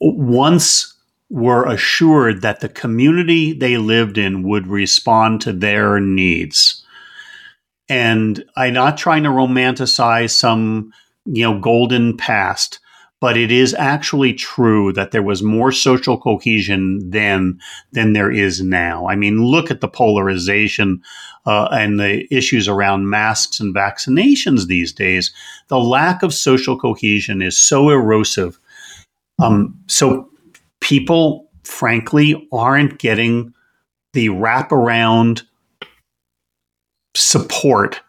once 0.00 0.94
were 1.30 1.64
assured 1.66 2.42
that 2.42 2.60
the 2.60 2.68
community 2.68 3.52
they 3.52 3.78
lived 3.78 4.18
in 4.18 4.42
would 4.42 4.66
respond 4.66 5.40
to 5.40 5.52
their 5.52 5.98
needs. 5.98 6.84
And 7.88 8.44
I'm 8.56 8.74
not 8.74 8.98
trying 8.98 9.22
to 9.22 9.30
romanticize 9.30 10.30
some, 10.30 10.92
you 11.24 11.44
know, 11.44 11.58
golden 11.58 12.16
past, 12.16 12.80
but 13.22 13.36
it 13.36 13.52
is 13.52 13.72
actually 13.74 14.34
true 14.34 14.92
that 14.94 15.12
there 15.12 15.22
was 15.22 15.44
more 15.44 15.70
social 15.70 16.18
cohesion 16.18 17.08
then 17.08 17.56
than 17.92 18.14
there 18.14 18.32
is 18.32 18.60
now. 18.60 19.06
I 19.06 19.14
mean, 19.14 19.44
look 19.44 19.70
at 19.70 19.80
the 19.80 19.86
polarization 19.86 21.00
uh, 21.46 21.68
and 21.70 22.00
the 22.00 22.26
issues 22.34 22.66
around 22.66 23.08
masks 23.08 23.60
and 23.60 23.72
vaccinations 23.72 24.66
these 24.66 24.92
days. 24.92 25.32
The 25.68 25.78
lack 25.78 26.24
of 26.24 26.34
social 26.34 26.76
cohesion 26.76 27.42
is 27.42 27.56
so 27.56 27.90
erosive. 27.90 28.58
Um, 29.40 29.78
so 29.86 30.28
people, 30.80 31.48
frankly, 31.62 32.48
aren't 32.52 32.98
getting 32.98 33.54
the 34.14 34.30
wraparound 34.30 35.42
support 37.14 38.00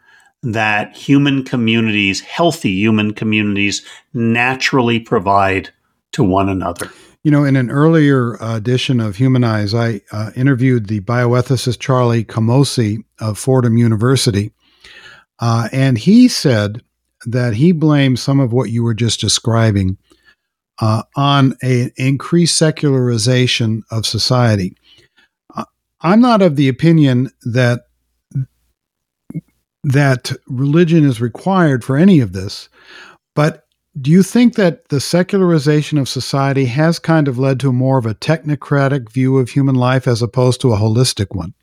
that 0.44 0.96
human 0.96 1.44
communities, 1.44 2.20
healthy 2.22 2.72
human 2.72 3.14
communities, 3.14 3.82
naturally 4.14 5.00
provide 5.00 5.70
to 6.12 6.24
one 6.24 6.50
another. 6.50 6.92
You 7.24 7.32
know, 7.32 7.46
in 7.46 7.56
an 7.56 7.72
earlier 7.72 8.38
edition 8.42 9.00
of 9.00 9.16
Humanize, 9.16 9.74
I 9.74 10.02
uh, 10.12 10.32
interviewed 10.36 10.88
the 10.88 11.00
bioethicist 11.00 11.80
Charlie 11.80 12.26
Camosy 12.26 13.04
of 13.20 13.40
Fordham 13.40 13.78
University. 13.78 14.52
Uh, 15.40 15.70
and 15.72 15.98
he 15.98 16.28
said 16.28 16.84
that 17.26 17.54
he 17.54 17.72
blames 17.72 18.22
some 18.22 18.42
of 18.42 18.52
what 18.52 18.70
you 18.70 18.84
were 18.84 18.94
just 18.94 19.22
describing 19.22 19.98
uh, 20.82 21.04
on 21.16 21.56
an 21.62 21.92
increased 21.96 22.58
secularization 22.58 23.84
of 23.90 24.06
society. 24.06 24.76
Uh, 25.56 25.64
I'm 26.02 26.20
not 26.20 26.42
of 26.42 26.58
the 26.58 26.68
opinion 26.68 27.30
that 27.44 27.86
that 29.84 30.32
religion 30.48 31.04
is 31.04 31.22
required 31.22 31.84
for 31.84 31.98
any 31.98 32.20
of 32.20 32.34
this. 32.34 32.70
But 33.36 33.66
do 34.00 34.10
you 34.10 34.24
think 34.24 34.56
that 34.56 34.90
the 34.90 35.00
secularization 35.00 35.98
of 35.98 36.10
society 36.10 36.66
has 36.66 36.98
kind 37.00 37.28
of 37.28 37.38
led 37.38 37.60
to 37.60 37.72
more 37.72 37.98
of 37.98 38.06
a 38.06 38.16
technocratic 38.16 39.12
view 39.12 39.38
of 39.38 39.50
human 39.50 39.76
life 39.76 40.08
as 40.08 40.22
opposed 40.22 40.62
to 40.62 40.74
a 40.74 40.78
holistic 40.78 41.36
one? 41.36 41.54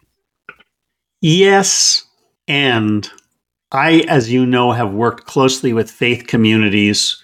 Yes. 1.21 2.05
And 2.47 3.09
I, 3.73 4.05
as 4.09 4.31
you 4.31 4.47
know, 4.47 4.73
have 4.73 4.93
worked 4.93 5.27
closely 5.27 5.73
with 5.73 5.91
faith 5.91 6.27
communities 6.27 7.23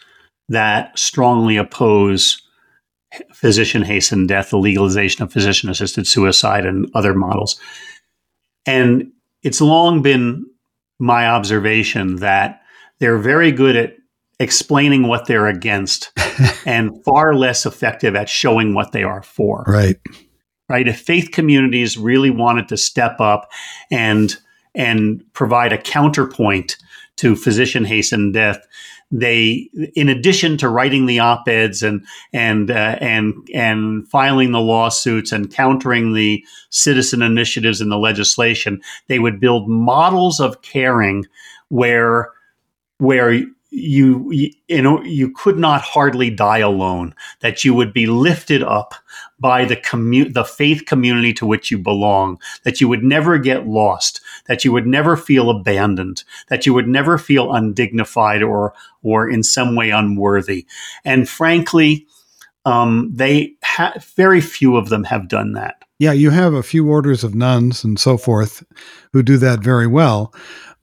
that 0.48 0.98
strongly 0.98 1.56
oppose 1.56 2.42
physician 3.32 3.82
hastened 3.82 4.28
death, 4.28 4.50
the 4.50 4.58
legalization 4.58 5.22
of 5.22 5.32
physician 5.32 5.70
assisted 5.70 6.06
suicide, 6.06 6.66
and 6.66 6.88
other 6.94 7.14
models. 7.14 7.58
And 8.66 9.12
it's 9.42 9.60
long 9.60 10.02
been 10.02 10.44
my 10.98 11.28
observation 11.28 12.16
that 12.16 12.62
they're 12.98 13.18
very 13.18 13.52
good 13.52 13.76
at 13.76 13.96
explaining 14.38 15.06
what 15.06 15.26
they're 15.26 15.46
against 15.46 16.12
and 16.66 17.02
far 17.04 17.34
less 17.34 17.66
effective 17.66 18.14
at 18.14 18.28
showing 18.28 18.74
what 18.74 18.92
they 18.92 19.02
are 19.02 19.22
for. 19.22 19.64
Right. 19.66 19.96
Right. 20.68 20.88
If 20.88 21.00
faith 21.00 21.30
communities 21.32 21.96
really 21.96 22.30
wanted 22.30 22.68
to 22.68 22.76
step 22.76 23.20
up 23.20 23.48
and 23.90 24.36
and 24.74 25.24
provide 25.32 25.72
a 25.72 25.78
counterpoint 25.78 26.76
to 27.16 27.34
physician 27.36 27.84
hastened 27.84 28.34
death, 28.34 28.58
they, 29.10 29.70
in 29.94 30.08
addition 30.08 30.56
to 30.58 30.68
writing 30.68 31.06
the 31.06 31.20
op-eds 31.20 31.82
and 31.82 32.04
and 32.32 32.70
uh, 32.70 32.98
and 33.00 33.34
and 33.54 34.08
filing 34.08 34.52
the 34.52 34.60
lawsuits 34.60 35.30
and 35.32 35.52
countering 35.52 36.12
the 36.12 36.44
citizen 36.70 37.22
initiatives 37.22 37.80
in 37.80 37.88
the 37.88 37.98
legislation, 37.98 38.80
they 39.08 39.18
would 39.18 39.38
build 39.38 39.68
models 39.68 40.40
of 40.40 40.62
caring 40.62 41.24
where 41.68 42.30
where 42.98 43.44
you, 43.76 44.32
you 44.68 44.80
know 44.80 45.02
you 45.02 45.30
could 45.30 45.58
not 45.58 45.82
hardly 45.82 46.30
die 46.30 46.58
alone 46.58 47.14
that 47.40 47.62
you 47.62 47.74
would 47.74 47.92
be 47.92 48.06
lifted 48.06 48.62
up 48.62 48.94
by 49.38 49.66
the 49.66 49.76
commu- 49.76 50.32
the 50.32 50.44
faith 50.44 50.86
community 50.86 51.34
to 51.34 51.44
which 51.44 51.70
you 51.70 51.76
belong 51.76 52.38
that 52.62 52.80
you 52.80 52.88
would 52.88 53.02
never 53.02 53.36
get 53.36 53.66
lost 53.66 54.22
that 54.46 54.64
you 54.64 54.72
would 54.72 54.86
never 54.86 55.14
feel 55.14 55.50
abandoned 55.50 56.24
that 56.48 56.64
you 56.64 56.72
would 56.72 56.88
never 56.88 57.18
feel 57.18 57.52
undignified 57.52 58.42
or 58.42 58.72
or 59.02 59.28
in 59.28 59.42
some 59.42 59.76
way 59.76 59.90
unworthy. 59.90 60.66
And 61.04 61.28
frankly 61.28 62.06
um, 62.64 63.12
they 63.14 63.52
ha- 63.62 63.94
very 64.16 64.40
few 64.40 64.76
of 64.76 64.88
them 64.88 65.04
have 65.04 65.28
done 65.28 65.52
that. 65.52 65.82
Yeah 65.98 66.12
you 66.12 66.30
have 66.30 66.54
a 66.54 66.62
few 66.62 66.88
orders 66.88 67.22
of 67.22 67.34
nuns 67.34 67.84
and 67.84 68.00
so 68.00 68.16
forth 68.16 68.64
who 69.12 69.22
do 69.22 69.36
that 69.36 69.60
very 69.60 69.86
well 69.86 70.32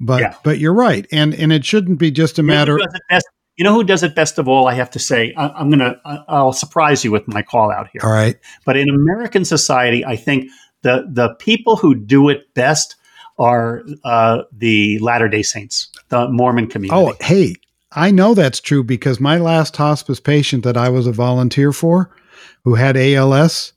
but 0.06 0.22
yeah. 0.22 0.36
but 0.44 0.60
you're 0.60 0.74
right, 0.74 1.08
and 1.12 1.34
and 1.34 1.52
it 1.52 1.66
shouldn't 1.66 2.00
be 2.00 2.12
just 2.12 2.40
a 2.40 2.44
matter. 2.44 2.78
You 2.78 2.88
know, 3.12 3.20
you 3.56 3.64
know 3.64 3.74
who 3.74 3.84
does 3.84 4.04
it 4.04 4.16
best 4.16 4.38
of 4.38 4.48
all? 4.48 4.68
I 4.68 4.74
have 4.74 4.90
to 4.92 5.00
say, 5.00 5.34
I, 5.36 5.62
am 5.62 5.70
gonna 5.70 6.00
I'll 6.28 6.54
surprise 6.54 7.04
you 7.04 7.12
with 7.12 7.28
my 7.28 7.42
call 7.42 7.72
out 7.72 7.88
here. 7.92 8.02
All 8.04 8.12
right, 8.12 8.38
but 8.66 8.78
in 8.78 8.90
American 8.90 9.46
society, 9.46 10.06
I 10.06 10.16
think 10.16 10.50
the 10.82 11.08
the 11.12 11.36
people 11.36 11.76
who 11.76 11.96
do 11.96 12.30
it 12.30 12.54
best 12.54 12.96
are 13.40 13.84
uh, 14.04 14.44
the 14.52 15.00
Latter 15.00 15.28
Day 15.28 15.44
Saints, 15.44 15.90
the 16.10 16.30
Mormon 16.30 16.68
community. 16.68 17.00
Oh, 17.00 17.16
hey, 17.20 17.56
I 17.92 18.12
know 18.12 18.34
that's 18.34 18.60
true 18.60 18.84
because 18.84 19.20
my 19.20 19.38
last 19.38 19.76
hospice 19.78 20.20
patient 20.20 20.64
that 20.64 20.78
I 20.78 20.90
was 20.90 21.08
a 21.08 21.12
volunteer 21.12 21.72
for, 21.72 22.16
who 22.64 22.76
had 22.76 22.98
ALS, 22.98 23.74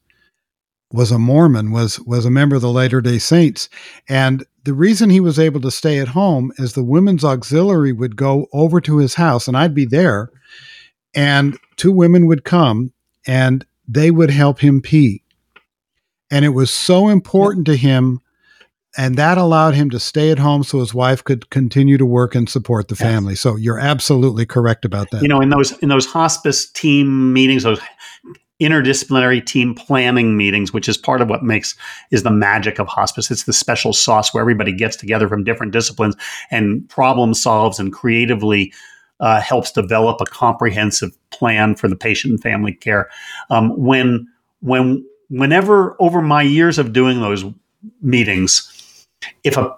was 0.90 1.10
a 1.10 1.18
Mormon, 1.18 1.70
was 1.70 2.00
was 2.00 2.24
a 2.24 2.30
member 2.30 2.56
of 2.56 2.62
the 2.62 2.70
Latter 2.70 3.00
Day 3.00 3.18
Saints, 3.18 3.68
and 4.08 4.44
the 4.66 4.74
reason 4.74 5.10
he 5.10 5.20
was 5.20 5.38
able 5.38 5.60
to 5.60 5.70
stay 5.70 6.00
at 6.00 6.08
home 6.08 6.50
is 6.58 6.72
the 6.72 6.82
women's 6.82 7.24
auxiliary 7.24 7.92
would 7.92 8.16
go 8.16 8.48
over 8.52 8.80
to 8.80 8.98
his 8.98 9.14
house 9.14 9.46
and 9.46 9.56
I'd 9.56 9.76
be 9.76 9.84
there 9.84 10.28
and 11.14 11.56
two 11.76 11.92
women 11.92 12.26
would 12.26 12.42
come 12.44 12.92
and 13.28 13.64
they 13.86 14.10
would 14.10 14.30
help 14.30 14.58
him 14.58 14.82
pee. 14.82 15.22
And 16.32 16.44
it 16.44 16.48
was 16.48 16.72
so 16.72 17.06
important 17.06 17.64
to 17.66 17.76
him 17.76 18.20
and 18.98 19.14
that 19.14 19.38
allowed 19.38 19.74
him 19.74 19.88
to 19.90 20.00
stay 20.00 20.32
at 20.32 20.40
home 20.40 20.64
so 20.64 20.80
his 20.80 20.92
wife 20.92 21.22
could 21.22 21.48
continue 21.50 21.96
to 21.96 22.06
work 22.06 22.34
and 22.34 22.48
support 22.48 22.88
the 22.88 22.96
family. 22.96 23.34
Yes. 23.34 23.40
So 23.42 23.54
you're 23.54 23.78
absolutely 23.78 24.46
correct 24.46 24.84
about 24.84 25.12
that. 25.12 25.22
You 25.22 25.28
know, 25.28 25.40
in 25.40 25.50
those 25.50 25.78
in 25.78 25.90
those 25.90 26.06
hospice 26.06 26.68
team 26.68 27.32
meetings, 27.32 27.62
those 27.62 27.78
interdisciplinary 28.60 29.44
team 29.44 29.74
planning 29.74 30.36
meetings, 30.36 30.72
which 30.72 30.88
is 30.88 30.96
part 30.96 31.20
of 31.20 31.28
what 31.28 31.42
makes 31.42 31.74
is 32.10 32.22
the 32.22 32.30
magic 32.30 32.78
of 32.78 32.88
hospice. 32.88 33.30
It's 33.30 33.44
the 33.44 33.52
special 33.52 33.92
sauce 33.92 34.32
where 34.32 34.40
everybody 34.40 34.72
gets 34.72 34.96
together 34.96 35.28
from 35.28 35.44
different 35.44 35.72
disciplines 35.72 36.16
and 36.50 36.88
problem 36.88 37.34
solves 37.34 37.78
and 37.78 37.92
creatively 37.92 38.72
uh, 39.20 39.40
helps 39.40 39.72
develop 39.72 40.20
a 40.20 40.26
comprehensive 40.26 41.16
plan 41.30 41.74
for 41.74 41.88
the 41.88 41.96
patient 41.96 42.32
and 42.32 42.42
family 42.42 42.72
care. 42.72 43.08
Um, 43.50 43.70
when 43.76 44.26
when 44.60 45.04
whenever 45.28 45.96
over 46.00 46.22
my 46.22 46.42
years 46.42 46.78
of 46.78 46.92
doing 46.92 47.20
those 47.20 47.44
meetings, 48.00 49.06
if 49.44 49.56
a 49.56 49.76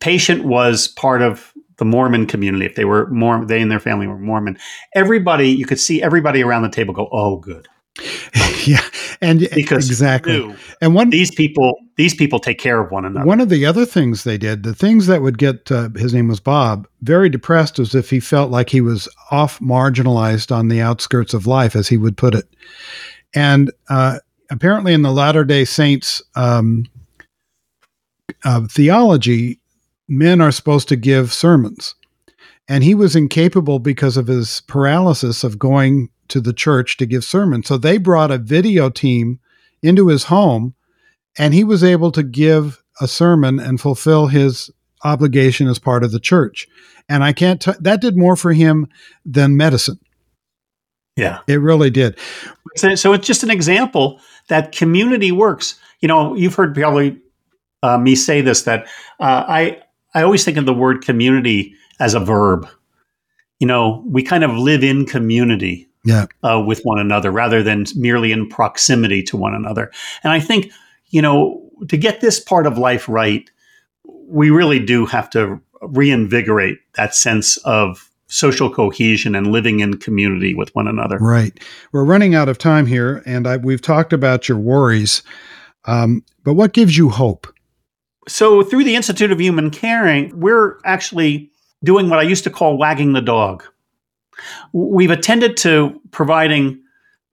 patient 0.00 0.44
was 0.44 0.88
part 0.88 1.22
of 1.22 1.52
the 1.78 1.84
Mormon 1.84 2.26
community, 2.26 2.66
if 2.66 2.74
they 2.74 2.84
were 2.84 3.08
more, 3.08 3.44
they 3.44 3.60
and 3.60 3.70
their 3.70 3.80
family 3.80 4.06
were 4.06 4.18
Mormon, 4.18 4.58
everybody, 4.94 5.48
you 5.48 5.66
could 5.66 5.80
see 5.80 6.02
everybody 6.02 6.42
around 6.42 6.62
the 6.62 6.68
table 6.68 6.94
go, 6.94 7.08
"Oh, 7.10 7.38
good." 7.38 7.68
yeah, 8.66 8.80
and 9.20 9.40
because 9.54 9.90
exactly, 9.90 10.54
and 10.80 10.94
one 10.94 11.10
these 11.10 11.30
people 11.30 11.74
these 11.96 12.14
people 12.14 12.38
take 12.38 12.58
care 12.58 12.80
of 12.80 12.90
one 12.90 13.04
another. 13.04 13.26
One 13.26 13.40
of 13.40 13.50
the 13.50 13.66
other 13.66 13.84
things 13.84 14.24
they 14.24 14.38
did, 14.38 14.62
the 14.62 14.74
things 14.74 15.08
that 15.08 15.20
would 15.20 15.36
get 15.36 15.70
uh, 15.70 15.90
his 15.90 16.14
name 16.14 16.28
was 16.28 16.40
Bob 16.40 16.88
very 17.02 17.28
depressed, 17.28 17.78
as 17.78 17.94
if 17.94 18.08
he 18.08 18.18
felt 18.18 18.50
like 18.50 18.70
he 18.70 18.80
was 18.80 19.08
off 19.30 19.58
marginalized 19.58 20.54
on 20.54 20.68
the 20.68 20.80
outskirts 20.80 21.34
of 21.34 21.46
life, 21.46 21.76
as 21.76 21.86
he 21.86 21.98
would 21.98 22.16
put 22.16 22.34
it. 22.34 22.48
And 23.34 23.70
uh, 23.90 24.20
apparently, 24.50 24.94
in 24.94 25.02
the 25.02 25.12
Latter 25.12 25.44
Day 25.44 25.66
Saints 25.66 26.22
um, 26.34 26.86
uh, 28.42 28.66
theology, 28.70 29.60
men 30.08 30.40
are 30.40 30.52
supposed 30.52 30.88
to 30.88 30.96
give 30.96 31.30
sermons, 31.30 31.94
and 32.68 32.82
he 32.82 32.94
was 32.94 33.14
incapable 33.14 33.80
because 33.80 34.16
of 34.16 34.28
his 34.28 34.62
paralysis 34.62 35.44
of 35.44 35.58
going 35.58 36.08
to 36.28 36.40
the 36.40 36.52
church 36.52 36.96
to 36.96 37.06
give 37.06 37.24
sermons. 37.24 37.68
So 37.68 37.76
they 37.76 37.98
brought 37.98 38.30
a 38.30 38.38
video 38.38 38.90
team 38.90 39.40
into 39.82 40.08
his 40.08 40.24
home, 40.24 40.74
and 41.38 41.54
he 41.54 41.64
was 41.64 41.82
able 41.82 42.12
to 42.12 42.22
give 42.22 42.82
a 43.00 43.08
sermon 43.08 43.58
and 43.58 43.80
fulfill 43.80 44.26
his 44.28 44.70
obligation 45.04 45.68
as 45.68 45.78
part 45.78 46.04
of 46.04 46.12
the 46.12 46.20
church. 46.20 46.68
And 47.08 47.24
I 47.24 47.32
can't, 47.32 47.60
t- 47.60 47.72
that 47.80 48.00
did 48.00 48.16
more 48.16 48.36
for 48.36 48.52
him 48.52 48.86
than 49.24 49.56
medicine. 49.56 49.98
Yeah. 51.16 51.40
It 51.46 51.56
really 51.56 51.90
did. 51.90 52.18
So, 52.76 52.94
so 52.94 53.12
it's 53.12 53.26
just 53.26 53.42
an 53.42 53.50
example 53.50 54.20
that 54.48 54.72
community 54.72 55.32
works. 55.32 55.78
You 56.00 56.08
know, 56.08 56.34
you've 56.34 56.54
heard 56.54 56.74
probably 56.74 57.18
uh, 57.82 57.98
me 57.98 58.14
say 58.14 58.40
this 58.40 58.62
that 58.62 58.86
uh, 59.20 59.44
I, 59.46 59.82
I 60.14 60.22
always 60.22 60.44
think 60.44 60.56
of 60.56 60.66
the 60.66 60.74
word 60.74 61.04
community 61.04 61.74
as 61.98 62.14
a 62.14 62.20
verb. 62.20 62.68
You 63.58 63.66
know, 63.66 64.02
we 64.06 64.22
kind 64.22 64.44
of 64.44 64.52
live 64.52 64.82
in 64.82 65.06
community 65.06 65.88
yeah. 66.04 66.26
uh, 66.42 66.62
with 66.64 66.80
one 66.82 66.98
another 66.98 67.30
rather 67.30 67.62
than 67.62 67.84
merely 67.94 68.32
in 68.32 68.48
proximity 68.48 69.22
to 69.24 69.36
one 69.36 69.54
another. 69.54 69.90
And 70.22 70.32
I 70.32 70.40
think, 70.40 70.70
you 71.10 71.22
know, 71.22 71.70
to 71.88 71.96
get 71.96 72.20
this 72.20 72.40
part 72.40 72.66
of 72.66 72.78
life 72.78 73.08
right, 73.08 73.48
we 74.04 74.50
really 74.50 74.78
do 74.78 75.06
have 75.06 75.30
to 75.30 75.60
reinvigorate 75.80 76.78
that 76.94 77.14
sense 77.14 77.56
of 77.58 78.08
social 78.28 78.72
cohesion 78.72 79.34
and 79.34 79.48
living 79.48 79.80
in 79.80 79.98
community 79.98 80.54
with 80.54 80.74
one 80.74 80.88
another. 80.88 81.18
Right. 81.18 81.58
We're 81.92 82.04
running 82.04 82.34
out 82.34 82.48
of 82.48 82.56
time 82.56 82.86
here, 82.86 83.22
and 83.26 83.46
I, 83.46 83.58
we've 83.58 83.82
talked 83.82 84.12
about 84.12 84.48
your 84.48 84.58
worries. 84.58 85.22
Um, 85.84 86.24
but 86.42 86.54
what 86.54 86.72
gives 86.72 86.96
you 86.96 87.10
hope? 87.10 87.52
So, 88.28 88.62
through 88.62 88.84
the 88.84 88.94
Institute 88.94 89.32
of 89.32 89.40
Human 89.40 89.70
Caring, 89.70 90.38
we're 90.38 90.78
actually 90.84 91.50
doing 91.84 92.08
what 92.08 92.20
I 92.20 92.22
used 92.22 92.44
to 92.44 92.50
call 92.50 92.78
wagging 92.78 93.12
the 93.12 93.20
dog. 93.20 93.64
We've 94.72 95.10
attended 95.10 95.56
to 95.58 96.00
providing 96.10 96.82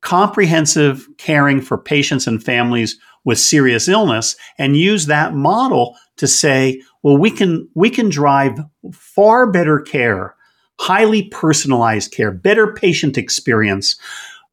comprehensive 0.02 1.08
caring 1.18 1.62
for 1.62 1.78
patients 1.78 2.28
and 2.28 2.44
families 2.44 2.98
with 3.26 3.38
serious 3.38 3.88
illness 3.88 4.36
and 4.58 4.78
use 4.78 5.08
that 5.08 5.34
model 5.34 5.98
to 6.18 6.28
say, 6.28 6.82
well, 7.04 7.18
we 7.18 7.32
can, 7.32 7.68
we 7.76 7.90
can 7.90 8.10
drive 8.10 8.60
far 8.94 9.52
better 9.52 9.80
care, 9.80 10.36
highly 10.80 11.24
personalized 11.24 12.12
care, 12.12 12.32
better 12.32 12.74
patient 12.74 13.18
experience 13.18 13.98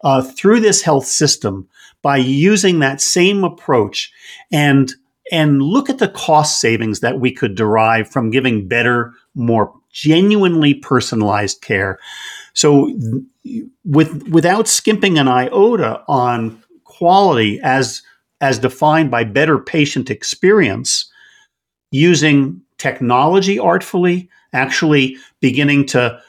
uh, 0.03 0.23
through 0.23 0.61
this 0.61 0.83
health 0.83 1.07
system 1.07 1.69
by 2.03 2.17
using 2.17 2.81
that 2.81 3.01
same 3.01 3.45
approach 3.45 4.13
and 4.53 4.93
and 5.33 5.61
look 5.61 5.91
at 5.91 5.99
the 5.99 6.09
cost 6.09 6.61
savings 6.61 7.01
that 7.01 7.19
we 7.19 7.33
could 7.33 7.57
derive 7.57 8.09
from 8.09 8.31
giving 8.31 8.69
better, 8.69 9.13
more 9.35 9.75
genuinely 9.91 10.75
personalized 10.75 11.61
care. 11.63 11.99
So, 12.57 12.91
with 13.85 14.29
without 14.29 14.67
skimping 14.67 15.19
an 15.19 15.29
iota 15.29 16.03
on 16.09 16.63
quality 16.85 17.61
as 17.63 18.03
as 18.41 18.59
defined 18.59 19.11
by 19.11 19.25
better 19.25 19.59
patient 19.59 20.11
experience, 20.11 21.11
using 21.91 22.61
technology 22.79 23.59
artfully, 23.59 24.29
actually 24.53 25.17
beginning 25.41 25.87
to 25.87 26.21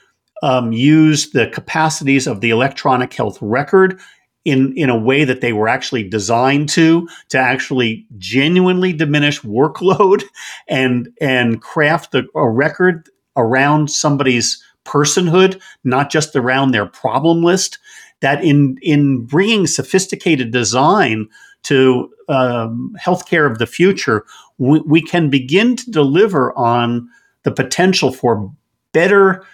um, 0.44 0.72
use 0.72 1.32
the 1.32 1.48
capacities 1.48 2.28
of 2.28 2.42
the 2.42 2.50
electronic 2.50 3.14
health 3.14 3.38
record 3.42 4.00
in, 4.46 4.78
in 4.78 4.90
a 4.90 4.98
way 4.98 5.26
that 5.26 5.42
they 5.42 5.52
were 5.52 5.68
actually 5.68 6.08
designed 6.08 6.70
to 6.70 7.08
to 7.30 7.38
actually 7.38 8.06
genuinely 8.18 8.94
diminish 8.94 9.42
workload 9.42 10.24
and 10.68 11.10
and 11.20 11.62
craft 11.62 12.16
a, 12.16 12.24
a 12.36 12.50
record 12.50 13.10
around 13.36 13.90
somebody's 13.90 14.64
personhood, 14.88 15.62
not 15.84 16.10
just 16.10 16.36
around 16.36 16.72
their 16.72 16.86
problem 16.86 17.44
list. 17.44 17.78
That 18.22 18.44
in 18.44 18.80
in 18.82 19.26
bringing 19.26 19.68
sophisticated 19.68 20.52
design 20.52 21.28
to 21.64 22.10
um, 22.30 22.96
healthcare 23.00 23.50
of 23.50 23.60
the 23.60 23.68
future, 23.68 24.26
we, 24.58 24.80
we 24.80 25.02
can 25.02 25.30
begin 25.30 25.76
to 25.76 25.92
deliver 25.92 26.58
on 26.58 27.10
the 27.44 27.52
potential 27.52 28.12
for 28.12 28.52
better 28.92 29.46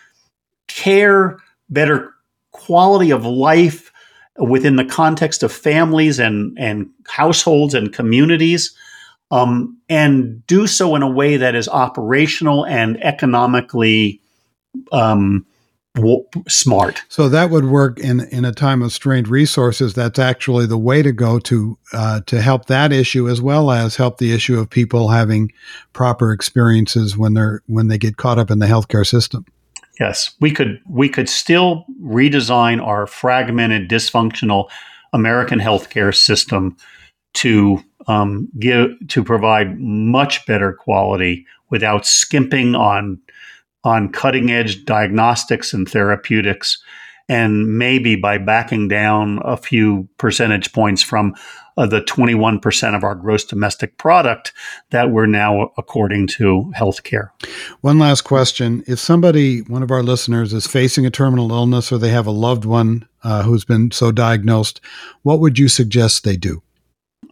care, 0.67 1.37
better 1.69 2.13
quality 2.51 3.11
of 3.11 3.25
life 3.25 3.91
within 4.37 4.77
the 4.77 4.85
context 4.85 5.43
of 5.43 5.51
families 5.51 6.19
and, 6.19 6.57
and 6.57 6.89
households 7.07 7.73
and 7.73 7.93
communities, 7.93 8.75
um, 9.31 9.77
and 9.89 10.45
do 10.47 10.65
so 10.65 10.95
in 10.95 11.01
a 11.01 11.09
way 11.09 11.37
that 11.37 11.55
is 11.55 11.67
operational 11.67 12.65
and 12.65 13.03
economically 13.03 14.21
um, 14.91 15.45
smart. 16.47 17.03
So 17.07 17.29
that 17.29 17.51
would 17.51 17.65
work 17.65 17.99
in 17.99 18.21
in 18.31 18.45
a 18.45 18.51
time 18.51 18.81
of 18.81 18.91
strained 18.91 19.27
resources. 19.27 19.93
That's 19.93 20.17
actually 20.17 20.65
the 20.65 20.77
way 20.77 21.01
to 21.03 21.11
go 21.11 21.39
to 21.39 21.77
uh, 21.93 22.21
to 22.25 22.41
help 22.41 22.65
that 22.65 22.91
issue 22.91 23.29
as 23.29 23.41
well 23.41 23.71
as 23.71 23.95
help 23.95 24.17
the 24.17 24.33
issue 24.33 24.59
of 24.59 24.69
people 24.69 25.09
having 25.09 25.51
proper 25.93 26.31
experiences 26.31 27.17
when 27.17 27.35
they're 27.35 27.61
when 27.67 27.87
they 27.87 27.97
get 27.97 28.17
caught 28.17 28.39
up 28.39 28.49
in 28.49 28.59
the 28.59 28.65
healthcare 28.65 29.05
system. 29.05 29.45
Yes, 29.99 30.33
we 30.39 30.51
could 30.51 30.81
we 30.89 31.09
could 31.09 31.29
still 31.29 31.85
redesign 32.01 32.83
our 32.83 33.05
fragmented, 33.05 33.87
dysfunctional 33.89 34.69
American 35.13 35.59
healthcare 35.59 36.15
system 36.15 36.75
to 37.33 37.83
um, 38.07 38.49
give 38.59 38.89
to 39.09 39.23
provide 39.23 39.79
much 39.79 40.45
better 40.47 40.73
quality 40.73 41.45
without 41.69 42.05
skimping 42.05 42.73
on 42.75 43.19
on 43.83 44.11
cutting 44.11 44.51
edge 44.51 44.85
diagnostics 44.85 45.73
and 45.73 45.89
therapeutics, 45.89 46.81
and 47.29 47.77
maybe 47.77 48.15
by 48.15 48.37
backing 48.37 48.87
down 48.87 49.39
a 49.43 49.57
few 49.57 50.07
percentage 50.17 50.73
points 50.73 51.01
from 51.01 51.35
uh, 51.77 51.85
the 51.85 52.01
21% 52.01 52.95
of 52.95 53.03
our 53.03 53.15
gross 53.15 53.43
domestic 53.43 53.97
product 53.97 54.53
that 54.91 55.09
we're 55.09 55.25
now 55.25 55.71
according 55.77 56.27
to 56.27 56.71
healthcare. 56.75 57.29
One 57.81 57.99
last 57.99 58.21
question. 58.21 58.83
If 58.87 58.99
somebody, 58.99 59.61
one 59.61 59.83
of 59.83 59.91
our 59.91 60.03
listeners, 60.03 60.53
is 60.53 60.67
facing 60.67 61.05
a 61.05 61.11
terminal 61.11 61.51
illness 61.51 61.91
or 61.91 61.97
they 61.97 62.09
have 62.09 62.27
a 62.27 62.31
loved 62.31 62.65
one 62.65 63.07
uh, 63.23 63.43
who's 63.43 63.65
been 63.65 63.91
so 63.91 64.11
diagnosed, 64.11 64.81
what 65.23 65.39
would 65.39 65.57
you 65.57 65.67
suggest 65.67 66.23
they 66.23 66.37
do? 66.37 66.61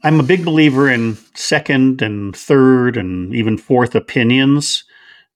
I'm 0.04 0.20
a 0.20 0.24
big 0.24 0.44
believer 0.44 0.90
in 0.90 1.18
second 1.36 2.02
and 2.02 2.36
third 2.36 2.98
and 2.98 3.36
even 3.36 3.58
fourth 3.58 3.94
opinions. 3.94 4.84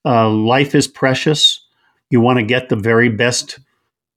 Uh, 0.06 0.30
life 0.30 0.76
is 0.76 0.88
precious. 0.88 1.66
You 2.10 2.22
want 2.22 2.38
to 2.38 2.45
get 2.45 2.70
the 2.70 2.76
very 2.76 3.10
best 3.10 3.60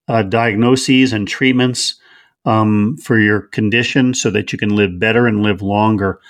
uh, 0.09 0.22
diagnoses 0.22 1.12
and 1.12 1.26
treatments 1.26 1.95
um, 2.45 2.97
for 2.99 3.18
your 3.18 3.43
condition 3.43 4.14
so 4.14 4.30
that 4.30 4.53
you 4.53 4.59
can 4.59 4.76
live 4.76 4.99
better 4.99 5.26
and 5.26 5.43
live 5.43 5.62
longer. 5.62 6.20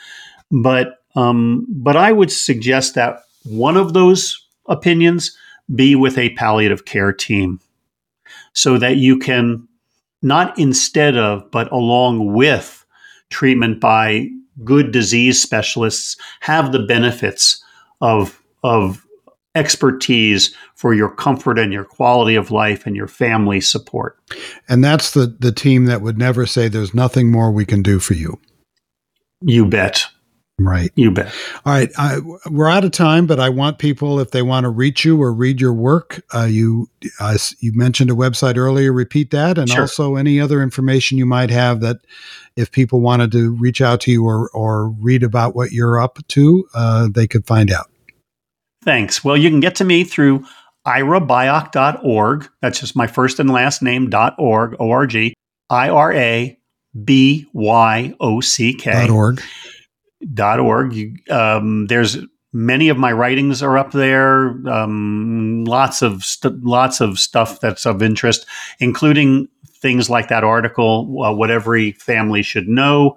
But 0.51 0.99
um, 1.17 1.67
but 1.69 1.97
I 1.97 2.13
would 2.13 2.31
suggest 2.31 2.95
that 2.95 3.21
one 3.45 3.77
of 3.77 3.93
those 3.93 4.47
opinions 4.69 5.37
be 5.75 5.95
with 5.95 6.17
a 6.19 6.31
palliative 6.31 6.85
care 6.85 7.13
team, 7.13 7.61
so 8.53 8.79
that 8.79 8.97
you 8.97 9.19
can 9.19 9.67
not 10.23 10.59
instead 10.59 11.17
of 11.17 11.51
but 11.51 11.71
along 11.73 12.33
with 12.33 12.85
treatment 13.31 13.81
by 13.81 14.29
good 14.65 14.91
disease 14.93 15.41
specialists 15.41 16.17
have 16.41 16.73
the 16.73 16.81
benefits 16.81 17.63
of 18.01 18.43
of 18.65 19.07
expertise 19.59 20.55
for 20.75 20.95
your 20.95 21.11
comfort 21.11 21.59
and 21.59 21.73
your 21.73 21.85
quality 21.85 22.37
of 22.37 22.51
life 22.51 22.87
and 22.87 22.95
your 22.95 23.09
family 23.09 23.61
support. 23.61 24.17
And 24.69 24.85
that's 24.85 25.13
the 25.13 25.37
the 25.39 25.53
team 25.53 25.87
that 25.87 26.01
would 26.01 26.17
never 26.17 26.47
say 26.47 26.69
there's 26.69 26.95
nothing 26.95 27.31
more 27.31 27.51
we 27.51 27.67
can 27.67 27.83
do 27.83 27.99
for 27.99 28.15
you. 28.15 28.39
You 29.41 29.67
bet. 29.67 30.07
Right. 30.61 30.91
You 30.97 31.13
bet. 31.13 31.33
All 31.65 31.73
right. 31.73 31.89
I, 31.97 32.19
we're 32.51 32.69
out 32.69 32.85
of 32.85 32.91
time, 32.91 33.27
but 33.27 33.39
I 33.39 33.49
want 33.49 33.79
people, 33.79 34.19
if 34.19 34.33
they 34.33 34.43
want 34.43 34.65
to 34.65 34.71
reach 34.71 35.05
you 35.05 35.23
or 35.23 35.33
read 35.33 35.61
your 35.61 35.73
work, 35.73 36.21
uh, 36.35 36.49
you 36.51 36.89
uh, 37.21 37.39
you 37.61 37.73
mentioned 37.77 38.11
a 38.11 38.15
website 38.15 38.57
earlier. 38.57 38.93
Repeat 38.93 39.31
that, 39.31 39.57
and 39.57 39.69
sure. 39.69 39.83
also 39.83 40.17
any 40.17 40.41
other 40.41 40.61
information 40.61 41.17
you 41.17 41.27
might 41.27 41.51
have 41.51 41.81
that, 41.83 41.99
if 42.57 42.73
people 42.73 43.01
wanted 43.01 43.31
to 43.33 43.55
reach 43.55 43.81
out 43.81 44.01
to 44.03 44.11
you 44.11 44.25
or 44.27 44.51
or 44.53 44.89
read 44.89 45.23
about 45.23 45.55
what 45.55 45.71
you're 45.71 46.01
up 46.01 46.19
to, 46.27 46.69
uh, 46.75 47.09
they 47.09 47.29
could 47.29 47.47
find 47.47 47.71
out. 47.71 47.89
Thanks. 48.83 49.25
Well, 49.25 49.37
you 49.37 49.51
can 49.51 49.61
get 49.61 49.75
to 49.77 49.85
me 49.85 50.05
through 50.05 50.45
iraByock.org. 50.87 52.49
That's 52.63 52.81
just 52.81 52.97
my 52.97 53.07
first 53.07 53.39
and 53.39 53.51
last 53.51 53.83
name, 53.83 54.09
dot 54.09 54.35
.org, 54.39 54.77
O-R-G, 54.79 55.35
I-R-A-B-Y-O-C-K. 55.71 56.57
Dot 58.93 59.11
.org. 59.11 59.43
Dot 60.35 60.61
.org. 60.61 60.93
You, 60.95 61.15
um, 61.31 61.87
there's 61.87 62.19
many 62.53 62.89
of 62.89 62.99
my 62.99 63.13
writings 63.13 63.63
are 63.63 63.77
up 63.79 63.93
there. 63.93 64.49
Um, 64.69 65.65
lots 65.65 66.03
of 66.03 66.25
st- 66.25 66.65
lots 66.65 67.01
of 67.01 67.19
stuff 67.19 67.61
that's 67.61 67.87
of 67.87 68.03
interest, 68.03 68.47
including 68.81 69.49
things 69.81 70.09
like 70.11 70.29
that 70.29 70.45
article, 70.45 71.23
uh, 71.23 71.33
"What 71.33 71.51
Every 71.51 71.93
Family 71.93 72.43
Should 72.43 72.69
Know." 72.69 73.17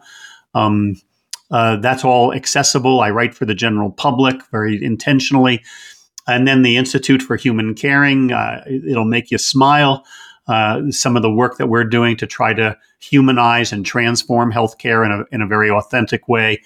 Um, 0.54 0.96
uh, 1.52 1.78
that's 1.78 2.04
all 2.06 2.34
accessible. 2.34 3.02
I 3.02 3.10
write 3.10 3.36
for 3.36 3.46
the 3.46 3.56
general 3.56 3.92
public 3.92 4.42
very 4.52 4.84
intentionally. 4.84 5.64
And 6.28 6.48
then 6.48 6.62
the 6.62 6.78
Institute 6.78 7.22
for 7.22 7.36
Human 7.36 7.74
Caring, 7.74 8.32
uh, 8.32 8.64
it'll 8.68 9.06
make 9.06 9.32
you 9.32 9.38
smile. 9.38 10.06
Uh, 10.48 10.90
some 10.90 11.16
of 11.16 11.22
the 11.22 11.32
work 11.32 11.58
that 11.58 11.68
we're 11.68 11.84
doing 11.84 12.18
to 12.18 12.26
try 12.26 12.54
to 12.54 12.76
humanize 13.00 13.72
and 13.72 13.86
transform 13.86 14.52
healthcare 14.52 15.06
in 15.06 15.12
a, 15.12 15.24
in 15.34 15.42
a 15.42 15.48
very 15.48 15.70
authentic 15.70 16.28
way. 16.28 16.62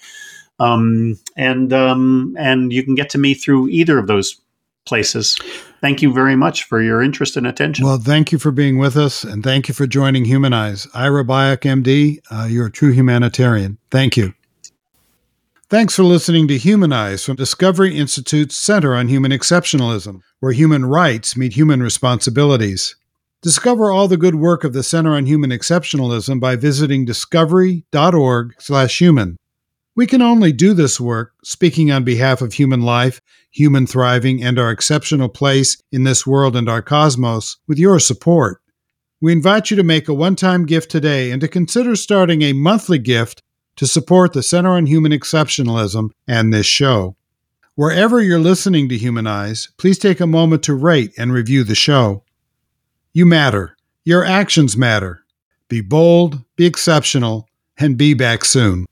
Um, 0.58 1.18
and 1.36 1.72
um, 1.72 2.34
and 2.38 2.72
you 2.72 2.82
can 2.82 2.94
get 2.94 3.10
to 3.10 3.18
me 3.18 3.34
through 3.34 3.68
either 3.68 3.98
of 3.98 4.06
those 4.06 4.40
places. 4.86 5.36
Thank 5.82 6.00
you 6.00 6.12
very 6.12 6.36
much 6.36 6.64
for 6.64 6.80
your 6.80 7.02
interest 7.02 7.36
and 7.36 7.46
attention. 7.46 7.84
Well, 7.84 7.98
thank 7.98 8.32
you 8.32 8.38
for 8.38 8.50
being 8.50 8.78
with 8.78 8.96
us, 8.96 9.24
and 9.24 9.44
thank 9.44 9.68
you 9.68 9.74
for 9.74 9.86
joining 9.86 10.24
Humanize. 10.24 10.88
Ira 10.94 11.24
Byock, 11.24 11.58
MD, 11.58 12.20
uh, 12.30 12.46
you're 12.46 12.66
a 12.66 12.72
true 12.72 12.92
humanitarian. 12.92 13.78
Thank 13.90 14.16
you. 14.16 14.32
Thanks 15.68 15.96
for 15.96 16.04
listening 16.04 16.46
to 16.46 16.58
Humanize 16.58 17.24
from 17.24 17.34
Discovery 17.34 17.96
Institute's 17.96 18.54
Center 18.54 18.94
on 18.94 19.08
Human 19.08 19.32
Exceptionalism, 19.32 20.20
where 20.38 20.52
human 20.52 20.86
rights 20.86 21.36
meet 21.36 21.54
human 21.54 21.82
responsibilities. 21.82 22.94
Discover 23.42 23.90
all 23.90 24.06
the 24.06 24.16
good 24.16 24.36
work 24.36 24.62
of 24.62 24.74
the 24.74 24.84
Center 24.84 25.16
on 25.16 25.26
Human 25.26 25.50
Exceptionalism 25.50 26.38
by 26.38 26.54
visiting 26.54 27.04
discovery.org/human. 27.04 29.36
We 29.96 30.06
can 30.06 30.22
only 30.22 30.52
do 30.52 30.72
this 30.72 31.00
work, 31.00 31.32
speaking 31.42 31.90
on 31.90 32.04
behalf 32.04 32.40
of 32.40 32.52
human 32.52 32.82
life, 32.82 33.20
human 33.50 33.88
thriving, 33.88 34.44
and 34.44 34.60
our 34.60 34.70
exceptional 34.70 35.28
place 35.28 35.82
in 35.90 36.04
this 36.04 36.24
world 36.24 36.54
and 36.54 36.68
our 36.68 36.80
cosmos, 36.80 37.56
with 37.66 37.80
your 37.80 37.98
support. 37.98 38.60
We 39.20 39.32
invite 39.32 39.72
you 39.72 39.76
to 39.78 39.82
make 39.82 40.06
a 40.06 40.14
one 40.14 40.36
time 40.36 40.64
gift 40.64 40.92
today 40.92 41.32
and 41.32 41.40
to 41.40 41.48
consider 41.48 41.96
starting 41.96 42.42
a 42.42 42.52
monthly 42.52 43.00
gift 43.00 43.42
to 43.76 43.86
support 43.86 44.32
the 44.32 44.42
Center 44.42 44.70
on 44.70 44.86
Human 44.86 45.12
Exceptionalism 45.12 46.10
and 46.26 46.52
this 46.52 46.66
show. 46.66 47.16
Wherever 47.74 48.22
you're 48.22 48.38
listening 48.38 48.88
to 48.88 48.96
Humanize, 48.96 49.68
please 49.76 49.98
take 49.98 50.20
a 50.20 50.26
moment 50.26 50.62
to 50.64 50.74
rate 50.74 51.12
and 51.18 51.32
review 51.32 51.62
the 51.62 51.74
show. 51.74 52.24
You 53.12 53.26
matter. 53.26 53.76
Your 54.04 54.24
actions 54.24 54.76
matter. 54.76 55.24
Be 55.68 55.80
bold, 55.80 56.42
be 56.56 56.64
exceptional, 56.64 57.48
and 57.76 57.98
be 57.98 58.14
back 58.14 58.44
soon. 58.44 58.86